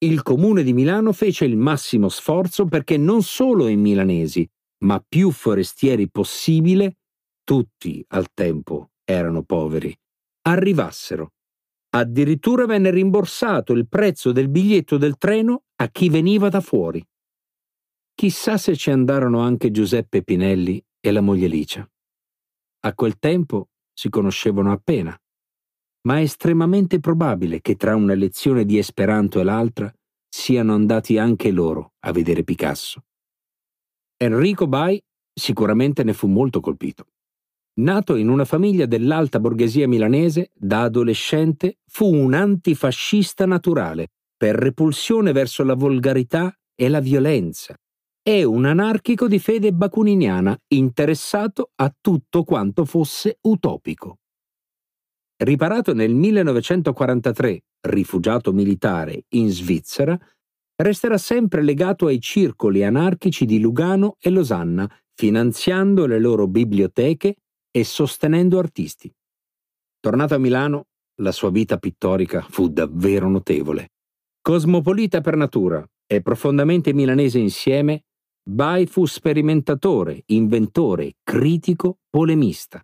[0.00, 4.48] Il comune di Milano fece il massimo sforzo perché non solo i milanesi,
[4.84, 6.98] ma più forestieri possibile,
[7.42, 9.92] tutti al tempo erano poveri,
[10.42, 11.32] arrivassero.
[11.90, 17.04] Addirittura venne rimborsato il prezzo del biglietto del treno a chi veniva da fuori.
[18.14, 21.88] Chissà se ci andarono anche Giuseppe Pinelli e la moglie Licia.
[22.80, 25.18] A quel tempo si conoscevano appena,
[26.02, 29.92] ma è estremamente probabile che tra una lezione di Esperanto e l'altra
[30.28, 33.02] siano andati anche loro a vedere Picasso.
[34.16, 35.00] Enrico Bai
[35.32, 37.06] sicuramente ne fu molto colpito.
[37.78, 45.32] Nato in una famiglia dell'alta borghesia milanese, da adolescente fu un antifascista naturale, per repulsione
[45.32, 47.76] verso la volgarità e la violenza.
[48.20, 54.18] È un anarchico di fede bakuniniana, interessato a tutto quanto fosse utopico.
[55.40, 60.18] Riparato nel 1943, rifugiato militare in Svizzera,
[60.74, 67.36] resterà sempre legato ai circoli anarchici di Lugano e Losanna, finanziando le loro biblioteche
[67.70, 69.12] e sostenendo artisti.
[70.00, 70.86] Tornato a Milano,
[71.20, 73.90] la sua vita pittorica fu davvero notevole.
[74.40, 78.02] Cosmopolita per natura e profondamente milanese insieme,
[78.48, 82.82] Bai fu sperimentatore, inventore, critico, polemista.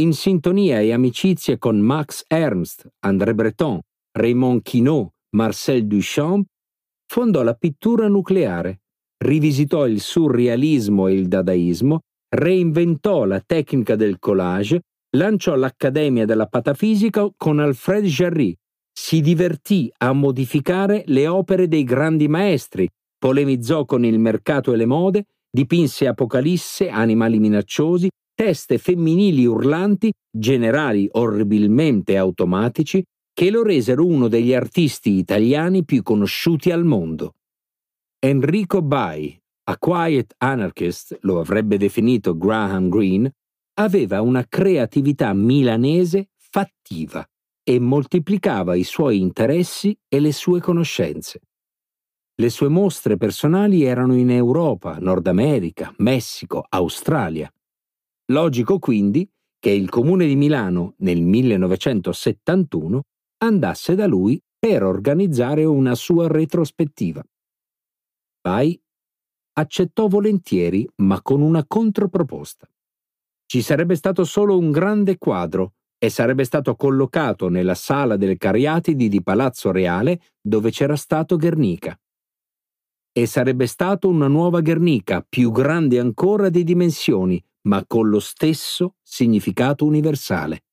[0.00, 3.80] In sintonia e amicizie con Max Ernst, André Breton,
[4.16, 6.46] Raymond Quinault, Marcel Duchamp
[7.06, 8.80] fondò la pittura nucleare,
[9.22, 12.00] rivisitò il surrealismo e il dadaismo,
[12.34, 14.80] reinventò la tecnica del collage,
[15.18, 18.56] lanciò l'Accademia della Patafisica con Alfred Jarry,
[18.90, 24.86] si divertì a modificare le opere dei grandi maestri, polemizzò con il mercato e le
[24.86, 28.08] mode, dipinse apocalisse, animali minacciosi,
[28.40, 33.04] teste femminili urlanti, generali orribilmente automatici,
[33.34, 37.34] che lo resero uno degli artisti italiani più conosciuti al mondo.
[38.18, 43.30] Enrico Bai, a quiet anarchist, lo avrebbe definito Graham Greene,
[43.74, 47.22] aveva una creatività milanese fattiva
[47.62, 51.40] e moltiplicava i suoi interessi e le sue conoscenze.
[52.40, 57.52] Le sue mostre personali erano in Europa, Nord America, Messico, Australia.
[58.30, 59.28] Logico quindi
[59.58, 63.02] che il Comune di Milano nel 1971
[63.38, 67.22] andasse da lui per organizzare una sua retrospettiva.
[68.40, 68.80] Pai
[69.54, 72.70] accettò volentieri, ma con una controproposta.
[73.46, 79.08] Ci sarebbe stato solo un grande quadro e sarebbe stato collocato nella sala del Cariatidi
[79.08, 81.98] di Palazzo Reale dove c'era stato Guernica.
[83.12, 88.96] E sarebbe stato una nuova Guernica, più grande ancora di dimensioni, ma con lo stesso
[89.02, 90.64] significato universale.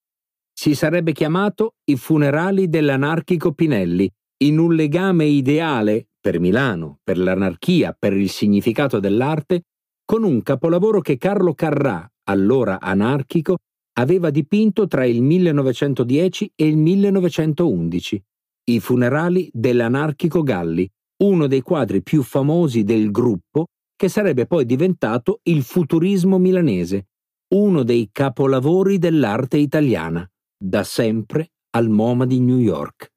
[0.53, 4.09] Si sarebbe chiamato I funerali dell'anarchico Pinelli,
[4.43, 9.64] in un legame ideale per Milano, per l'anarchia, per il significato dell'arte,
[10.05, 13.57] con un capolavoro che Carlo Carrà, allora anarchico,
[13.99, 18.23] aveva dipinto tra il 1910 e il 1911,
[18.65, 20.89] I funerali dell'anarchico Galli,
[21.23, 23.68] uno dei quadri più famosi del gruppo
[23.98, 27.07] che sarebbe poi diventato il futurismo milanese,
[27.56, 30.26] uno dei capolavori dell'arte italiana
[30.57, 33.11] da sempre al MoMA di New York.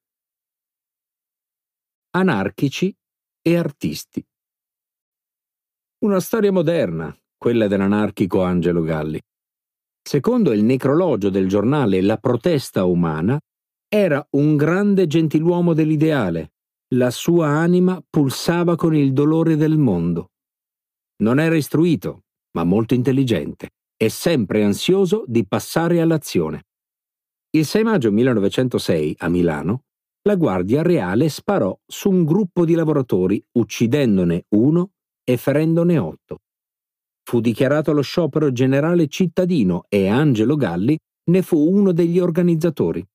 [2.12, 2.93] Anarchici
[3.43, 4.24] e artisti.
[6.05, 9.20] Una storia moderna, quella dell'anarchico Angelo Galli.
[10.02, 13.39] Secondo il necrologio del giornale La protesta umana,
[13.86, 16.52] era un grande gentiluomo dell'ideale.
[16.94, 20.31] La sua anima pulsava con il dolore del mondo.
[21.20, 26.62] Non era istruito, ma molto intelligente e sempre ansioso di passare all'azione.
[27.51, 29.82] Il 6 maggio 1906, a Milano,
[30.22, 34.92] la Guardia Reale sparò su un gruppo di lavoratori, uccidendone uno
[35.22, 36.38] e ferendone otto.
[37.22, 40.98] Fu dichiarato lo sciopero generale cittadino e Angelo Galli
[41.30, 43.06] ne fu uno degli organizzatori.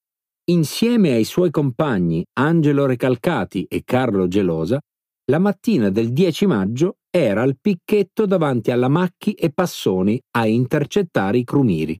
[0.52, 4.80] Insieme ai suoi compagni Angelo Recalcati e Carlo Gelosa,
[5.27, 11.39] la mattina del 10 maggio era al picchetto davanti alla Macchi e Passoni a intercettare
[11.39, 11.99] i crumiri.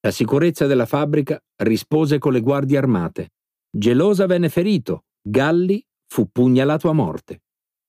[0.00, 3.32] La sicurezza della fabbrica rispose con le guardie armate.
[3.70, 7.42] Gelosa venne ferito, Galli fu pugnalato a morte.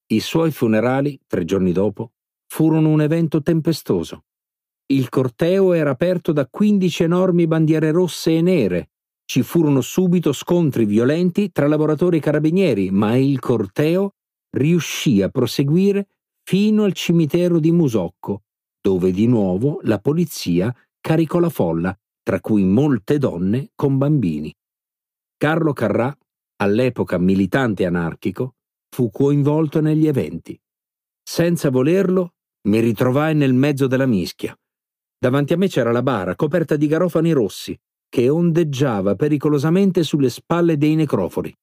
[0.07, 2.11] I suoi funerali, tre giorni dopo,
[2.48, 4.26] furono un evento tempestoso.
[4.88, 8.89] Il corteo era aperto da 15 enormi bandiere rosse e nere.
[9.23, 14.14] Ci furono subito scontri violenti tra lavoratori e carabinieri, ma il corteo
[14.58, 16.10] riuscì a proseguire
[16.44, 18.44] fino al cimitero di Musocco,
[18.82, 24.54] dove di nuovo la polizia caricò la folla, tra cui molte donne con bambini.
[25.38, 26.16] Carlo Carrà,
[26.58, 28.56] all'epoca militante anarchico,
[28.90, 30.60] fu coinvolto negli eventi.
[31.22, 32.34] Senza volerlo,
[32.68, 34.58] mi ritrovai nel mezzo della mischia.
[35.20, 37.78] Davanti a me c'era la bara coperta di garofani rossi,
[38.10, 41.54] che ondeggiava pericolosamente sulle spalle dei necrofori.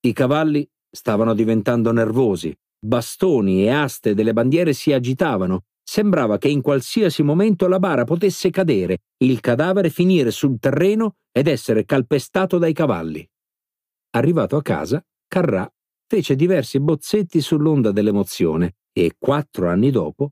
[0.00, 6.60] I cavalli stavano diventando nervosi, bastoni e aste delle bandiere si agitavano, sembrava che in
[6.60, 12.72] qualsiasi momento la bara potesse cadere, il cadavere finire sul terreno ed essere calpestato dai
[12.72, 13.26] cavalli.
[14.10, 15.70] Arrivato a casa, Carrà
[16.06, 20.30] fece diversi bozzetti sull'onda dell'emozione e quattro anni dopo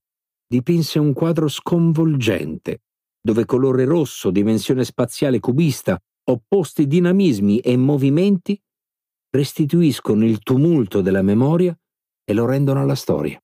[0.48, 2.82] dipinse un quadro sconvolgente,
[3.20, 8.58] dove colore rosso, dimensione spaziale cubista, opposti dinamismi e movimenti
[9.36, 11.76] restituiscono il tumulto della memoria
[12.24, 13.38] e lo rendono alla storia.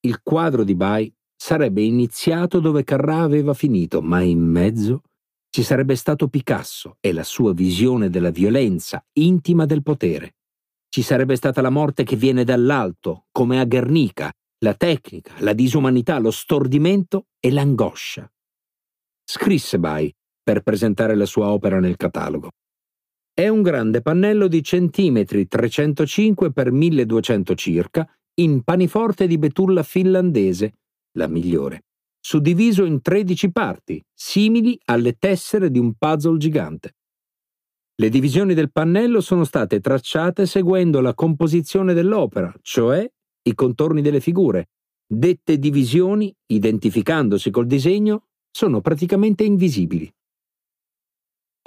[0.00, 5.02] Il quadro di Bai sarebbe iniziato dove Carrà aveva finito, ma in mezzo
[5.48, 10.36] ci sarebbe stato Picasso e la sua visione della violenza intima del potere.
[10.88, 16.18] Ci sarebbe stata la morte che viene dall'alto, come a Guernica, la tecnica, la disumanità,
[16.18, 18.30] lo stordimento e l'angoscia.
[19.24, 20.12] Scrisse Bai
[20.42, 22.50] per presentare la sua opera nel catalogo.
[23.40, 30.74] È un grande pannello di centimetri 305 x 1200 circa, in paniforte di betulla finlandese,
[31.12, 31.84] la migliore
[32.20, 36.96] suddiviso in 13 parti, simili alle tessere di un puzzle gigante.
[37.94, 43.10] Le divisioni del pannello sono state tracciate seguendo la composizione dell'opera, cioè
[43.42, 44.68] i contorni delle figure.
[45.06, 50.12] Dette divisioni, identificandosi col disegno, sono praticamente invisibili.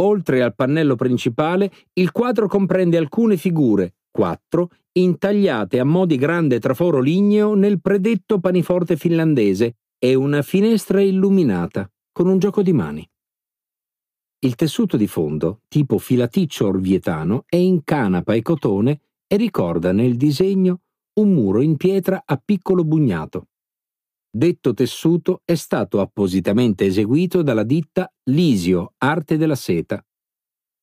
[0.01, 6.59] Oltre al pannello principale, il quadro comprende alcune figure, quattro, intagliate a mo' di grande
[6.59, 13.09] traforo ligneo nel predetto paniforte finlandese, e una finestra illuminata con un gioco di mani.
[14.39, 20.17] Il tessuto di fondo, tipo filaticcio orvietano, è in canapa e cotone e ricorda nel
[20.17, 20.81] disegno
[21.21, 23.47] un muro in pietra a piccolo bugnato.
[24.35, 30.03] Detto tessuto è stato appositamente eseguito dalla ditta Lisio Arte della Seta.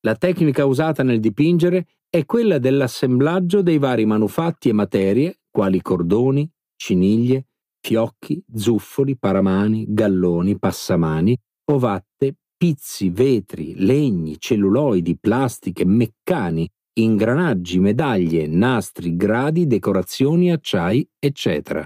[0.02, 6.48] La tecnica usata nel dipingere è quella dell'assemblaggio dei vari manufatti e materie, quali cordoni,
[6.76, 7.48] ciniglie,
[7.80, 11.36] fiocchi, zuffoli, paramani, galloni, passamani,
[11.72, 16.70] ovatte, pizzi, vetri, legni, celluloidi, plastiche, meccani,
[17.00, 21.84] ingranaggi, medaglie, nastri, gradi, decorazioni, acciai, eccetera.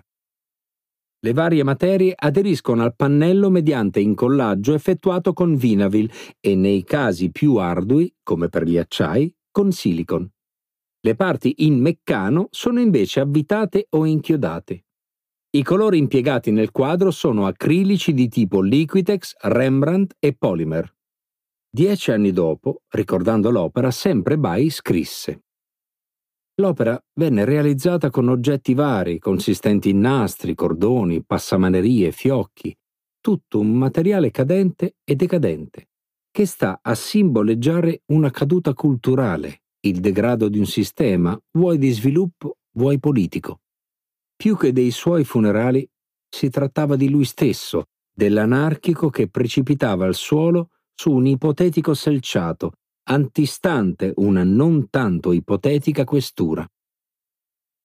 [1.25, 7.57] Le varie materie aderiscono al pannello mediante incollaggio effettuato con Vinavil e nei casi più
[7.57, 10.31] ardui, come per gli acciai, con silicon.
[11.01, 14.85] Le parti in meccano sono invece avvitate o inchiodate.
[15.53, 20.95] I colori impiegati nel quadro sono acrilici di tipo Liquitex, Rembrandt e Polymer.
[21.71, 25.44] Dieci anni dopo, ricordando l'opera, sempre Bai scrisse
[26.57, 32.77] L'opera venne realizzata con oggetti vari, consistenti in nastri, cordoni, passamanerie, fiocchi,
[33.21, 35.89] tutto un materiale cadente e decadente,
[36.31, 42.59] che sta a simboleggiare una caduta culturale, il degrado di un sistema, vuoi di sviluppo,
[42.77, 43.61] vuoi politico.
[44.37, 45.89] Più che dei suoi funerali,
[46.29, 52.75] si trattava di lui stesso, dell'anarchico che precipitava al suolo su un ipotetico selciato,
[53.05, 56.67] antistante una non tanto ipotetica questura.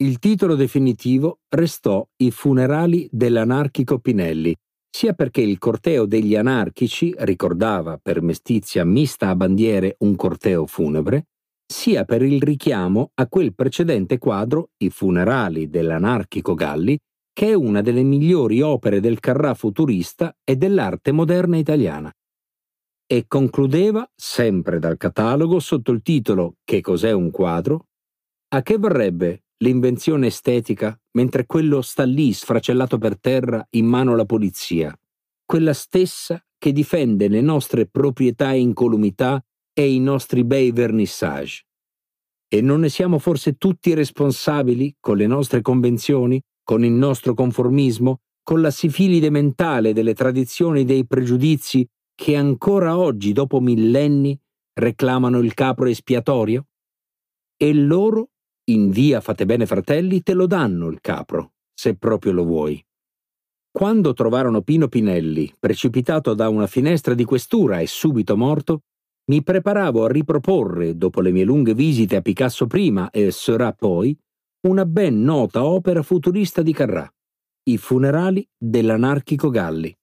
[0.02, 4.56] Il titolo definitivo restò I funerali dell'anarchico Pinelli,
[4.90, 11.26] sia perché il corteo degli anarchici ricordava per mestizia mista a bandiere un corteo funebre,
[11.66, 16.98] sia per il richiamo a quel precedente quadro, I funerali dell'anarchico Galli,
[17.32, 22.12] che è una delle migliori opere del Carrà futurista e dell'arte moderna italiana.
[23.12, 27.88] E concludeva, sempre dal catalogo, sotto il titolo Che cos'è un quadro?
[28.50, 34.26] A che varrebbe l'invenzione estetica mentre quello sta lì sfracellato per terra in mano alla
[34.26, 34.96] polizia?
[35.44, 41.66] Quella stessa che difende le nostre proprietà e incolumità e i nostri bei vernissage.
[42.48, 48.20] E non ne siamo forse tutti responsabili con le nostre convenzioni, con il nostro conformismo,
[48.44, 51.88] con la sifilide mentale delle tradizioni e dei pregiudizi
[52.20, 54.38] che ancora oggi, dopo millenni,
[54.74, 56.68] reclamano il capro espiatorio?
[57.56, 58.32] E loro,
[58.72, 62.86] in via Fate bene fratelli, te lo danno il capro, se proprio lo vuoi.
[63.72, 68.82] Quando trovarono Pino Pinelli, precipitato da una finestra di questura e subito morto,
[69.32, 74.14] mi preparavo a riproporre, dopo le mie lunghe visite a Picasso prima e Seurat poi,
[74.68, 77.10] una ben nota opera futurista di Carrà,
[77.64, 79.96] I funerali dell'anarchico Galli.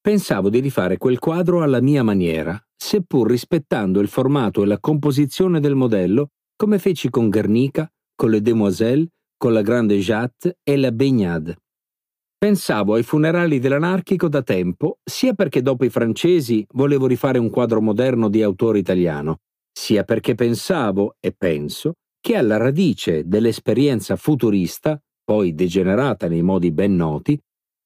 [0.00, 5.60] Pensavo di rifare quel quadro alla mia maniera, seppur rispettando il formato e la composizione
[5.60, 10.92] del modello, come feci con Guernica, con le Demoiselles, con la Grande Jatte e la
[10.92, 11.56] Baignade.
[12.38, 17.80] Pensavo ai funerali dell'anarchico da tempo, sia perché dopo i francesi volevo rifare un quadro
[17.80, 19.38] moderno di autore italiano,
[19.72, 26.94] sia perché pensavo e penso che alla radice dell'esperienza futurista, poi degenerata nei modi ben
[26.94, 27.38] noti,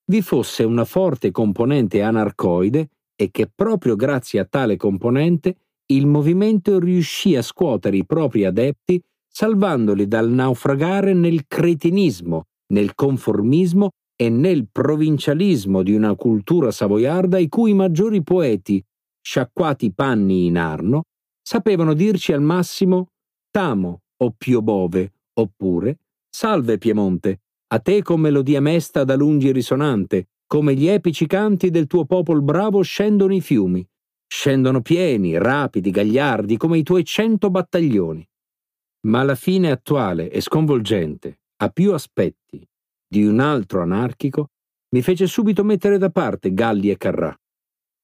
[0.06, 5.56] vi fosse una forte componente anarcoide e che proprio grazie a tale componente
[5.92, 13.90] il movimento riuscì a scuotere i propri adepti salvandoli dal naufragare nel cretinismo, nel conformismo
[14.14, 18.82] e nel provincialismo di una cultura savoiarda i cui maggiori poeti,
[19.20, 21.04] sciacquati panni in Arno,
[21.42, 23.08] sapevano dirci al massimo
[23.50, 25.98] Tamo o Pio Bove, oppure
[26.28, 27.41] Salve Piemonte,
[27.72, 32.42] a te con melodia mesta da lungi risonante, come gli epici canti del tuo popol
[32.42, 33.86] bravo scendono i fiumi,
[34.26, 38.28] scendono pieni, rapidi, gagliardi, come i tuoi cento battaglioni.
[39.06, 42.62] Ma la fine attuale e sconvolgente, a più aspetti,
[43.08, 44.50] di un altro anarchico,
[44.90, 47.34] mi fece subito mettere da parte Galli e Carrà.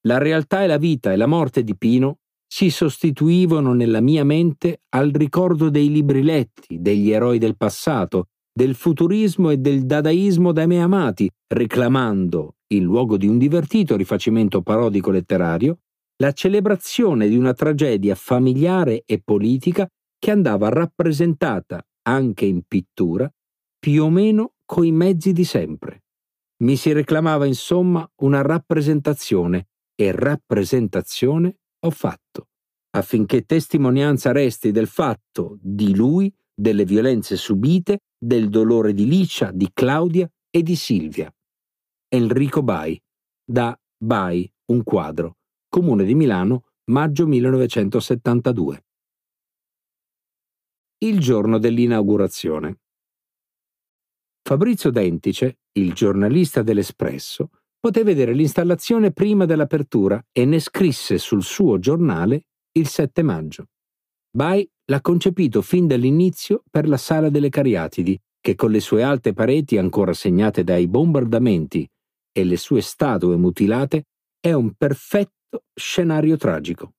[0.06, 4.80] La realtà e la vita e la morte di Pino si sostituivano nella mia mente
[4.94, 8.28] al ricordo dei libri letti, degli eroi del passato,
[8.58, 14.62] del futurismo e del dadaismo da me amati, reclamando, in luogo di un divertito rifacimento
[14.62, 15.78] parodico letterario,
[16.16, 19.86] la celebrazione di una tragedia familiare e politica
[20.18, 23.32] che andava rappresentata anche in pittura
[23.78, 26.02] più o meno coi mezzi di sempre.
[26.64, 32.48] Mi si reclamava insomma una rappresentazione e rappresentazione ho fatto,
[32.96, 39.70] affinché testimonianza resti del fatto di lui, delle violenze subite del dolore di Licia, di
[39.72, 41.32] Claudia e di Silvia.
[42.08, 43.00] Enrico Bai,
[43.44, 45.36] da Bai, un quadro,
[45.68, 48.84] Comune di Milano, maggio 1972.
[50.98, 52.80] Il giorno dell'inaugurazione.
[54.42, 61.78] Fabrizio Dentice, il giornalista dell'Espresso, poté vedere l'installazione prima dell'apertura e ne scrisse sul suo
[61.78, 63.66] giornale il 7 maggio.
[64.30, 69.32] Bai l'ha concepito fin dall'inizio per la sala delle Cariatidi, che con le sue alte
[69.32, 71.86] pareti ancora segnate dai bombardamenti
[72.32, 74.04] e le sue statue mutilate
[74.40, 76.92] è un perfetto scenario tragico.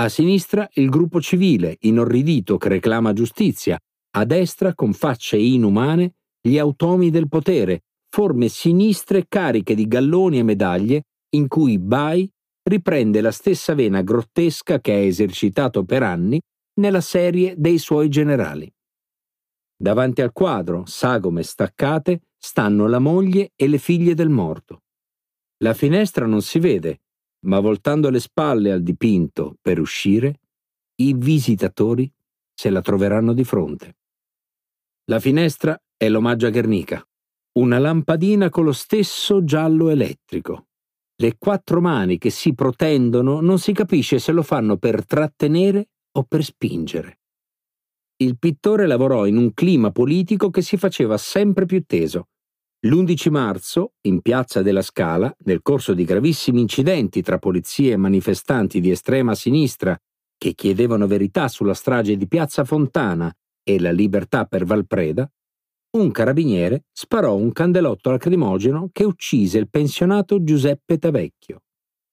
[0.00, 3.78] A sinistra il gruppo civile, inorridito, che reclama giustizia,
[4.14, 10.42] a destra, con facce inumane, gli automi del potere, forme sinistre cariche di galloni e
[10.42, 11.02] medaglie,
[11.36, 12.28] in cui Bai
[12.68, 16.40] riprende la stessa vena grottesca che ha esercitato per anni
[16.74, 18.72] nella serie dei suoi generali.
[19.76, 24.82] Davanti al quadro, sagome staccate, stanno la moglie e le figlie del morto.
[25.58, 27.02] La finestra non si vede,
[27.46, 30.40] ma voltando le spalle al dipinto per uscire,
[30.96, 32.12] i visitatori
[32.54, 33.96] se la troveranno di fronte.
[35.06, 37.04] La finestra è l'omaggio a Guernica,
[37.58, 40.68] una lampadina con lo stesso giallo elettrico.
[41.16, 46.24] Le quattro mani che si protendono non si capisce se lo fanno per trattenere o
[46.24, 47.18] per spingere.
[48.16, 52.28] Il pittore lavorò in un clima politico che si faceva sempre più teso.
[52.84, 58.80] L'11 marzo, in piazza della Scala, nel corso di gravissimi incidenti tra polizie e manifestanti
[58.80, 59.96] di estrema sinistra
[60.36, 63.32] che chiedevano verità sulla strage di Piazza Fontana
[63.62, 65.30] e la libertà per Valpreda,
[65.92, 71.62] un carabiniere sparò un candelotto lacrimogeno che uccise il pensionato Giuseppe Tavecchio.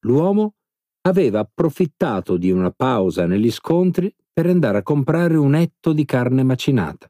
[0.02, 0.56] L'uomo
[1.02, 6.44] aveva approfittato di una pausa negli scontri per andare a comprare un etto di carne
[6.44, 7.10] macinata.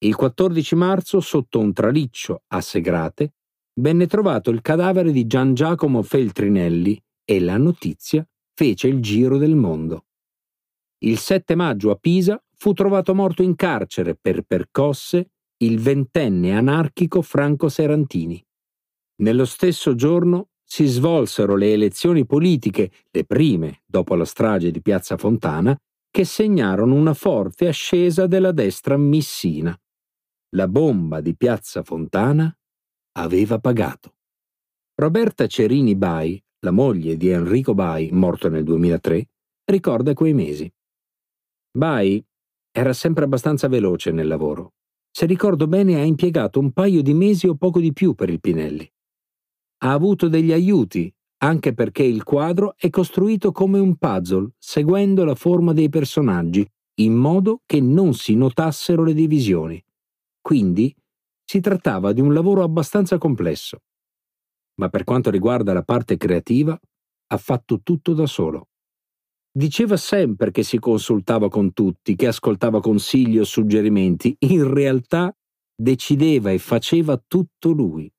[0.00, 3.34] Il 14 marzo, sotto un traliccio a Segrate,
[3.80, 9.54] venne trovato il cadavere di Gian Giacomo Feltrinelli e la notizia fece il giro del
[9.54, 10.06] mondo.
[10.98, 17.22] Il 7 maggio a Pisa fu trovato morto in carcere per percosse il ventenne anarchico
[17.22, 18.44] Franco Serantini.
[19.22, 25.16] Nello stesso giorno si svolsero le elezioni politiche, le prime dopo la strage di Piazza
[25.16, 25.74] Fontana,
[26.10, 29.74] che segnarono una forte ascesa della destra missina.
[30.50, 32.54] La bomba di Piazza Fontana
[33.12, 34.16] aveva pagato.
[34.96, 39.26] Roberta Cerini Bai, la moglie di Enrico Bai, morto nel 2003,
[39.64, 40.70] ricorda quei mesi.
[41.70, 42.22] Bai
[42.70, 44.74] era sempre abbastanza veloce nel lavoro.
[45.10, 48.40] Se ricordo bene ha impiegato un paio di mesi o poco di più per il
[48.40, 48.88] Pinelli.
[49.78, 55.34] Ha avuto degli aiuti, anche perché il quadro è costruito come un puzzle, seguendo la
[55.34, 56.66] forma dei personaggi,
[57.00, 59.82] in modo che non si notassero le divisioni.
[60.40, 60.94] Quindi
[61.44, 63.78] si trattava di un lavoro abbastanza complesso
[64.78, 66.78] ma per quanto riguarda la parte creativa,
[67.30, 68.68] ha fatto tutto da solo.
[69.50, 75.34] Diceva sempre che si consultava con tutti, che ascoltava consigli o suggerimenti, in realtà
[75.74, 78.10] decideva e faceva tutto lui.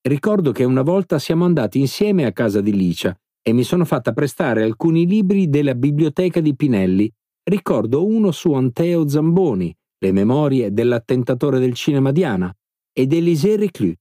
[0.00, 4.12] Ricordo che una volta siamo andati insieme a casa di Licia e mi sono fatta
[4.12, 7.12] prestare alcuni libri della biblioteca di Pinelli.
[7.42, 12.54] Ricordo uno su Anteo Zamboni, le memorie dell'attentatore del cinema Diana,
[12.92, 13.94] e d'Élisée Reclus.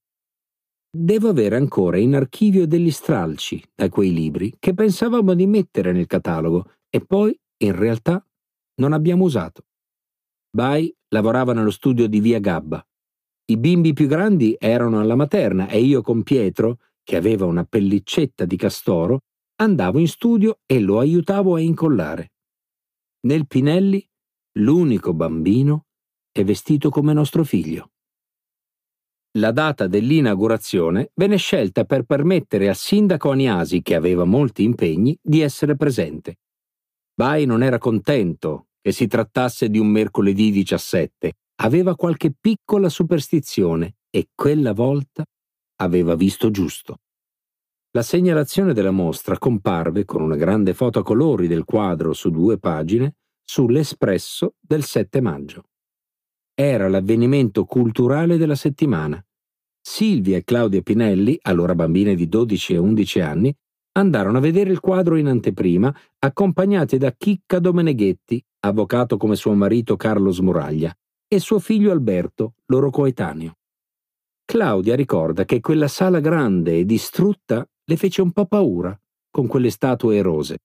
[0.90, 6.08] Devo avere ancora in archivio degli stralci da quei libri che pensavamo di mettere nel
[6.08, 8.26] catalogo e poi, in realtà,
[8.82, 9.64] non abbiamo usato.
[10.50, 12.86] Bai lavorava nello studio di Via Gabba.
[13.50, 18.46] I bimbi più grandi erano alla materna e io con Pietro, che aveva una pellicetta
[18.46, 19.22] di castoro,
[19.62, 22.32] andavo in studio e lo aiutavo a incollare.
[23.22, 24.06] Nel Pinelli,
[24.60, 25.86] l'unico bambino
[26.32, 27.92] è vestito come nostro figlio
[29.38, 35.42] la data dell'inaugurazione venne scelta per permettere al sindaco Aniasi, che aveva molti impegni, di
[35.42, 36.40] essere presente.
[37.14, 43.98] Bai non era contento che si trattasse di un mercoledì 17, aveva qualche piccola superstizione
[44.10, 45.26] e quella volta
[45.78, 47.00] aveva visto giusto.
[47.92, 52.60] La segnalazione della mostra comparve con una grande foto a colori del quadro su due
[52.60, 55.64] pagine sull'Espresso del 7 maggio.
[56.54, 59.24] Era l'avvenimento culturale della settimana
[59.90, 63.56] Silvia e Claudia Pinelli, allora bambine di 12 e 11 anni,
[63.94, 69.96] andarono a vedere il quadro in anteprima, accompagnate da Chicca Domeneghetti, avvocato come suo marito
[69.96, 70.94] Carlo Smuraglia,
[71.28, 73.58] e suo figlio Alberto, loro coetaneo.
[74.46, 78.98] Claudia ricorda che quella sala grande e distrutta le fece un po' paura,
[79.30, 80.60] con quelle statue erose.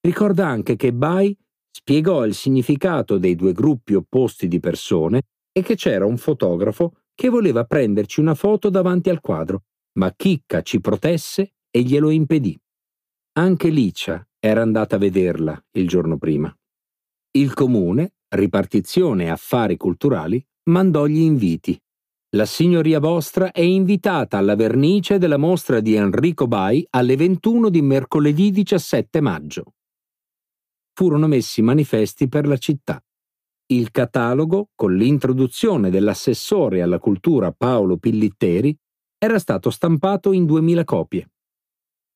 [0.00, 1.36] Ricorda anche che Bai
[1.70, 5.22] spiegò il significato dei due gruppi opposti di persone
[5.52, 9.64] e che c'era un fotografo che voleva prenderci una foto davanti al quadro,
[9.98, 12.58] ma Chicca ci protesse e glielo impedì.
[13.38, 16.52] Anche Licia era andata a vederla il giorno prima.
[17.32, 21.80] Il comune, ripartizione affari culturali, mandò gli inviti.
[22.36, 27.80] La signoria vostra è invitata alla vernice della mostra di Enrico Bai alle 21 di
[27.80, 29.72] mercoledì 17 maggio.
[30.92, 33.02] Furono messi manifesti per la città.
[33.70, 38.76] Il catalogo, con l'introduzione dell'assessore alla cultura Paolo Pillitteri,
[39.16, 41.30] era stato stampato in 2000 copie.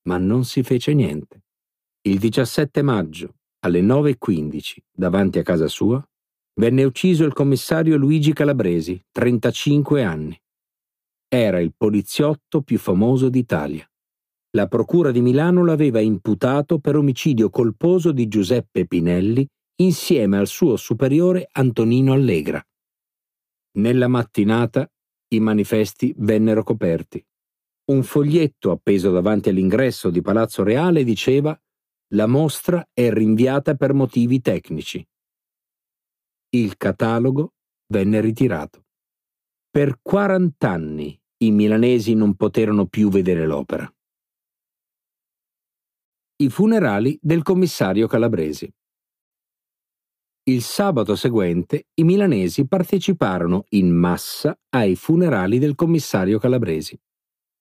[0.03, 1.43] Ma non si fece niente.
[2.01, 6.05] Il 17 maggio, alle 9.15, davanti a casa sua,
[6.55, 10.37] venne ucciso il commissario Luigi Calabresi, 35 anni.
[11.27, 13.89] Era il poliziotto più famoso d'Italia.
[14.55, 20.75] La Procura di Milano l'aveva imputato per omicidio colposo di Giuseppe Pinelli insieme al suo
[20.75, 22.63] superiore Antonino Allegra.
[23.77, 24.87] Nella mattinata
[25.29, 27.25] i manifesti vennero coperti.
[27.85, 31.57] Un foglietto appeso davanti all'ingresso di Palazzo Reale diceva
[32.13, 35.03] La mostra è rinviata per motivi tecnici.
[36.49, 37.55] Il catalogo
[37.87, 38.85] venne ritirato.
[39.67, 43.91] Per 40 anni i milanesi non poterono più vedere l'opera.
[46.35, 48.71] I funerali del commissario Calabresi.
[50.43, 56.95] Il sabato seguente i milanesi parteciparono in massa ai funerali del commissario Calabresi.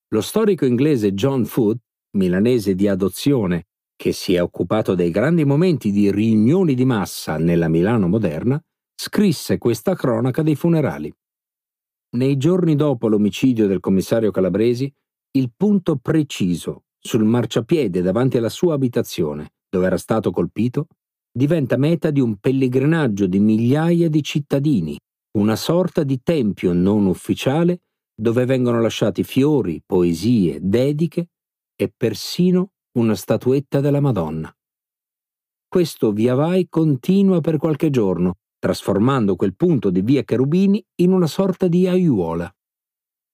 [0.09, 1.85] Lo storico inglese John Foote,
[2.19, 3.69] milanese di adozione,
[4.03, 8.61] che si è occupato dei grandi momenti di riunioni di massa nella Milano moderna,
[8.97, 11.15] scrisse questa cronaca dei funerali.
[12.16, 14.93] Nei giorni dopo l'omicidio del commissario Calabresi,
[15.37, 20.89] il punto preciso sul marciapiede davanti alla sua abitazione, dove era stato colpito,
[21.31, 24.99] diventa meta di un pellegrinaggio di migliaia di cittadini,
[25.39, 27.83] una sorta di tempio non ufficiale
[28.20, 31.29] dove vengono lasciati fiori, poesie, dediche
[31.77, 34.55] e persino una statuetta della Madonna.
[35.66, 41.27] Questo via vai continua per qualche giorno, trasformando quel punto di via Cherubini in una
[41.27, 42.55] sorta di aiuola.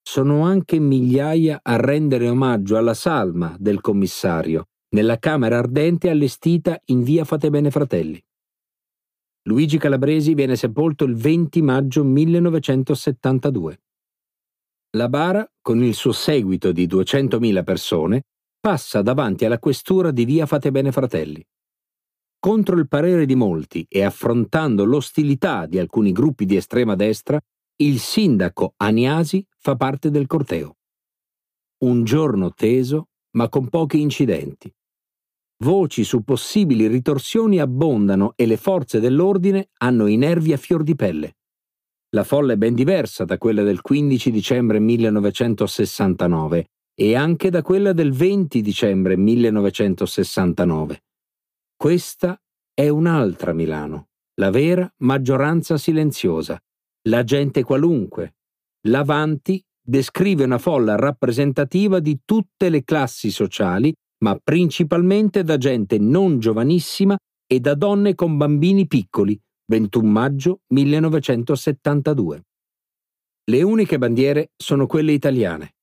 [0.01, 7.03] Sono anche migliaia a rendere omaggio alla salma del commissario nella camera ardente allestita in
[7.03, 8.19] via Fatebene Fratelli.
[9.43, 13.81] Luigi Calabresi viene sepolto il 20 maggio 1972.
[14.97, 18.23] La bara, con il suo seguito di 200.000 persone,
[18.59, 21.45] passa davanti alla questura di via Fatebene Fratelli.
[22.39, 27.39] Contro il parere di molti e affrontando l'ostilità di alcuni gruppi di estrema destra,
[27.77, 30.75] il sindaco Aniasi fa parte del corteo.
[31.83, 34.73] Un giorno teso, ma con pochi incidenti.
[35.63, 40.95] Voci su possibili ritorsioni abbondano e le forze dell'ordine hanno i nervi a fior di
[40.95, 41.37] pelle.
[42.11, 46.69] La folla è ben diversa da quella del 15 dicembre 1969
[47.01, 51.01] e anche da quella del 20 dicembre 1969.
[51.77, 52.37] Questa
[52.73, 56.61] è un'altra Milano, la vera maggioranza silenziosa,
[57.07, 58.35] la gente qualunque.
[58.89, 63.93] L'Avanti descrive una folla rappresentativa di tutte le classi sociali,
[64.25, 67.17] ma principalmente da gente non giovanissima
[67.47, 69.39] e da donne con bambini piccoli,
[69.71, 72.43] 21 maggio 1972.
[73.45, 75.75] Le uniche bandiere sono quelle italiane.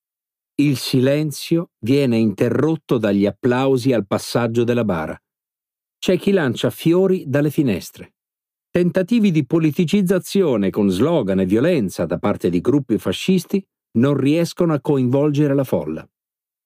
[0.59, 5.20] Il silenzio viene interrotto dagli applausi al passaggio della bara
[5.99, 8.15] c'è chi lancia fiori dalle finestre.
[8.70, 13.66] Tentativi di politicizzazione con slogan e violenza da parte di gruppi fascisti
[13.99, 16.09] non riescono a coinvolgere la folla.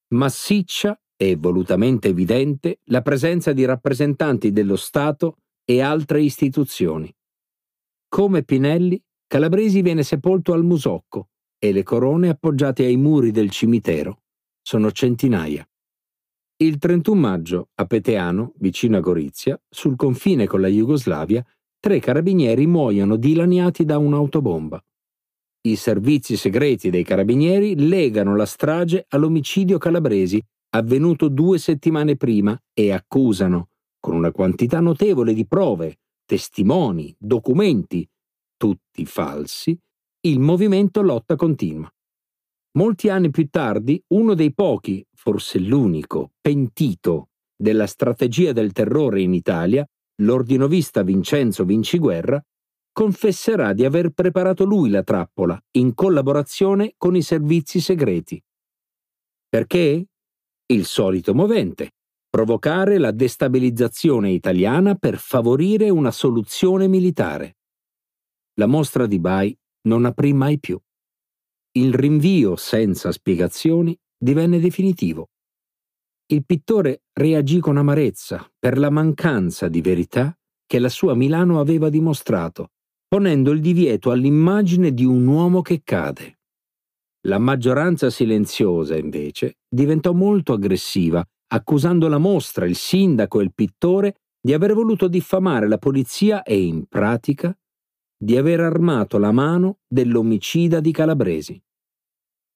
[0.09, 7.13] Massiccia e volutamente evidente la presenza di rappresentanti dello Stato e altre istituzioni.
[8.07, 11.29] Come Pinelli, Calabresi viene sepolto al Musocco
[11.63, 14.23] e le corone appoggiate ai muri del cimitero
[14.63, 15.63] sono centinaia.
[16.57, 21.45] Il 31 maggio, a Peteano, vicino a Gorizia, sul confine con la Jugoslavia,
[21.79, 24.83] tre carabinieri muoiono dilaniati da un'autobomba.
[25.61, 32.91] I servizi segreti dei carabinieri legano la strage all'omicidio calabresi, avvenuto due settimane prima, e
[32.91, 33.69] accusano,
[33.99, 38.07] con una quantità notevole di prove, testimoni, documenti,
[38.57, 39.79] tutti falsi,
[40.23, 41.91] il movimento Lotta Continua.
[42.73, 49.33] Molti anni più tardi, uno dei pochi, forse l'unico, pentito della strategia del terrore in
[49.33, 49.83] Italia,
[50.21, 52.39] l'ordinovista Vincenzo Vinciguerra,
[52.91, 58.39] confesserà di aver preparato lui la trappola in collaborazione con i servizi segreti.
[59.49, 60.05] Perché?
[60.67, 61.93] Il solito movente,
[62.29, 67.57] provocare la destabilizzazione italiana per favorire una soluzione militare.
[68.55, 70.79] La mostra di Bai non aprì mai più.
[71.73, 75.29] Il rinvio senza spiegazioni divenne definitivo.
[76.27, 81.89] Il pittore reagì con amarezza per la mancanza di verità che la sua Milano aveva
[81.89, 82.71] dimostrato,
[83.07, 86.39] ponendo il divieto all'immagine di un uomo che cade.
[87.27, 94.15] La maggioranza silenziosa, invece, diventò molto aggressiva, accusando la mostra, il sindaco e il pittore
[94.41, 97.55] di aver voluto diffamare la polizia e, in pratica,
[98.21, 101.59] di aver armato la mano dell'omicida di Calabresi.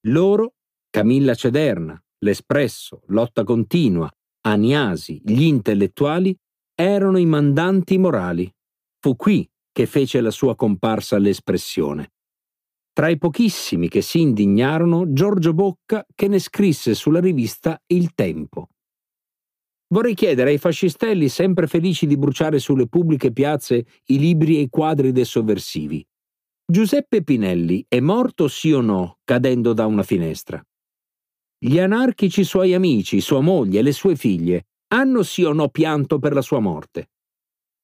[0.06, 0.54] Loro,
[0.88, 4.08] Camilla Cederna, L'Espresso, Lotta Continua,
[4.42, 6.36] Aniasi, gli intellettuali,
[6.72, 8.48] erano i mandanti morali.
[9.00, 12.12] Fu qui che fece la sua comparsa all'espressione.
[12.92, 18.68] Tra i pochissimi che si indignarono, Giorgio Bocca che ne scrisse sulla rivista Il Tempo.
[19.88, 24.68] Vorrei chiedere ai fascistelli sempre felici di bruciare sulle pubbliche piazze i libri e i
[24.68, 26.04] quadri dei sovversivi.
[26.68, 30.60] Giuseppe Pinelli è morto sì o no cadendo da una finestra?
[31.58, 36.18] Gli anarchici suoi amici, sua moglie e le sue figlie hanno sì o no pianto
[36.18, 37.10] per la sua morte?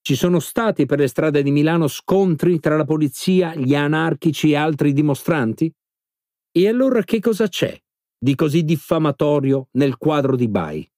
[0.03, 4.57] Ci sono stati per le strade di Milano scontri tra la polizia, gli anarchici e
[4.57, 5.73] altri dimostranti?
[6.51, 7.79] E allora che cosa c'è
[8.19, 10.91] di così diffamatorio nel quadro di Bai?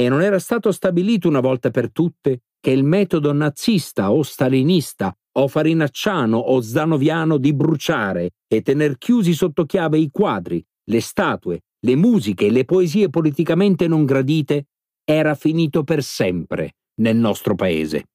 [0.00, 5.14] E non era stato stabilito una volta per tutte che il metodo nazista o stalinista
[5.32, 11.64] o farinacciano o zdanoviano di bruciare e tener chiusi sotto chiave i quadri, le statue,
[11.80, 14.68] le musiche e le poesie politicamente non gradite
[15.04, 18.08] era finito per sempre nel nostro paese.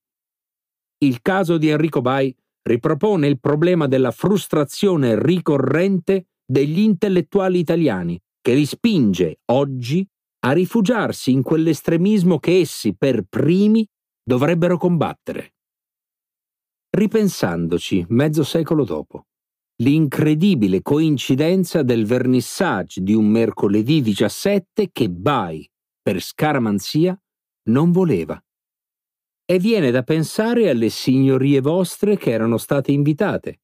[1.04, 8.56] Il caso di Enrico Bai ripropone il problema della frustrazione ricorrente degli intellettuali italiani, che
[8.56, 10.04] li spinge oggi
[10.46, 13.86] a rifugiarsi in quell'estremismo che essi per primi
[14.24, 15.56] dovrebbero combattere.
[16.92, 19.26] Ripensandoci mezzo secolo dopo,
[19.82, 25.68] l'incredibile coincidenza del vernissage di un mercoledì 17 che Bai,
[26.00, 27.20] per scaramanzia,
[27.70, 28.40] non voleva.
[29.48, 33.62] E viene da pensare alle signorie vostre che erano state invitate.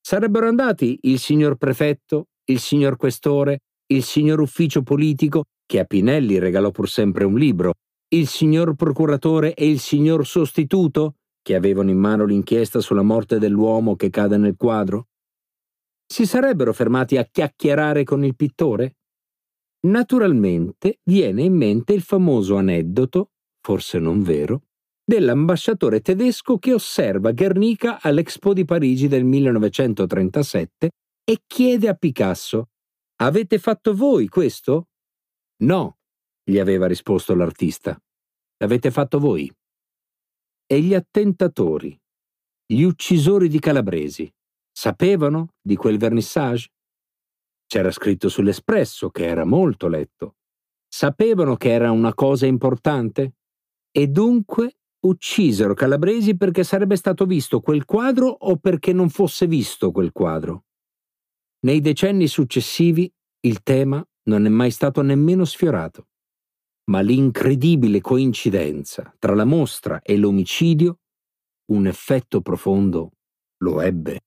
[0.00, 6.38] Sarebbero andati il signor prefetto, il signor questore, il signor ufficio politico, che a Pinelli
[6.38, 7.74] regalò pur sempre un libro,
[8.14, 13.96] il signor procuratore e il signor sostituto, che avevano in mano l'inchiesta sulla morte dell'uomo
[13.96, 15.08] che cade nel quadro?
[16.06, 18.96] Si sarebbero fermati a chiacchierare con il pittore?
[19.86, 24.62] Naturalmente viene in mente il famoso aneddoto, forse non vero,
[25.04, 30.90] dell'ambasciatore tedesco che osserva Guernica all'Expo di Parigi del 1937
[31.24, 32.68] e chiede a Picasso
[33.18, 34.88] Avete fatto voi questo?
[35.58, 35.98] No,
[36.42, 37.98] gli aveva risposto l'artista.
[38.58, 39.50] L'avete fatto voi.
[40.66, 41.98] E gli attentatori,
[42.66, 44.32] gli uccisori di Calabresi,
[44.70, 46.68] sapevano di quel vernissage?
[47.66, 50.36] C'era scritto sull'espresso che era molto letto.
[50.88, 53.34] Sapevano che era una cosa importante?
[53.90, 59.90] E dunque uccisero Calabresi perché sarebbe stato visto quel quadro o perché non fosse visto
[59.90, 60.64] quel quadro.
[61.60, 66.08] Nei decenni successivi il tema non è mai stato nemmeno sfiorato,
[66.90, 70.98] ma l'incredibile coincidenza tra la mostra e l'omicidio
[71.72, 73.12] un effetto profondo
[73.58, 74.20] lo ebbe.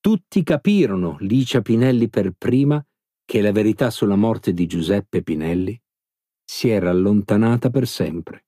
[0.00, 2.84] Tutti capirono, Licia Pinelli per prima,
[3.24, 5.80] che la verità sulla morte di Giuseppe Pinelli
[6.44, 8.46] si era allontanata per sempre.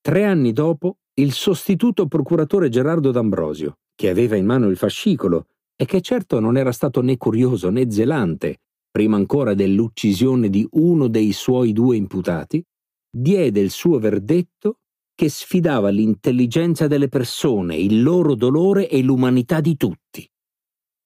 [0.00, 5.84] Tre anni dopo, il sostituto procuratore Gerardo D'Ambrosio, che aveva in mano il fascicolo e
[5.84, 11.32] che certo non era stato né curioso né zelante, prima ancora dell'uccisione di uno dei
[11.32, 12.64] suoi due imputati,
[13.10, 14.78] diede il suo verdetto
[15.14, 20.28] che sfidava l'intelligenza delle persone, il loro dolore e l'umanità di tutti.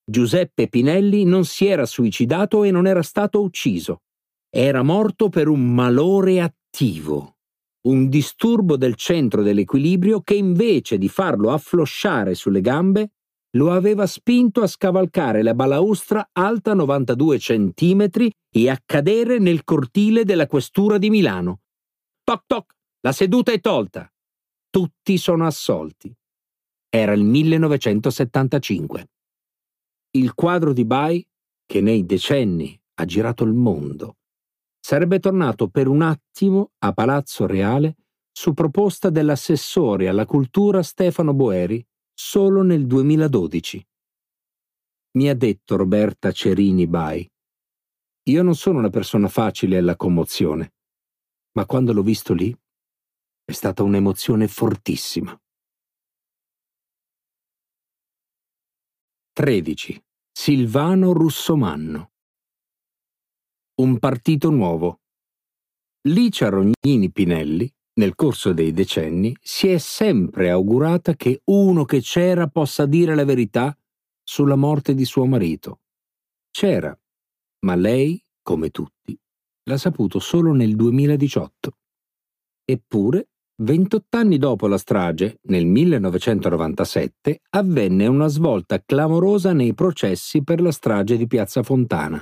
[0.07, 4.03] Giuseppe Pinelli non si era suicidato e non era stato ucciso.
[4.49, 7.39] Era morto per un malore attivo,
[7.89, 13.11] un disturbo del centro dell'equilibrio che invece di farlo afflosciare sulle gambe
[13.55, 20.25] lo aveva spinto a scavalcare la balaustra alta 92 centimetri e a cadere nel cortile
[20.25, 21.61] della questura di Milano.
[22.23, 24.11] Toc toc, la seduta è tolta.
[24.71, 26.13] Tutti sono assolti.
[26.89, 29.09] Era il 1975.
[30.13, 31.25] Il quadro di Bai,
[31.65, 34.17] che nei decenni ha girato il mondo,
[34.81, 37.97] sarebbe tornato per un attimo a Palazzo Reale
[38.33, 43.87] su proposta dell'assessore alla cultura Stefano Boeri solo nel 2012.
[45.17, 47.29] Mi ha detto Roberta Cerini Bai.
[48.29, 50.75] Io non sono una persona facile alla commozione,
[51.53, 52.57] ma quando l'ho visto lì
[53.45, 55.39] è stata un'emozione fortissima.
[59.33, 60.03] 13.
[60.31, 62.13] Silvano Russomanno.
[63.81, 65.01] Un partito nuovo.
[66.03, 72.49] Licia Rognini Pinelli nel corso dei decenni si è sempre augurata che uno che c'era
[72.49, 73.77] possa dire la verità
[74.23, 75.81] sulla morte di suo marito.
[76.51, 76.97] C'era,
[77.61, 79.19] ma lei, come tutti,
[79.65, 81.77] l'ha saputo solo nel 2018.
[82.65, 90.61] Eppure, 28 anni dopo la strage, nel 1997, avvenne una svolta clamorosa nei processi per
[90.61, 92.21] la strage di Piazza Fontana.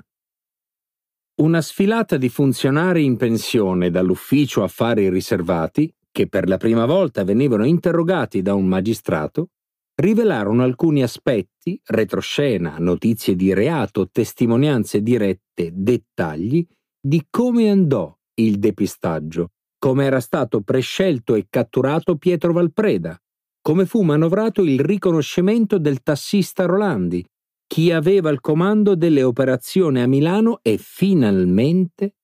[1.35, 7.65] Una sfilata di funzionari in pensione dall'ufficio affari riservati, che per la prima volta venivano
[7.65, 9.49] interrogati da un magistrato,
[9.95, 16.67] rivelarono alcuni aspetti, retroscena, notizie di reato, testimonianze dirette, dettagli
[17.01, 23.19] di come andò il depistaggio, come era stato prescelto e catturato Pietro Valpreda,
[23.63, 27.25] come fu manovrato il riconoscimento del tassista Rolandi,
[27.73, 32.17] chi aveva il comando delle operazioni a Milano e finalmente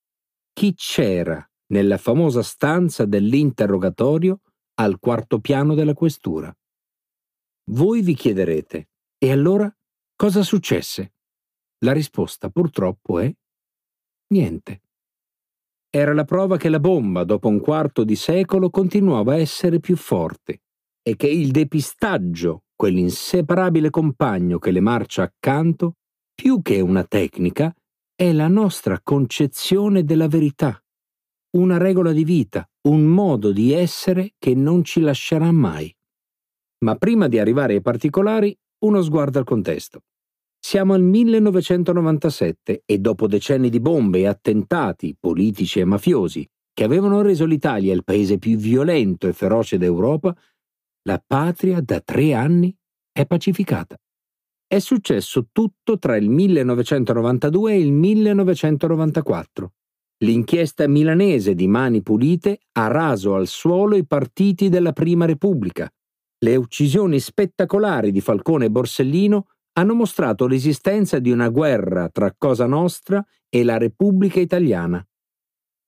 [0.52, 4.42] chi c'era nella famosa stanza dell'interrogatorio
[4.74, 6.54] al quarto piano della questura.
[7.70, 9.74] Voi vi chiederete, e allora
[10.16, 11.14] cosa successe?
[11.78, 13.34] La risposta purtroppo è
[14.34, 14.82] niente.
[15.88, 19.96] Era la prova che la bomba, dopo un quarto di secolo, continuava a essere più
[19.96, 20.60] forte
[21.00, 25.94] e che il depistaggio quell'inseparabile compagno che le marcia accanto,
[26.32, 27.74] più che una tecnica,
[28.14, 30.80] è la nostra concezione della verità,
[31.56, 35.92] una regola di vita, un modo di essere che non ci lascerà mai.
[36.84, 40.02] Ma prima di arrivare ai particolari, uno sguardo al contesto.
[40.60, 47.22] Siamo al 1997 e dopo decenni di bombe e attentati politici e mafiosi che avevano
[47.22, 50.32] reso l'Italia il paese più violento e feroce d'Europa,
[51.08, 52.76] la patria da tre anni
[53.10, 53.96] è pacificata.
[54.66, 59.72] È successo tutto tra il 1992 e il 1994.
[60.18, 65.90] L'inchiesta milanese di Mani Pulite ha raso al suolo i partiti della Prima Repubblica.
[66.40, 69.46] Le uccisioni spettacolari di Falcone e Borsellino
[69.78, 75.02] hanno mostrato l'esistenza di una guerra tra Cosa Nostra e la Repubblica Italiana.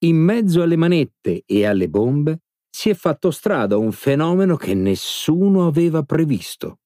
[0.05, 2.41] In mezzo alle manette e alle bombe
[2.71, 6.79] si è fatto strada un fenomeno che nessuno aveva previsto.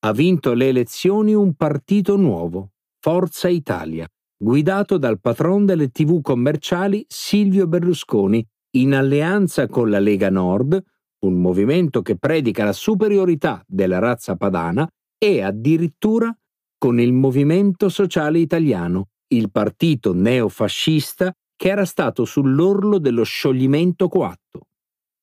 [0.00, 2.70] Ha vinto le elezioni un partito nuovo,
[3.00, 8.46] Forza Italia, guidato dal patron delle tv commerciali Silvio Berlusconi,
[8.76, 10.82] in alleanza con la Lega Nord,
[11.26, 14.88] un movimento che predica la superiorità della razza padana,
[15.18, 16.34] e addirittura
[16.78, 24.68] con il Movimento Sociale Italiano, il partito neofascista che era stato sull'orlo dello scioglimento coatto.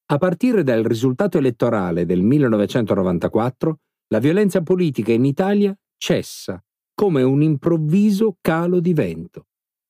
[0.09, 6.63] A partire dal risultato elettorale del 1994, la violenza politica in Italia cessa
[6.93, 9.47] come un improvviso calo di vento.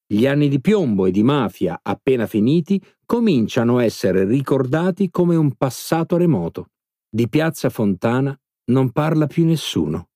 [0.07, 5.53] Gli anni di piombo e di mafia appena finiti cominciano a essere ricordati come un
[5.53, 6.71] passato remoto.
[7.07, 8.37] Di Piazza Fontana
[8.71, 10.09] non parla più nessuno.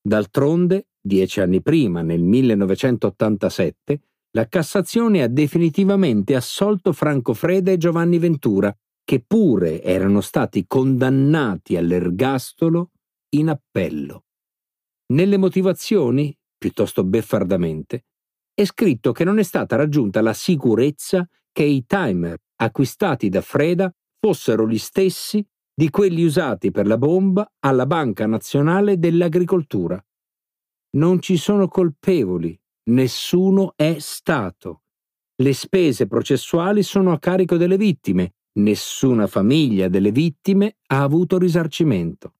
[0.00, 8.18] D'altronde, dieci anni prima, nel 1987, la Cassazione ha definitivamente assolto Franco Freda e Giovanni
[8.18, 8.74] Ventura,
[9.08, 12.90] che pure erano stati condannati all'ergastolo
[13.36, 14.24] in appello.
[15.14, 18.04] Nelle motivazioni, piuttosto beffardamente,
[18.52, 23.90] è scritto che non è stata raggiunta la sicurezza che i timer acquistati da Freda
[24.20, 25.42] fossero gli stessi
[25.74, 29.98] di quelli usati per la bomba alla Banca Nazionale dell'Agricoltura.
[30.96, 32.60] Non ci sono colpevoli,
[32.90, 34.82] nessuno è stato.
[35.36, 42.34] Le spese processuali sono a carico delle vittime, nessuna famiglia delle vittime ha avuto risarcimento.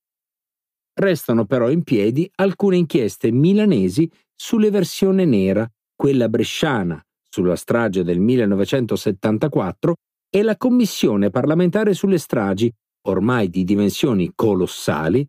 [0.94, 8.20] Restano però in piedi alcune inchieste milanesi sulle versione nera, quella bresciana sulla strage del
[8.20, 9.94] 1974
[10.30, 12.72] e la commissione parlamentare sulle stragi,
[13.06, 15.26] ormai di dimensioni colossali,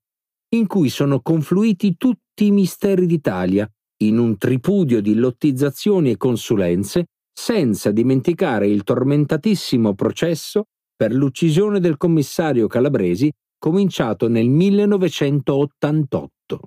[0.56, 3.70] in cui sono confluiti tutti i misteri d'Italia,
[4.02, 10.66] in un tripudio di lottizzazioni e consulenze, senza dimenticare il tormentatissimo processo
[11.00, 16.60] per l'uccisione del commissario Calabresi cominciato nel 1988.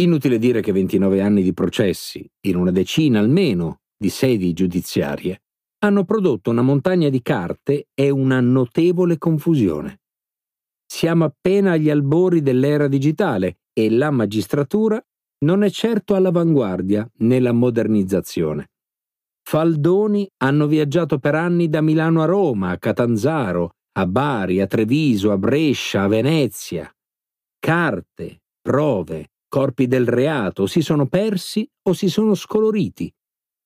[0.00, 5.42] Inutile dire che 29 anni di processi, in una decina almeno di sedi giudiziarie,
[5.84, 10.00] hanno prodotto una montagna di carte e una notevole confusione.
[10.84, 15.00] Siamo appena agli albori dell'era digitale e la magistratura
[15.44, 18.70] non è certo all'avanguardia nella modernizzazione.
[19.48, 25.30] Faldoni hanno viaggiato per anni da Milano a Roma, a Catanzaro, a Bari, a Treviso,
[25.30, 26.92] a Brescia, a Venezia.
[27.56, 33.08] Carte, prove, corpi del reato si sono persi o si sono scoloriti.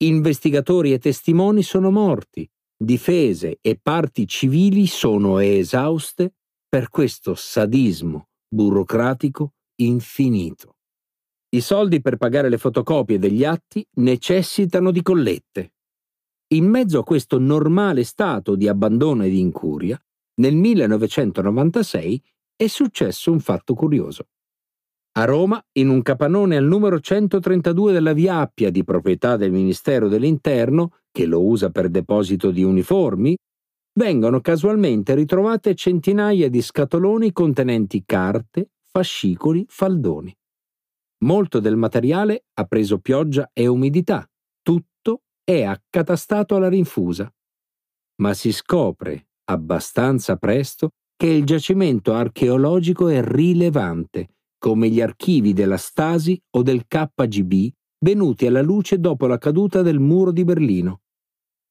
[0.03, 2.47] Investigatori e testimoni sono morti.
[2.77, 6.35] Difese e parti civili sono esauste
[6.69, 10.75] per questo sadismo burocratico infinito.
[11.53, 15.73] I soldi per pagare le fotocopie degli atti necessitano di collette.
[16.53, 20.01] In mezzo a questo normale stato di abbandono e di incuria,
[20.35, 22.23] nel 1996
[22.55, 24.27] è successo un fatto curioso.
[25.17, 30.07] A Roma, in un capannone al numero 132 della Via Appia di proprietà del Ministero
[30.07, 33.35] dell'Interno, che lo usa per deposito di uniformi,
[33.99, 40.33] vengono casualmente ritrovate centinaia di scatoloni contenenti carte, fascicoli, faldoni.
[41.23, 44.27] Molto del materiale ha preso pioggia e umidità,
[44.61, 47.31] tutto è accatastato alla rinfusa.
[48.21, 55.77] Ma si scopre, abbastanza presto, che il giacimento archeologico è rilevante, come gli archivi della
[55.77, 57.69] Stasi o del KGB
[58.03, 61.01] venuti alla luce dopo la caduta del muro di Berlino.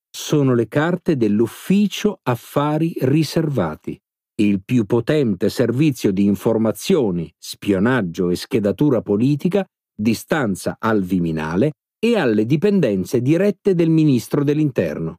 [0.09, 4.01] Sono le carte dell'Ufficio Affari Riservati,
[4.43, 9.65] il più potente servizio di informazioni, spionaggio e schedatura politica
[9.95, 15.17] di stanza al Viminale e alle dipendenze dirette del ministro dell'Interno.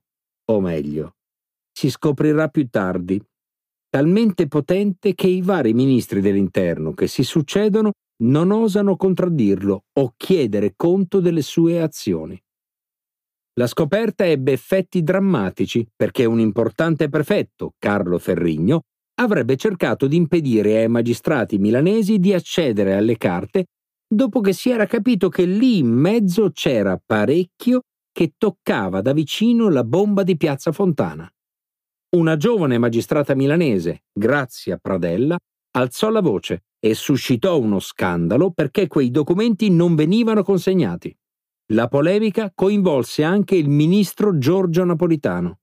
[0.49, 1.17] O meglio,
[1.71, 3.21] si scoprirà più tardi,
[3.89, 7.91] talmente potente che i vari ministri dell'Interno che si succedono
[8.23, 12.41] non osano contraddirlo o chiedere conto delle sue azioni.
[13.59, 18.81] La scoperta ebbe effetti drammatici perché un importante prefetto, Carlo Ferrigno,
[19.21, 23.65] avrebbe cercato di impedire ai magistrati milanesi di accedere alle carte
[24.07, 27.81] dopo che si era capito che lì in mezzo c'era parecchio
[28.11, 31.31] che toccava da vicino la bomba di Piazza Fontana.
[32.17, 35.37] Una giovane magistrata milanese, Grazia Pradella,
[35.77, 41.15] alzò la voce e suscitò uno scandalo perché quei documenti non venivano consegnati.
[41.71, 45.59] La polemica coinvolse anche il ministro Giorgio Napolitano.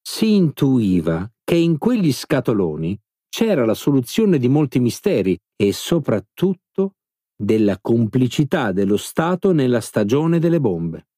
[0.00, 2.96] Si intuiva che in quegli scatoloni
[3.28, 6.94] c'era la soluzione di molti misteri e soprattutto
[7.36, 11.08] della complicità dello Stato nella stagione delle bombe.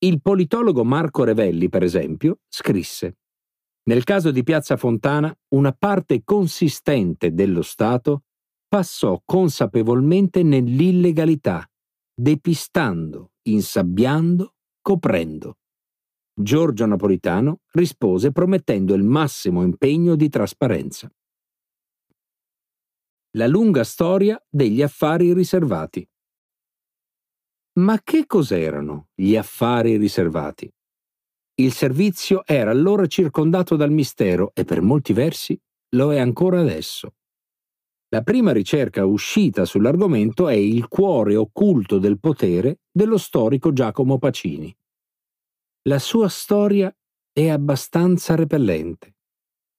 [0.00, 3.16] Il politologo Marco Revelli, per esempio, scrisse
[3.84, 8.24] Nel caso di Piazza Fontana, una parte consistente dello Stato
[8.68, 11.66] passò consapevolmente nell'illegalità,
[12.14, 14.52] depistando, insabbiando,
[14.82, 15.56] coprendo.
[16.38, 21.10] Giorgio Napolitano rispose promettendo il massimo impegno di trasparenza.
[23.36, 26.06] La lunga storia degli affari riservati.
[27.78, 30.70] Ma che cos'erano gli affari riservati?
[31.54, 35.58] Il servizio era allora circondato dal mistero e per molti versi
[35.94, 37.14] lo è ancora adesso.
[38.08, 44.76] La prima ricerca uscita sull'argomento è il cuore occulto del potere dello storico Giacomo Pacini.
[45.86, 46.92] La sua storia
[47.32, 49.14] è abbastanza repellente.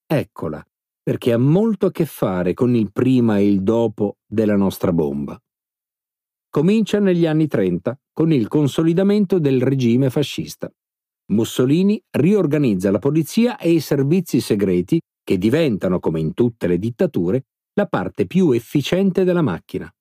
[0.06, 0.66] Eccola,
[1.04, 5.38] perché ha molto a che fare con il prima e il dopo della nostra bomba.
[6.50, 10.72] Comincia negli anni 30 con il consolidamento del regime fascista.
[11.34, 17.48] Mussolini riorganizza la polizia e i servizi segreti che diventano, come in tutte le dittature,
[17.74, 19.94] la parte più efficiente della macchina.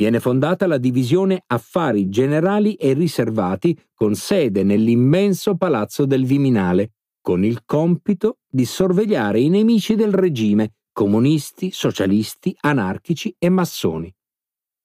[0.00, 7.44] Viene fondata la divisione Affari Generali e Riservati con sede nell'immenso palazzo del Viminale, con
[7.44, 14.10] il compito di sorvegliare i nemici del regime, comunisti, socialisti, anarchici e massoni.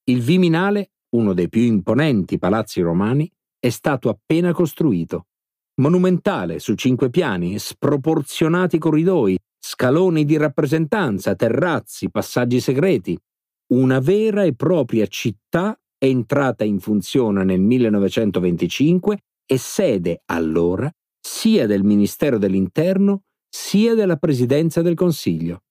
[0.10, 5.28] Il Viminale, uno dei più imponenti palazzi romani, è stato appena costruito.
[5.76, 13.18] Monumentale su cinque piani, sproporzionati corridoi, scaloni di rappresentanza, terrazzi, passaggi segreti,
[13.68, 21.84] una vera e propria città entrata in funzione nel 1925 e sede allora sia del
[21.84, 25.64] Ministero dell'Interno sia della Presidenza del Consiglio.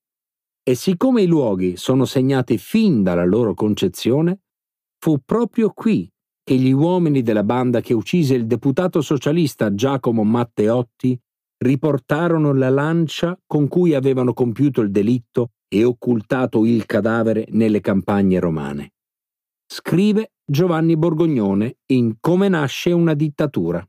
[0.63, 4.41] E siccome i luoghi sono segnati fin dalla loro concezione,
[4.99, 6.11] fu proprio qui
[6.43, 11.19] che gli uomini della banda che uccise il deputato socialista Giacomo Matteotti
[11.59, 18.39] riportarono la lancia con cui avevano compiuto il delitto e occultato il cadavere nelle campagne
[18.39, 18.93] romane.
[19.67, 23.85] Scrive Giovanni Borgognone in Come nasce una dittatura.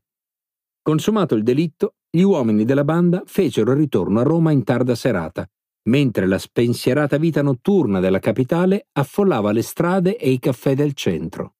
[0.82, 5.48] Consumato il delitto, gli uomini della banda fecero ritorno a Roma in tarda serata,
[5.88, 11.54] mentre la spensierata vita notturna della capitale affollava le strade e i caffè del centro.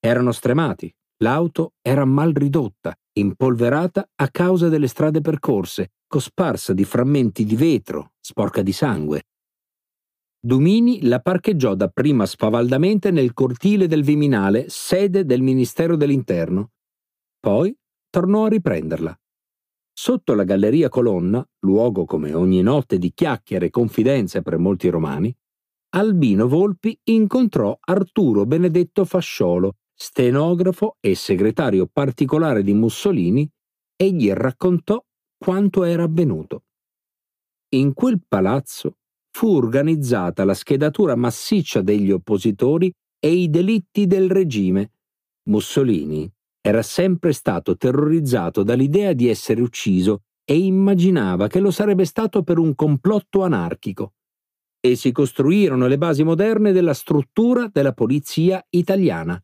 [0.00, 0.92] Erano stremati,
[1.22, 8.14] l'auto era mal ridotta, impolverata a causa delle strade percorse, cosparsa di frammenti di vetro,
[8.20, 9.22] sporca di sangue,
[10.46, 16.70] Dumini la parcheggiò dapprima spavaldamente nel cortile del Viminale, sede del Ministero dell'Interno.
[17.40, 17.76] Poi
[18.08, 19.18] tornò a riprenderla.
[19.92, 25.36] Sotto la Galleria Colonna, luogo come ogni notte di chiacchiere e confidenze per molti romani,
[25.96, 33.50] Albino Volpi incontrò Arturo Benedetto Fasciolo, stenografo e segretario particolare di Mussolini,
[33.96, 35.04] e gli raccontò
[35.36, 36.66] quanto era avvenuto.
[37.70, 38.98] In quel palazzo
[39.36, 44.92] fu organizzata la schedatura massiccia degli oppositori e i delitti del regime.
[45.50, 46.26] Mussolini
[46.58, 52.58] era sempre stato terrorizzato dall'idea di essere ucciso e immaginava che lo sarebbe stato per
[52.58, 54.14] un complotto anarchico.
[54.80, 59.38] E si costruirono le basi moderne della struttura della polizia italiana.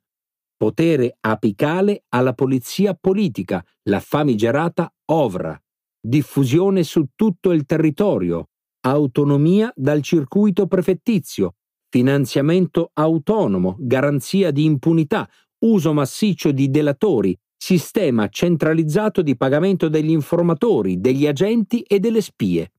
[0.57, 5.63] Potere apicale alla polizia politica, la famigerata OVRA,
[6.01, 8.47] diffusione su tutto il territorio,
[8.83, 11.57] autonomia dal circuito prefettizio,
[11.89, 15.29] finanziamento autonomo, garanzia di impunità,
[15.65, 22.73] uso massiccio di delatori, sistema centralizzato di pagamento degli informatori, degli agenti e delle spie.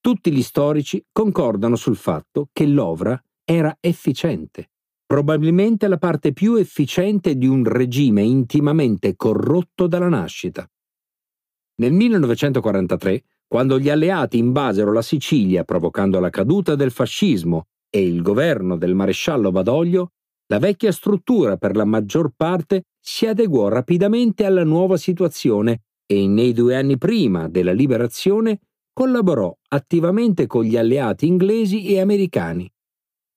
[0.00, 4.70] Tutti gli storici concordano sul fatto che l'OVRA era efficiente,
[5.04, 10.70] probabilmente la parte più efficiente di un regime intimamente corrotto dalla nascita.
[11.80, 18.22] Nel 1943 quando gli alleati invasero la Sicilia provocando la caduta del fascismo e il
[18.22, 20.12] governo del maresciallo Badoglio,
[20.52, 26.52] la vecchia struttura per la maggior parte si adeguò rapidamente alla nuova situazione e nei
[26.52, 28.60] due anni prima della liberazione
[28.92, 32.72] collaborò attivamente con gli alleati inglesi e americani.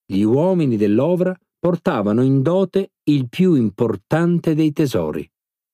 [0.06, 5.28] Gli uomini dell'Ovra portavano in dote il più importante dei tesori,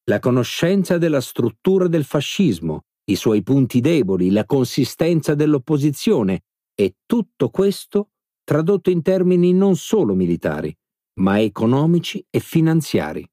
[0.05, 7.49] la conoscenza della struttura del fascismo, i suoi punti deboli, la consistenza dell'opposizione e tutto
[7.49, 8.09] questo
[8.43, 10.75] tradotto in termini non solo militari,
[11.19, 13.27] ma economici e finanziari.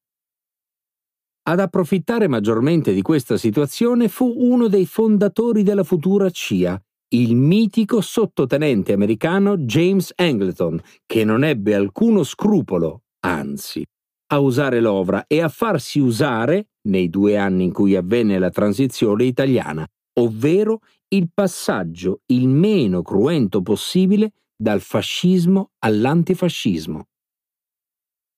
[1.48, 6.80] Ad approfittare maggiormente di questa situazione fu uno dei fondatori della futura CIA,
[7.14, 13.86] il mitico sottotenente americano James Angleton, che non ebbe alcuno scrupolo, anzi,
[14.28, 19.24] a usare l'ovra e a farsi usare, nei due anni in cui avvenne la transizione
[19.24, 19.86] italiana,
[20.20, 27.06] ovvero il passaggio il meno cruento possibile dal fascismo all'antifascismo.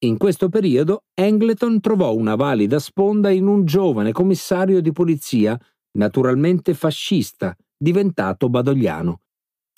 [0.00, 5.58] In questo periodo Angleton trovò una valida sponda in un giovane commissario di polizia,
[5.98, 9.22] naturalmente fascista, diventato badogliano,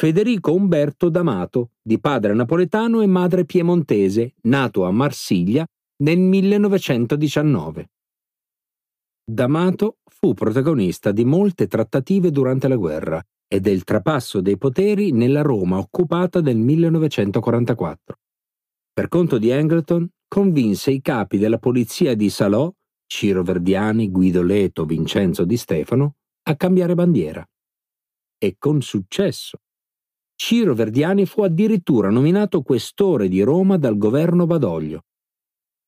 [0.00, 5.66] Federico Umberto D'Amato, di padre napoletano e madre piemontese, nato a Marsiglia
[6.00, 7.90] nel 1919.
[9.24, 15.42] D'Amato fu protagonista di molte trattative durante la guerra e del trapasso dei poteri nella
[15.42, 18.16] Roma occupata del 1944.
[18.92, 22.72] Per conto di Angleton, convinse i capi della polizia di Salò,
[23.06, 27.44] Ciro Verdiani, Guido Leto, Vincenzo Di Stefano, a cambiare bandiera.
[28.38, 29.58] E con successo.
[30.34, 35.02] Ciro Verdiani fu addirittura nominato questore di Roma dal governo Badoglio.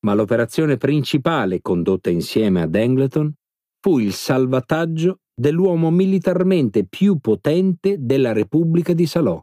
[0.05, 3.33] Ma l'operazione principale condotta insieme ad Angleton
[3.79, 9.41] fu il salvataggio dell'uomo militarmente più potente della Repubblica di Salò,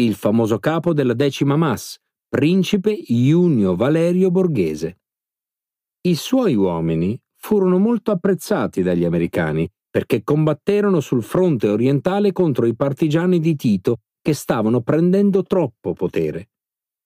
[0.00, 1.96] il famoso capo della decima Mass,
[2.28, 4.98] principe Iunio Valerio Borghese.
[6.02, 12.74] I suoi uomini furono molto apprezzati dagli americani perché combatterono sul fronte orientale contro i
[12.74, 16.50] partigiani di Tito che stavano prendendo troppo potere,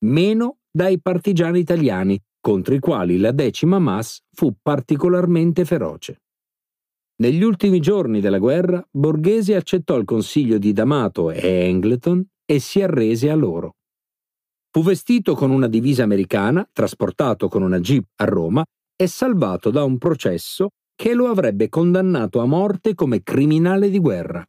[0.04, 6.22] meno dai partigiani italiani contro i quali la decima Mass fu particolarmente feroce.
[7.20, 12.80] Negli ultimi giorni della guerra, Borghese accettò il consiglio di D'Amato e Angleton e si
[12.80, 13.74] arrese a loro.
[14.72, 18.64] Fu vestito con una divisa americana, trasportato con una jeep a Roma
[18.96, 24.44] e salvato da un processo che lo avrebbe condannato a morte come criminale di guerra.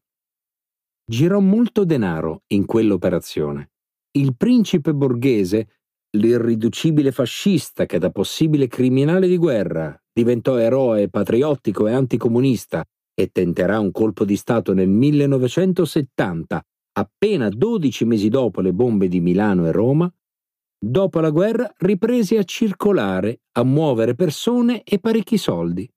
[1.04, 3.72] Girò molto denaro in quell'operazione.
[4.12, 5.81] Il principe borghese,
[6.18, 12.84] l'irriducibile fascista che da possibile criminale di guerra diventò eroe patriottico e anticomunista
[13.14, 16.62] e tenterà un colpo di Stato nel 1970
[16.94, 20.14] appena 12 mesi dopo le bombe di Milano e Roma,
[20.78, 25.90] dopo la guerra riprese a circolare, a muovere persone e parecchi soldi.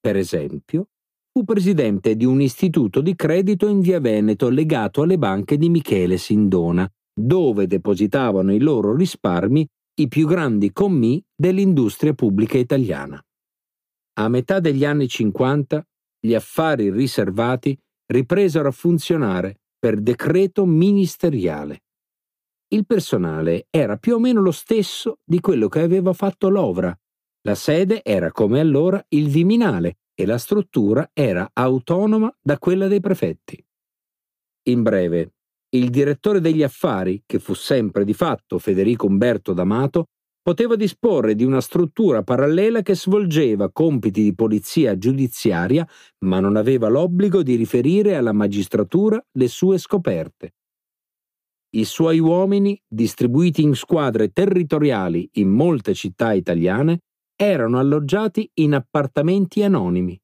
[0.00, 0.88] Per esempio,
[1.30, 6.16] fu presidente di un istituto di credito in via Veneto legato alle banche di Michele
[6.16, 9.66] Sindona, dove depositavano i loro risparmi
[9.98, 13.20] i più grandi commi dell'industria pubblica italiana.
[14.20, 15.84] A metà degli anni 50
[16.20, 21.82] gli affari riservati ripresero a funzionare per decreto ministeriale.
[22.68, 26.96] Il personale era più o meno lo stesso di quello che aveva fatto l'Ovra.
[27.42, 33.00] La sede era come allora il Viminale e la struttura era autonoma da quella dei
[33.00, 33.64] prefetti.
[34.68, 35.32] In breve,
[35.70, 40.06] il direttore degli affari, che fu sempre di fatto Federico Umberto D'Amato,
[40.40, 45.86] poteva disporre di una struttura parallela che svolgeva compiti di polizia giudiziaria,
[46.24, 50.54] ma non aveva l'obbligo di riferire alla magistratura le sue scoperte.
[51.76, 57.00] I suoi uomini, distribuiti in squadre territoriali in molte città italiane,
[57.36, 60.18] erano alloggiati in appartamenti anonimi.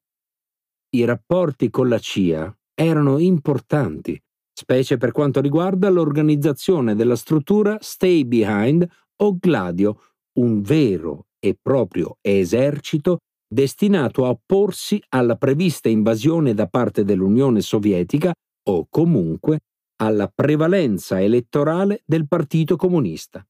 [0.95, 4.19] I rapporti con la CIA erano importanti,
[4.57, 10.01] specie per quanto riguarda l'organizzazione della struttura Stay Behind o Gladio,
[10.39, 18.33] un vero e proprio esercito destinato a opporsi alla prevista invasione da parte dell'Unione Sovietica
[18.67, 19.59] o comunque
[19.97, 23.45] alla prevalenza elettorale del Partito Comunista.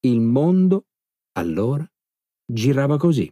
[0.00, 0.84] Il mondo,
[1.32, 1.86] allora,
[2.46, 3.30] girava così.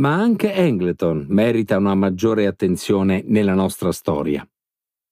[0.00, 4.46] Ma anche Angleton merita una maggiore attenzione nella nostra storia.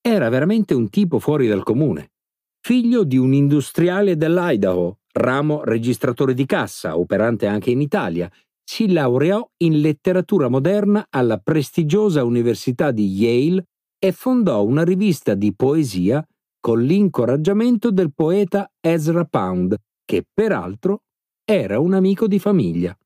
[0.08, 2.12] Era veramente un tipo fuori dal comune,
[2.60, 8.30] figlio di un industriale dell'Idaho ramo registratore di cassa, operante anche in Italia,
[8.62, 13.64] si laureò in letteratura moderna alla prestigiosa Università di Yale
[13.98, 16.24] e fondò una rivista di poesia
[16.60, 21.00] con l'incoraggiamento del poeta Ezra Pound, che peraltro
[21.44, 22.96] era un amico di famiglia.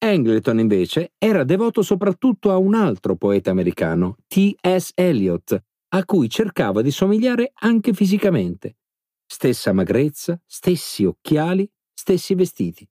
[0.00, 4.90] Angleton invece era devoto soprattutto a un altro poeta americano, T.S.
[4.96, 8.76] Eliot, a cui cercava di somigliare anche fisicamente,
[9.30, 12.88] Stessa magrezza, stessi occhiali, stessi vestiti.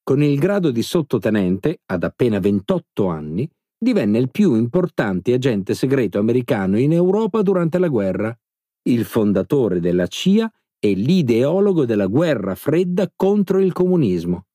[0.00, 6.20] Con il grado di sottotenente, ad appena 28 anni, divenne il più importante agente segreto
[6.20, 8.38] americano in Europa durante la guerra,
[8.82, 10.48] il fondatore della CIA
[10.78, 14.46] e l'ideologo della guerra fredda contro il comunismo.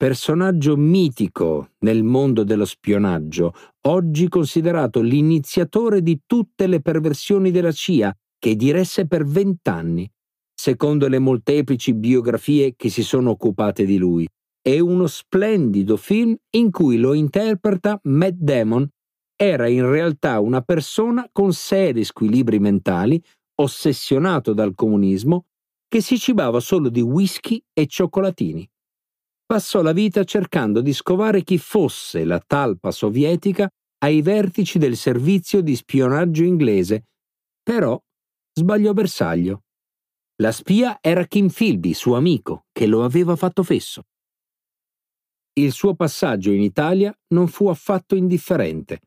[0.00, 8.10] Personaggio mitico nel mondo dello spionaggio, oggi considerato l'iniziatore di tutte le perversioni della CIA,
[8.38, 10.10] che diresse per vent'anni,
[10.54, 14.26] secondo le molteplici biografie che si sono occupate di lui.
[14.62, 18.88] È uno splendido film in cui lo interpreta Matt Damon.
[19.36, 23.22] Era in realtà una persona con seri squilibri mentali,
[23.56, 25.44] ossessionato dal comunismo,
[25.86, 28.66] che si cibava solo di whisky e cioccolatini
[29.50, 33.68] passò la vita cercando di scovare chi fosse la talpa sovietica
[34.04, 37.06] ai vertici del servizio di spionaggio inglese,
[37.60, 38.00] però
[38.52, 39.62] sbagliò bersaglio.
[40.36, 44.02] La spia era Kim Philby, suo amico, che lo aveva fatto fesso.
[45.54, 49.00] Il suo passaggio in Italia non fu affatto indifferente.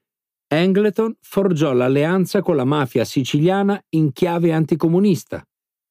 [0.49, 5.41] Angleton forgiò l'alleanza con la mafia siciliana in chiave anticomunista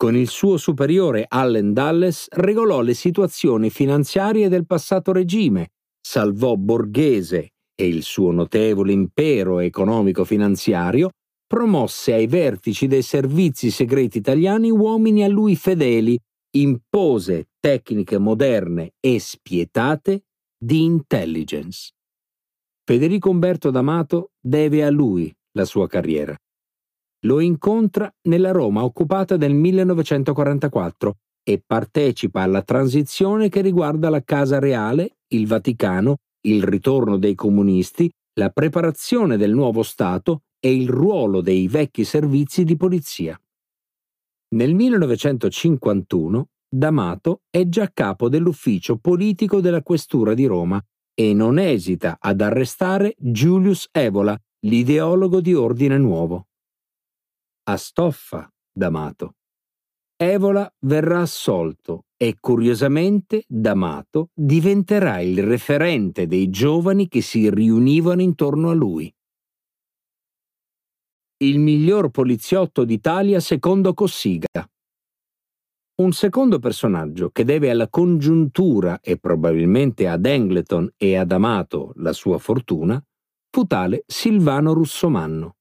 [0.03, 7.53] con il suo superiore Allen Dulles regolò le situazioni finanziarie del passato regime, salvò Borghese
[7.73, 11.11] e il suo notevole impero economico-finanziario,
[11.47, 16.19] promosse ai vertici dei servizi segreti italiani uomini a lui fedeli,
[16.57, 20.25] impose tecniche moderne e spietate
[20.59, 21.93] di intelligence.
[22.85, 26.37] Federico Umberto D'Amato deve a lui la sua carriera
[27.25, 34.59] lo incontra nella Roma occupata del 1944 e partecipa alla transizione che riguarda la Casa
[34.59, 41.41] Reale, il Vaticano, il ritorno dei comunisti, la preparazione del nuovo Stato e il ruolo
[41.41, 43.39] dei vecchi servizi di polizia.
[44.55, 50.83] Nel 1951 D'Amato è già capo dell'ufficio politico della Questura di Roma
[51.15, 56.47] e non esita ad arrestare Julius Evola, l'ideologo di Ordine Nuovo
[57.65, 59.37] a stoffa D'Amato.
[60.17, 68.71] Evola verrà assolto e curiosamente D'Amato diventerà il referente dei giovani che si riunivano intorno
[68.71, 69.13] a lui.
[71.39, 74.47] Il miglior poliziotto d'Italia secondo Cossiga.
[75.95, 82.13] Un secondo personaggio che deve alla congiuntura e probabilmente ad Engleton e ad Amato la
[82.13, 83.05] sua fortuna
[83.51, 85.57] fu tale Silvano Russomanno.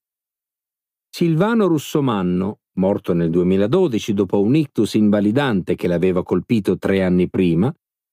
[1.14, 7.72] Silvano Russomanno, morto nel 2012 dopo un ictus invalidante che l'aveva colpito tre anni prima,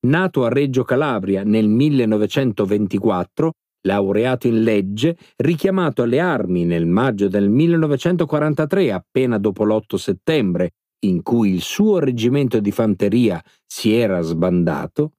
[0.09, 3.53] nato a Reggio Calabria nel 1924,
[3.87, 10.71] laureato in legge, richiamato alle armi nel maggio del 1943, appena dopo l'8 settembre,
[11.07, 15.13] in cui il suo reggimento di fanteria si era sbandato,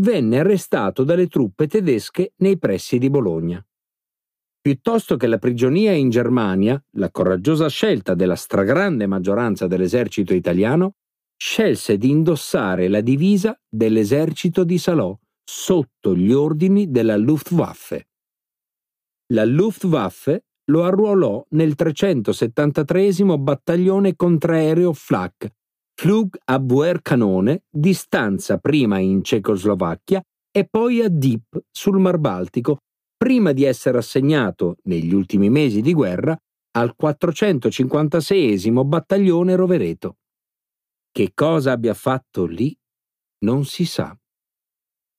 [0.00, 3.62] venne arrestato dalle truppe tedesche nei pressi di Bologna.
[4.62, 10.94] Piuttosto che la prigionia in Germania, la coraggiosa scelta della stragrande maggioranza dell'esercito italiano
[11.36, 18.06] scelse di indossare la divisa dell'esercito di Salò sotto gli ordini della Luftwaffe.
[19.32, 25.52] La Luftwaffe lo arruolò nel 373 battaglione contraereo Flak,
[25.98, 32.78] Flugabwehrkanone, di stanza prima in Cecoslovacchia e poi a Dieppe sul Mar Baltico
[33.22, 36.36] prima di essere assegnato, negli ultimi mesi di guerra,
[36.72, 40.16] al 456 battaglione Rovereto.
[41.08, 42.76] Che cosa abbia fatto lì
[43.44, 44.18] non si sa.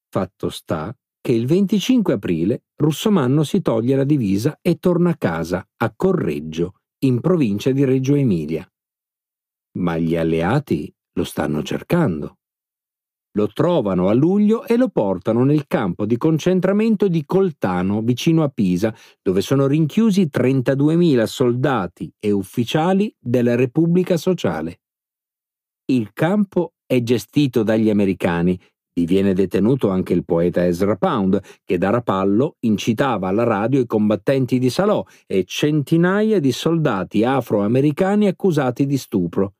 [0.09, 5.65] Fatto sta che il 25 aprile Russomanno si toglie la divisa e torna a casa,
[5.77, 8.69] a Correggio, in provincia di Reggio Emilia.
[9.77, 12.39] Ma gli alleati lo stanno cercando.
[13.35, 18.49] Lo trovano a luglio e lo portano nel campo di concentramento di Coltano, vicino a
[18.49, 24.81] Pisa, dove sono rinchiusi 32.000 soldati e ufficiali della Repubblica Sociale.
[25.85, 28.59] Il campo è gestito dagli americani.
[28.93, 33.87] Vi viene detenuto anche il poeta Ezra Pound, che da rapallo incitava alla radio i
[33.87, 39.53] combattenti di Salò e centinaia di soldati afroamericani accusati di stupro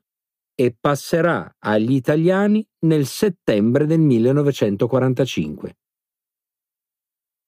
[0.55, 5.77] e passerà agli italiani nel settembre del 1945.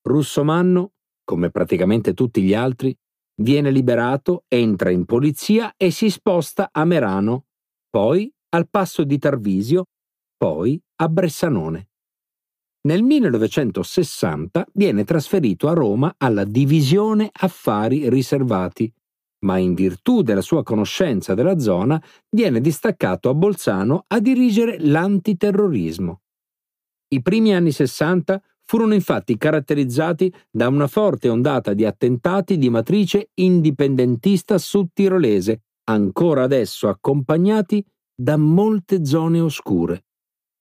[0.02, 0.92] Russomanno,
[1.24, 2.96] come praticamente tutti gli altri,
[3.42, 7.46] viene liberato, entra in polizia e si sposta a Merano,
[7.90, 9.86] poi al passo di Tarvisio,
[10.36, 11.88] poi a Bressanone.
[12.86, 18.92] Nel 1960 viene trasferito a Roma alla Divisione Affari Riservati,
[19.44, 26.20] ma in virtù della sua conoscenza della zona viene distaccato a Bolzano a dirigere l'antiterrorismo.
[27.08, 33.30] I primi anni 60 furono infatti caratterizzati da una forte ondata di attentati di matrice
[33.34, 40.06] indipendentista sudtirolese, ancora adesso accompagnati da molte zone oscure.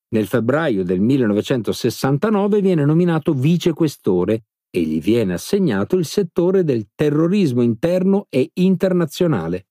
[0.09, 4.43] Nel febbraio del 1969 viene nominato vicequestore
[4.75, 9.67] e gli viene assegnato il settore del terrorismo interno e internazionale.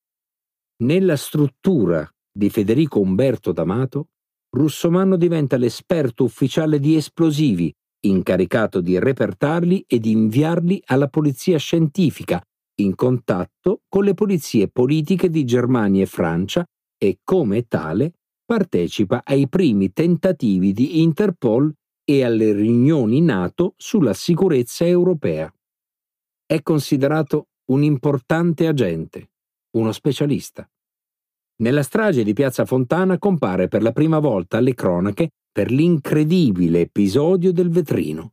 [0.82, 4.08] Nella struttura di Federico Umberto D'Amato,
[4.48, 7.70] Russomanno diventa l'esperto ufficiale di esplosivi,
[8.06, 12.42] incaricato di repertarli e di inviarli alla polizia scientifica,
[12.80, 16.64] in contatto con le polizie politiche di Germania e Francia
[16.96, 21.70] e come tale partecipa ai primi tentativi di Interpol
[22.04, 25.52] e alle riunioni NATO sulla sicurezza europea.
[26.46, 29.30] È considerato un importante agente,
[29.76, 30.68] uno specialista.
[31.56, 37.52] Nella strage di Piazza Fontana compare per la prima volta alle cronache per l'incredibile episodio
[37.52, 38.32] del vetrino.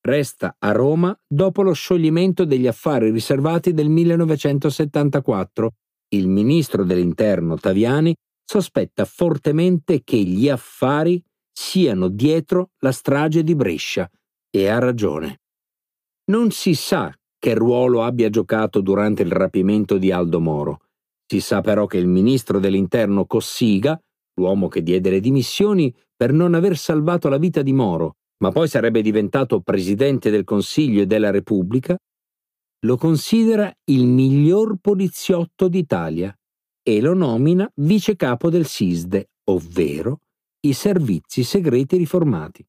[0.00, 5.72] Resta a Roma dopo lo scioglimento degli affari riservati del 1974.
[6.10, 11.20] Il ministro dell'Interno Taviani sospetta fortemente che gli affari
[11.58, 14.08] siano dietro la strage di Brescia
[14.50, 15.40] e ha ragione.
[16.30, 20.80] Non si sa che ruolo abbia giocato durante il rapimento di Aldo Moro.
[21.26, 23.98] Si sa però che il ministro dell'Interno Cossiga,
[24.34, 28.68] l'uomo che diede le dimissioni per non aver salvato la vita di Moro, ma poi
[28.68, 31.96] sarebbe diventato presidente del Consiglio e della Repubblica,
[32.84, 36.36] lo considera il miglior poliziotto d'Italia
[36.82, 40.20] e lo nomina vice capo del SISDE, ovvero
[40.68, 42.66] i servizi segreti riformati.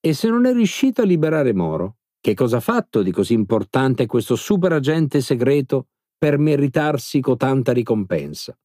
[0.00, 4.06] E se non è riuscito a liberare Moro, che cosa ha fatto di così importante
[4.06, 8.56] questo superagente segreto per meritarsi cotanta ricompensa?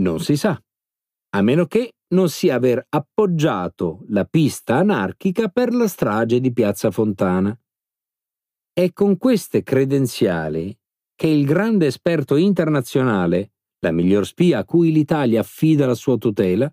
[0.00, 0.60] Non si sa,
[1.30, 6.90] a meno che non sia aver appoggiato la pista anarchica per la strage di Piazza
[6.90, 7.56] Fontana.
[8.72, 10.76] È con queste credenziali
[11.14, 16.72] che il grande esperto internazionale, la miglior spia a cui l'Italia affida la sua tutela,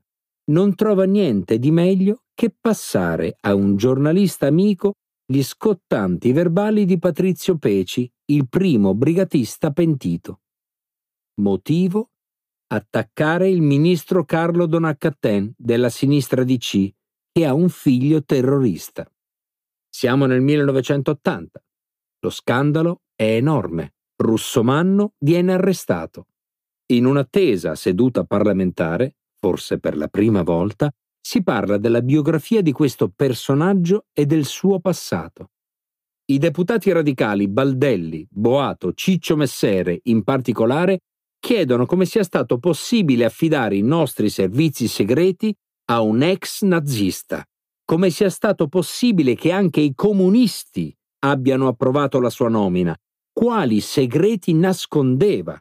[0.50, 4.94] non trova niente di meglio che passare a un giornalista amico
[5.26, 10.42] gli scottanti verbali di Patrizio Peci, il primo brigatista pentito.
[11.42, 12.12] Motivo?
[12.68, 16.94] Attaccare il ministro Carlo Donaccatten della sinistra DC,
[17.32, 19.10] che ha un figlio terrorista.
[19.90, 21.64] Siamo nel 1980.
[22.20, 23.96] Lo scandalo è enorme.
[24.16, 26.28] Russomanno viene arrestato.
[26.88, 33.12] In un'attesa seduta parlamentare, forse per la prima volta, si parla della biografia di questo
[33.14, 35.50] personaggio e del suo passato.
[36.30, 41.00] I deputati radicali Baldelli, Boato, Ciccio Messere in particolare
[41.40, 45.54] chiedono come sia stato possibile affidare i nostri servizi segreti
[45.90, 47.46] a un ex nazista,
[47.86, 52.98] come sia stato possibile che anche i comunisti abbiano approvato la sua nomina,
[53.32, 55.58] quali segreti nascondeva.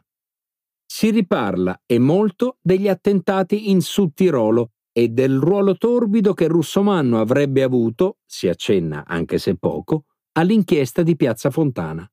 [0.97, 7.21] Si riparla e molto degli attentati in Sud Tirolo e del ruolo torbido che Russomanno
[7.21, 12.11] avrebbe avuto, si accenna anche se poco, all'inchiesta di Piazza Fontana.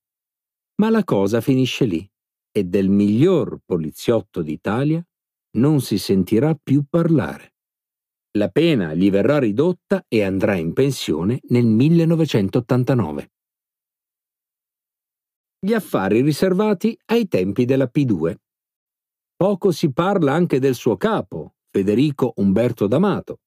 [0.82, 2.06] Ma la cosa finisce lì
[2.52, 5.02] e del miglior poliziotto d'Italia
[5.52, 7.54] non si sentirà più parlare.
[8.32, 13.30] La pena gli verrà ridotta e andrà in pensione nel 1989
[15.64, 18.34] gli affari riservati ai tempi della P2.
[19.36, 23.40] Poco si parla anche del suo capo, Federico Umberto D'Amato.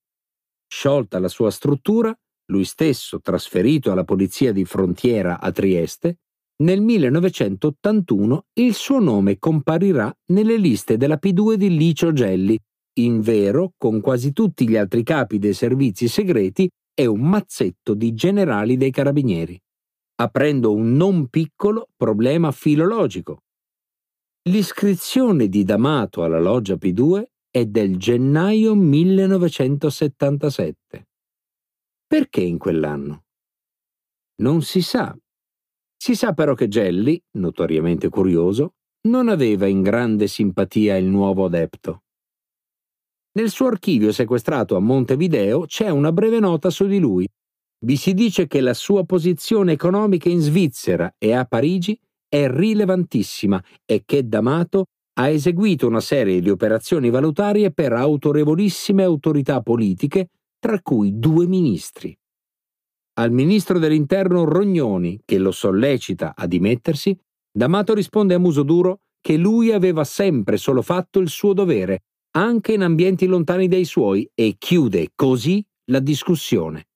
[0.67, 2.13] Sciolta la sua struttura,
[2.51, 6.19] lui stesso trasferito alla polizia di frontiera a Trieste,
[6.63, 12.59] nel 1981 il suo nome comparirà nelle liste della P2 di Licio Gelli,
[12.99, 18.13] in vero con quasi tutti gli altri capi dei servizi segreti e un mazzetto di
[18.13, 19.59] generali dei carabinieri
[20.19, 23.43] aprendo un non piccolo problema filologico.
[24.47, 31.07] L'iscrizione di D'Amato alla loggia P2 è del gennaio 1977.
[32.07, 33.25] Perché in quell'anno?
[34.41, 35.13] Non si sa.
[35.97, 38.75] Si sa però che Gelli, notoriamente curioso,
[39.09, 42.03] non aveva in grande simpatia il nuovo adepto.
[43.33, 47.27] Nel suo archivio sequestrato a Montevideo c'è una breve nota su di lui,
[47.79, 53.63] vi si dice che la sua posizione economica in Svizzera e a Parigi è rilevantissima
[53.85, 54.85] e che D'Amato
[55.19, 62.15] ha eseguito una serie di operazioni valutarie per autorevolissime autorità politiche, tra cui due ministri.
[63.19, 67.17] Al ministro dell'Interno Rognoni, che lo sollecita a dimettersi,
[67.51, 72.03] D'Amato risponde a muso duro che lui aveva sempre solo fatto il suo dovere,
[72.35, 76.87] anche in ambienti lontani dai suoi, e chiude così la discussione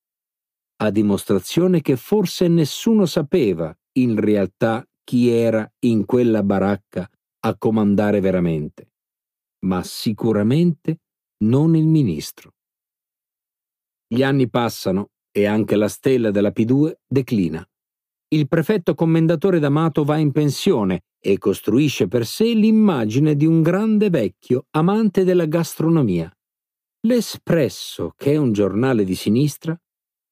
[0.81, 7.05] a dimostrazione che forse nessuno sapeva in realtà chi era in quella baracca
[7.41, 8.93] a comandare veramente,
[9.65, 10.99] ma sicuramente
[11.43, 12.53] non il ministro.
[14.07, 17.61] Gli anni passano e anche la stella della P2 declina.
[18.29, 24.09] Il prefetto commendatore d'Amato va in pensione e costruisce per sé l'immagine di un grande
[24.09, 26.31] vecchio amante della gastronomia.
[27.01, 29.77] L'Espresso, che è un giornale di sinistra,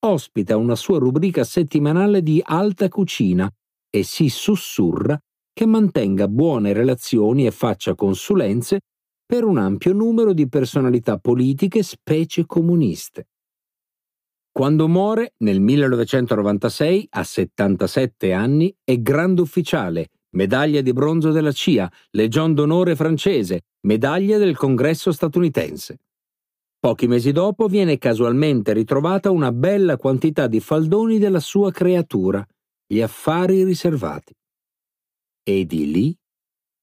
[0.05, 3.53] ospita una sua rubrica settimanale di alta cucina
[3.89, 5.19] e si sussurra
[5.53, 8.79] che mantenga buone relazioni e faccia consulenze
[9.25, 13.27] per un ampio numero di personalità politiche, specie comuniste.
[14.51, 21.91] Quando muore, nel 1996, a 77 anni, è grande ufficiale, medaglia di bronzo della CIA,
[22.11, 25.99] legion d'onore francese, medaglia del Congresso statunitense.
[26.79, 32.45] Pochi mesi dopo viene casualmente ritrovata una bella quantità di faldoni della sua creatura,
[32.91, 34.33] gli affari riservati.
[35.43, 36.17] E di lì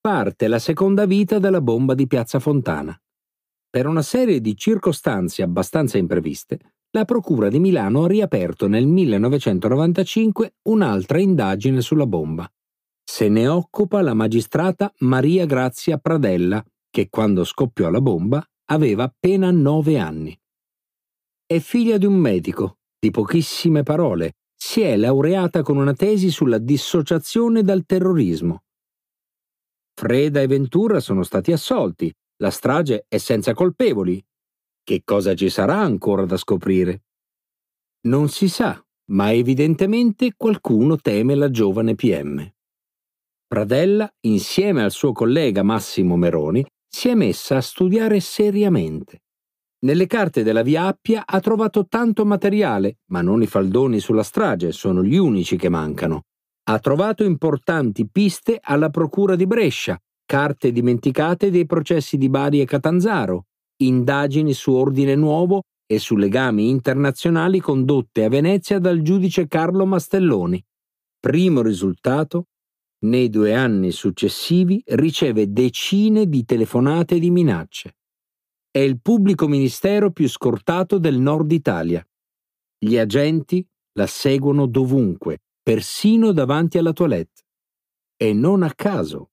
[0.01, 2.97] parte la seconda vita della bomba di Piazza Fontana.
[3.69, 10.59] Per una serie di circostanze abbastanza impreviste, la Procura di Milano ha riaperto nel 1995
[10.69, 12.49] un'altra indagine sulla bomba.
[13.05, 19.51] Se ne occupa la magistrata Maria Grazia Pradella, che quando scoppiò la bomba aveva appena
[19.51, 20.39] nove anni.
[21.45, 24.37] È figlia di un medico, di pochissime parole,
[24.67, 28.65] si è laureata con una tesi sulla dissociazione dal terrorismo.
[29.95, 34.21] Freda e Ventura sono stati assolti, la strage è senza colpevoli.
[34.83, 37.05] Che cosa ci sarà ancora da scoprire?
[38.09, 42.53] Non si sa, ma evidentemente qualcuno teme la giovane PM.
[43.47, 49.26] Pradella, insieme al suo collega Massimo Meroni, si è messa a studiare seriamente.
[49.87, 54.73] Nelle carte della Via Appia ha trovato tanto materiale, ma non i faldoni sulla strage,
[54.73, 56.23] sono gli unici che mancano.
[56.65, 62.65] Ha trovato importanti piste alla Procura di Brescia, carte dimenticate dei processi di Bari e
[62.65, 63.45] Catanzaro,
[63.77, 70.61] indagini su Ordine Nuovo e su legami internazionali condotte a Venezia dal giudice Carlo Mastelloni.
[71.21, 72.47] Primo risultato,
[73.05, 77.96] nei due anni successivi riceve decine di telefonate di minacce.
[78.77, 82.07] È il pubblico ministero più scortato del nord Italia.
[82.77, 87.45] Gli agenti la seguono dovunque, persino davanti alla toilette.
[88.19, 89.31] E non a caso.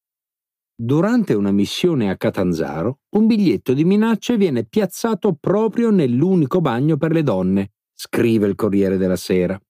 [0.73, 7.11] Durante una missione a Catanzaro, un biglietto di minacce viene piazzato proprio nell'unico bagno per
[7.11, 9.61] le donne, scrive il Corriere della Sera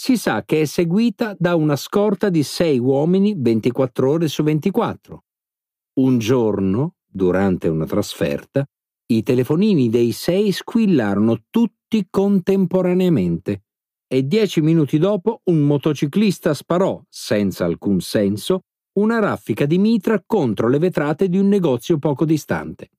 [0.00, 5.24] si sa che è seguita da una scorta di sei uomini 24 ore su 24.
[5.94, 8.64] Un giorno, durante una trasferta,
[9.10, 13.62] i telefonini dei sei squillarono tutti contemporaneamente
[14.06, 18.64] e dieci minuti dopo un motociclista sparò, senza alcun senso,
[18.98, 22.90] una raffica di mitra contro le vetrate di un negozio poco distante.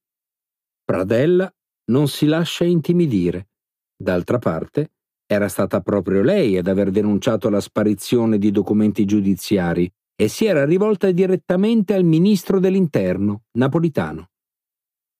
[0.83, 1.51] Pradella
[1.91, 3.49] non si lascia intimidire.
[3.95, 4.93] D'altra parte,
[5.27, 10.65] era stata proprio lei ad aver denunciato la sparizione di documenti giudiziari e si era
[10.65, 14.29] rivolta direttamente al ministro dell'Interno, Napolitano.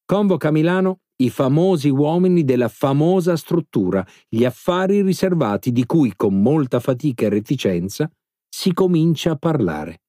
[0.10, 6.42] Convoca a Milano i famosi uomini della famosa struttura, gli affari riservati di cui con
[6.42, 8.12] molta fatica e reticenza
[8.50, 10.02] si comincia a parlare.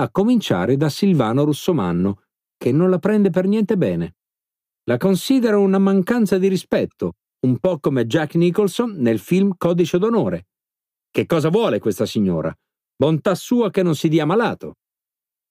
[0.00, 2.24] A cominciare da Silvano Russomanno,
[2.58, 4.16] che non la prende per niente bene.
[4.84, 7.14] La considera una mancanza di rispetto
[7.46, 10.48] un po' come Jack Nicholson nel film Codice d'onore.
[11.10, 12.54] Che cosa vuole questa signora?
[12.94, 14.74] Bontà sua che non si dia malato.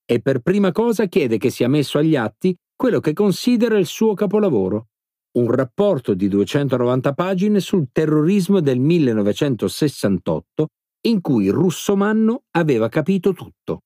[0.08, 4.14] E per prima cosa chiede che sia messo agli atti quello che considera il suo
[4.14, 4.88] capolavoro,
[5.36, 10.68] un rapporto di 290 pagine sul terrorismo del 1968
[11.06, 13.82] in cui Russomanno aveva capito tutto.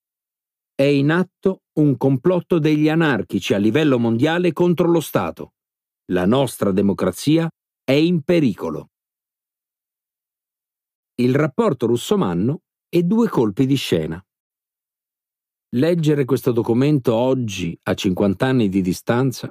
[0.74, 5.52] È in atto un complotto degli anarchici a livello mondiale contro lo Stato.
[6.12, 7.49] La nostra democrazia
[7.82, 8.89] è in pericolo.
[11.16, 14.23] Il rapporto russomanno e due colpi di scena.
[15.74, 19.49] Leggere questo documento oggi, a 50 anni di distanza,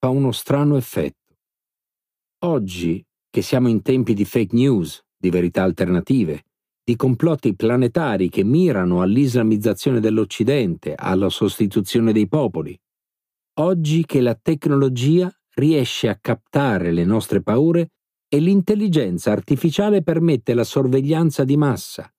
[0.00, 1.36] fa uno strano effetto.
[2.44, 6.42] Oggi, che siamo in tempi di fake news, di verità alternative,
[6.82, 12.76] di complotti planetari che mirano all'islamizzazione dell'Occidente, alla sostituzione dei popoli,
[13.60, 17.92] oggi che la tecnologia riesce a captare le nostre paure
[18.28, 22.12] e l'intelligenza artificiale permette la sorveglianza di massa.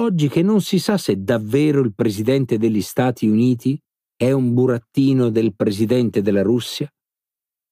[0.00, 3.76] Oggi che non si sa se davvero il presidente degli Stati Uniti
[4.16, 6.88] è un burattino del presidente della Russia,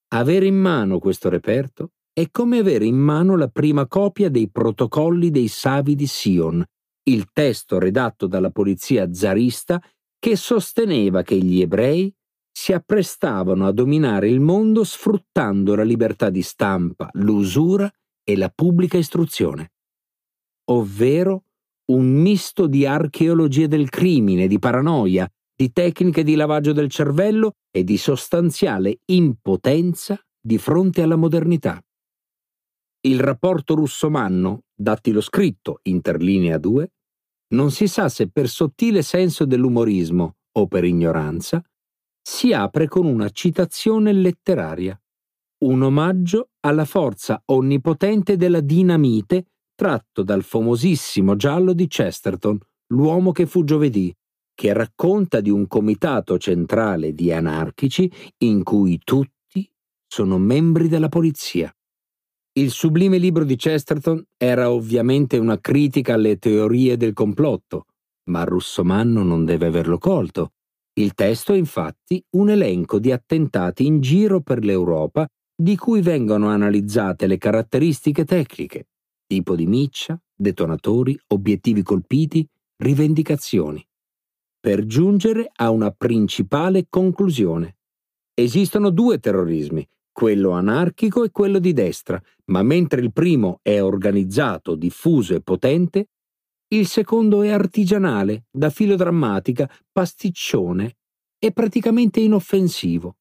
[0.08, 5.30] avere in mano questo reperto è come avere in mano la prima copia dei protocolli
[5.30, 6.64] dei Savi di Sion,
[7.04, 9.80] il testo redatto dalla polizia zarista
[10.18, 12.12] che sosteneva che gli ebrei
[12.50, 17.88] si apprestavano a dominare il mondo sfruttando la libertà di stampa, l'usura
[18.24, 19.74] e la pubblica istruzione,
[20.70, 21.45] ovvero
[21.92, 27.84] un misto di archeologia del crimine, di paranoia, di tecniche di lavaggio del cervello e
[27.84, 31.80] di sostanziale impotenza di fronte alla modernità.
[33.00, 36.90] Il rapporto russomanno, dattilo scritto, interlinea 2,
[37.54, 41.62] non si sa se per sottile senso dell'umorismo o per ignoranza,
[42.20, 45.00] si apre con una citazione letteraria,
[45.64, 49.46] un omaggio alla forza onnipotente della dinamite
[49.76, 52.58] tratto dal famosissimo giallo di Chesterton,
[52.90, 54.14] L'uomo che fu giovedì,
[54.54, 59.68] che racconta di un comitato centrale di anarchici in cui tutti
[60.06, 61.72] sono membri della polizia.
[62.52, 67.86] Il sublime libro di Chesterton era ovviamente una critica alle teorie del complotto,
[68.30, 70.52] ma Russomanno non deve averlo colto.
[70.94, 76.48] Il testo è infatti un elenco di attentati in giro per l'Europa di cui vengono
[76.48, 78.86] analizzate le caratteristiche tecniche,
[79.26, 82.46] tipo di miccia, detonatori, obiettivi colpiti,
[82.78, 83.86] rivendicazioni,
[84.60, 87.78] per giungere a una principale conclusione.
[88.34, 94.74] Esistono due terrorismi, quello anarchico e quello di destra, ma mentre il primo è organizzato,
[94.74, 96.08] diffuso e potente,
[96.68, 100.96] il secondo è artigianale, da filodrammatica, pasticcione
[101.38, 103.18] e praticamente inoffensivo.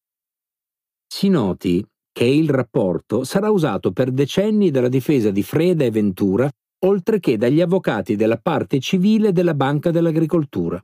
[1.06, 6.50] Si noti che il rapporto sarà usato per decenni dalla difesa di Freda e Ventura,
[6.86, 10.82] oltre che dagli avvocati della parte civile della Banca dell'Agricoltura.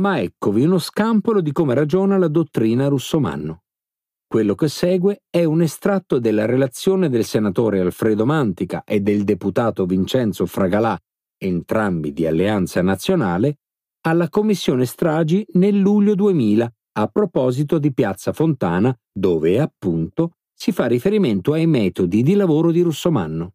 [0.00, 3.64] Ma eccovi uno scampolo di come ragiona la dottrina russomanno.
[4.26, 9.84] Quello che segue è un estratto della relazione del senatore Alfredo Mantica e del deputato
[9.84, 10.98] Vincenzo Fragalà,
[11.36, 13.58] entrambi di Alleanza Nazionale,
[14.06, 20.86] alla Commissione Stragi nel luglio 2000 a proposito di Piazza Fontana, dove appunto si fa
[20.86, 23.52] riferimento ai metodi di lavoro di Russomanno.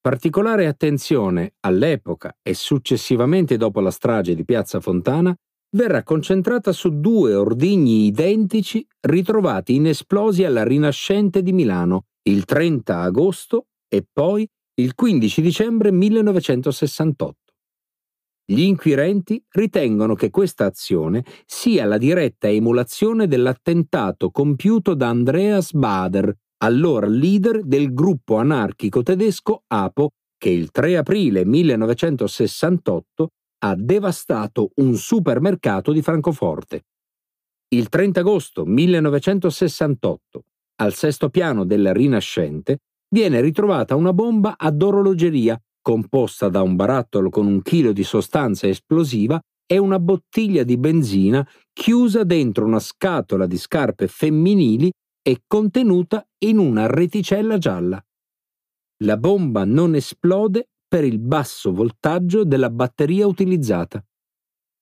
[0.00, 5.34] Particolare attenzione all'epoca e successivamente dopo la strage di Piazza Fontana
[5.76, 13.66] verrà concentrata su due ordigni identici ritrovati inesplosi alla Rinascente di Milano il 30 agosto
[13.88, 17.37] e poi il 15 dicembre 1968.
[18.50, 26.34] Gli inquirenti ritengono che questa azione sia la diretta emulazione dell'attentato compiuto da Andreas Bader,
[26.62, 33.28] allora leader del gruppo anarchico tedesco APO, che il 3 aprile 1968
[33.64, 36.86] ha devastato un supermercato di Francoforte.
[37.68, 40.44] Il 30 agosto 1968,
[40.76, 42.78] al sesto piano della Rinascente,
[43.10, 48.68] viene ritrovata una bomba ad orologeria composta da un barattolo con un chilo di sostanza
[48.68, 54.92] esplosiva e una bottiglia di benzina chiusa dentro una scatola di scarpe femminili
[55.22, 57.98] e contenuta in una reticella gialla.
[59.04, 64.04] La bomba non esplode per il basso voltaggio della batteria utilizzata.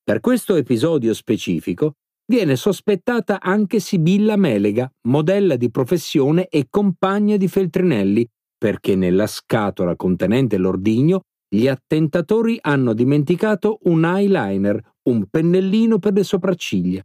[0.03, 1.93] Per questo episodio specifico
[2.25, 8.29] viene sospettata anche Sibilla Melega, modella di professione e compagna di Feltrinelli,
[8.67, 16.25] perché nella scatola contenente l'ordigno gli attentatori hanno dimenticato un eyeliner, un pennellino per le
[16.25, 17.01] sopracciglia.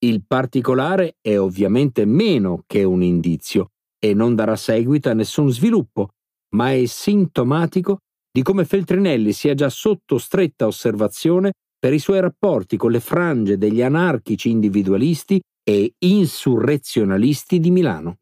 [0.00, 6.10] Il particolare è ovviamente meno che un indizio e non darà seguito a nessun sviluppo,
[6.54, 12.76] ma è sintomatico di come Feltrinelli sia già sotto stretta osservazione per i suoi rapporti
[12.76, 18.18] con le frange degli anarchici individualisti e insurrezionalisti di Milano.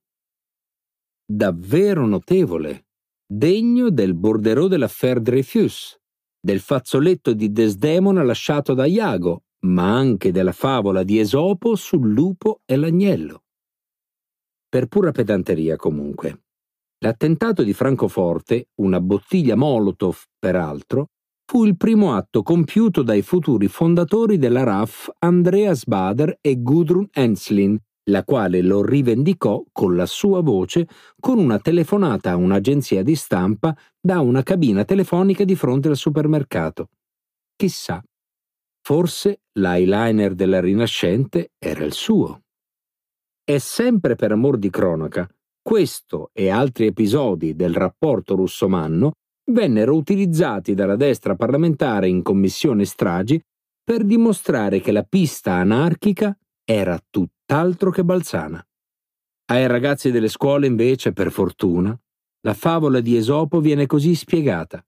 [1.29, 2.87] Davvero notevole,
[3.27, 5.99] degno del borderò dell'affaire Dreyfus,
[6.39, 12.61] del fazzoletto di Desdemona lasciato da Iago, ma anche della favola di Esopo sul lupo
[12.65, 13.43] e l'agnello.
[14.69, 16.43] Per pura pedanteria comunque.
[16.99, 21.09] L'attentato di Francoforte, una bottiglia Molotov peraltro,
[21.45, 27.77] fu il primo atto compiuto dai futuri fondatori della RAF Andreas Bader e Gudrun Enslin,
[28.09, 33.77] la quale lo rivendicò con la sua voce con una telefonata a un'agenzia di stampa
[34.01, 36.89] da una cabina telefonica di fronte al supermercato.
[37.57, 38.03] Chissà,
[38.83, 42.43] forse l'eyeliner della Rinascente era il suo.
[43.45, 45.29] E sempre per amor di cronaca,
[45.63, 49.13] questo e altri episodi del rapporto russomanno
[49.51, 53.41] vennero utilizzati dalla destra parlamentare in commissione stragi
[53.83, 56.37] per dimostrare che la pista anarchica
[56.69, 58.61] era tutt'altro che balzana.
[59.53, 61.97] Ai ragazzi delle scuole, invece, per fortuna,
[62.41, 64.85] la favola di Esopo viene così spiegata.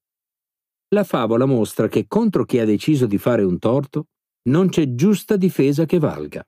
[0.88, 4.06] La favola mostra che contro chi ha deciso di fare un torto
[4.48, 6.44] non c'è giusta difesa che valga.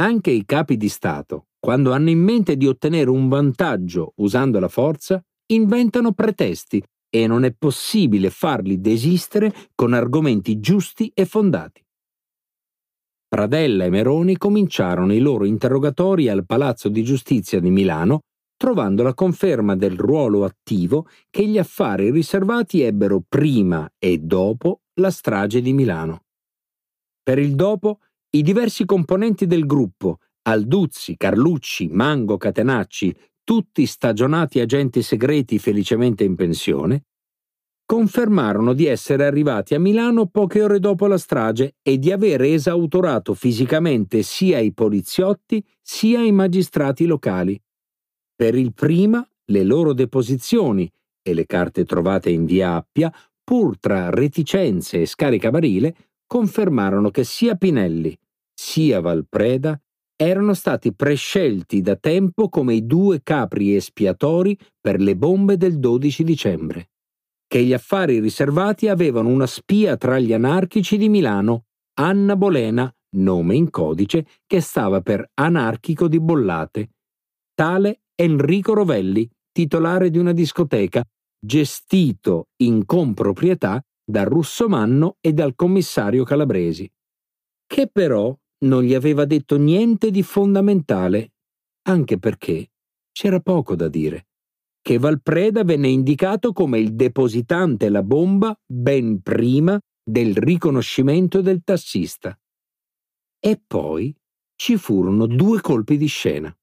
[0.00, 4.68] Anche i capi di Stato, quando hanno in mente di ottenere un vantaggio usando la
[4.68, 5.22] forza,
[5.52, 11.84] inventano pretesti e non è possibile farli desistere con argomenti giusti e fondati.
[13.30, 18.22] Pradella e Meroni cominciarono i loro interrogatori al Palazzo di Giustizia di Milano,
[18.56, 25.12] trovando la conferma del ruolo attivo che gli affari riservati ebbero prima e dopo la
[25.12, 26.24] strage di Milano.
[27.22, 28.00] Per il dopo,
[28.30, 30.18] i diversi componenti del gruppo,
[30.48, 37.04] Alduzzi, Carlucci, Mango, Catenacci, tutti stagionati agenti segreti felicemente in pensione,
[37.90, 43.34] confermarono di essere arrivati a Milano poche ore dopo la strage e di aver esautorato
[43.34, 47.60] fisicamente sia i poliziotti sia i magistrati locali.
[48.36, 50.88] Per il prima, le loro deposizioni
[51.20, 53.12] e le carte trovate in via Appia,
[53.42, 55.96] pur tra reticenze e scarica barile,
[56.28, 58.16] confermarono che sia Pinelli
[58.54, 59.76] sia Valpreda
[60.14, 66.22] erano stati prescelti da tempo come i due capri espiatori per le bombe del 12
[66.22, 66.90] dicembre
[67.50, 71.64] che gli affari riservati avevano una spia tra gli anarchici di Milano,
[71.94, 76.90] Anna Bolena, nome in codice, che stava per anarchico di Bollate.
[77.52, 81.04] Tale Enrico Rovelli, titolare di una discoteca,
[81.44, 86.88] gestito in comproprietà da Russomanno e dal commissario Calabresi,
[87.66, 91.32] che però non gli aveva detto niente di fondamentale,
[91.88, 92.70] anche perché
[93.10, 94.26] c'era poco da dire
[94.82, 102.36] che Valpreda venne indicato come il depositante la bomba ben prima del riconoscimento del tassista.
[103.38, 104.14] E poi
[104.56, 106.54] ci furono due colpi di scena.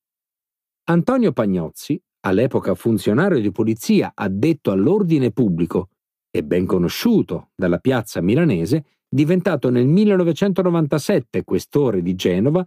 [0.90, 5.90] Antonio Pagnozzi, all'epoca funzionario di polizia addetto all'ordine pubblico
[6.30, 12.66] e ben conosciuto dalla piazza milanese, diventato nel 1997 questore di Genova,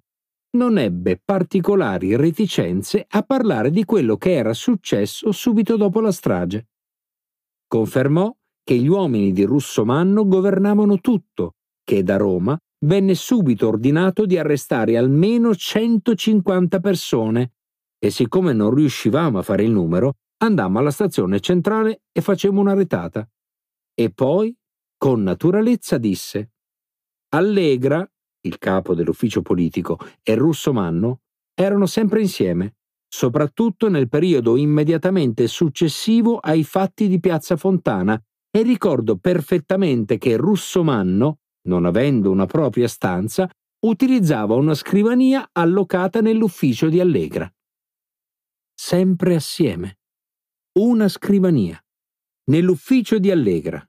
[0.52, 6.68] non ebbe particolari reticenze a parlare di quello che era successo subito dopo la strage.
[7.66, 11.54] Confermò che gli uomini di Russomanno governavano tutto,
[11.84, 17.52] che da Roma venne subito ordinato di arrestare almeno 150 persone
[17.98, 22.74] e siccome non riuscivamo a fare il numero, andammo alla stazione centrale e facemmo una
[22.74, 23.28] retata.
[23.94, 24.56] E poi,
[24.96, 26.52] con naturalezza, disse
[27.34, 28.08] Allegra
[28.42, 31.20] il capo dell'ufficio politico, e Russo Manno
[31.54, 32.76] erano sempre insieme,
[33.08, 40.82] soprattutto nel periodo immediatamente successivo ai fatti di Piazza Fontana, e ricordo perfettamente che Russo
[40.82, 41.38] Manno,
[41.68, 43.48] non avendo una propria stanza,
[43.86, 47.52] utilizzava una scrivania allocata nell'ufficio di Allegra.
[48.74, 49.98] Sempre assieme.
[50.78, 51.82] Una scrivania.
[52.50, 53.86] Nell'ufficio di Allegra.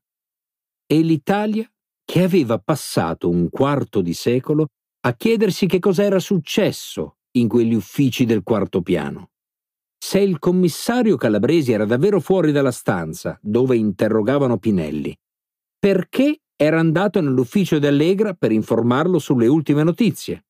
[0.86, 1.70] E l'Italia
[2.12, 4.68] che aveva passato un quarto di secolo
[5.06, 9.30] a chiedersi che cosa era successo in quegli uffici del quarto piano.
[9.98, 15.18] Se il commissario Calabresi era davvero fuori dalla stanza dove interrogavano Pinelli,
[15.80, 20.48] perché era andato nell'ufficio di Allegra per informarlo sulle ultime notizie?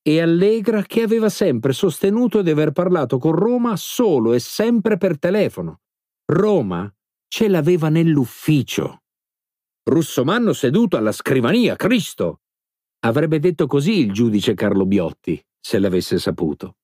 [0.00, 5.18] E Allegra che aveva sempre sostenuto di aver parlato con Roma solo e sempre per
[5.18, 5.80] telefono.
[6.24, 6.90] Roma
[7.28, 9.00] ce l'aveva nell'ufficio.
[9.86, 12.40] Russomanno seduto alla scrivania, Cristo!
[13.00, 16.76] Avrebbe detto così il giudice Carlo Biotti, se l'avesse saputo.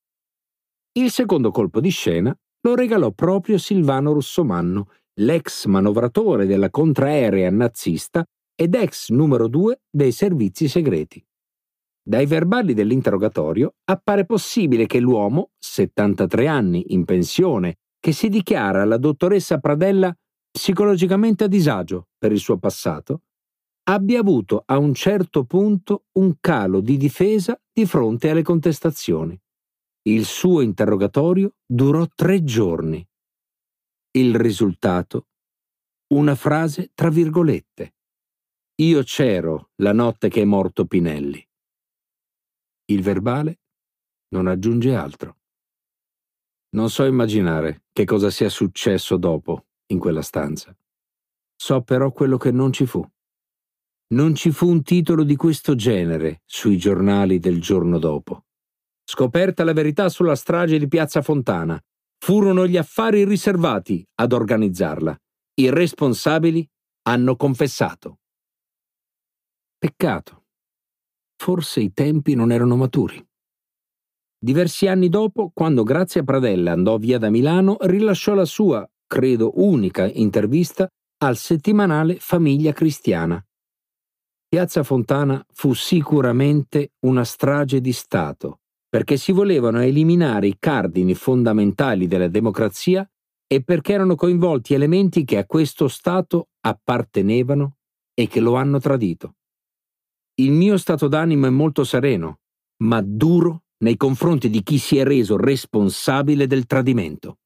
[0.99, 8.23] Il secondo colpo di scena lo regalò proprio Silvano Russomanno, l'ex manovratore della contraerea nazista
[8.55, 11.25] ed ex numero due dei servizi segreti.
[12.03, 18.99] Dai verbali dell'interrogatorio appare possibile che l'uomo, 73 anni, in pensione, che si dichiara alla
[18.99, 20.15] dottoressa Pradella
[20.51, 23.23] psicologicamente a disagio per il suo passato,
[23.85, 29.41] abbia avuto a un certo punto un calo di difesa di fronte alle contestazioni.
[30.03, 33.07] Il suo interrogatorio durò tre giorni.
[34.13, 35.29] Il risultato?
[36.15, 37.95] Una frase tra virgolette.
[38.81, 41.47] Io c'ero la notte che è morto Pinelli.
[42.87, 43.61] Il verbale
[44.29, 45.39] non aggiunge altro.
[46.71, 50.77] Non so immaginare che cosa sia successo dopo in quella stanza.
[51.57, 53.05] So però quello che non ci fu.
[54.13, 58.47] Non ci fu un titolo di questo genere sui giornali del giorno dopo.
[59.05, 61.81] Scoperta la verità sulla strage di Piazza Fontana,
[62.19, 65.17] furono gli affari riservati ad organizzarla.
[65.55, 66.69] I responsabili
[67.03, 68.19] hanno confessato.
[69.79, 70.45] Peccato.
[71.37, 73.25] Forse i tempi non erano maturi.
[74.39, 80.09] Diversi anni dopo, quando Grazia Pradella andò via da Milano, rilasciò la sua credo unica
[80.09, 80.89] intervista
[81.25, 83.45] al settimanale Famiglia Cristiana.
[84.49, 92.07] Piazza Fontana fu sicuramente una strage di Stato, perché si volevano eliminare i cardini fondamentali
[92.07, 93.05] della democrazia
[93.53, 97.79] e perché erano coinvolti elementi che a questo Stato appartenevano
[98.15, 99.35] e che lo hanno tradito.
[100.37, 102.39] Il mio stato d'animo è molto sereno,
[102.85, 107.39] ma duro nei confronti di chi si è reso responsabile del tradimento.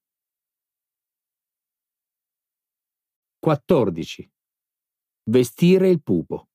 [3.44, 4.26] 14.
[5.24, 6.48] Vestire il pupo.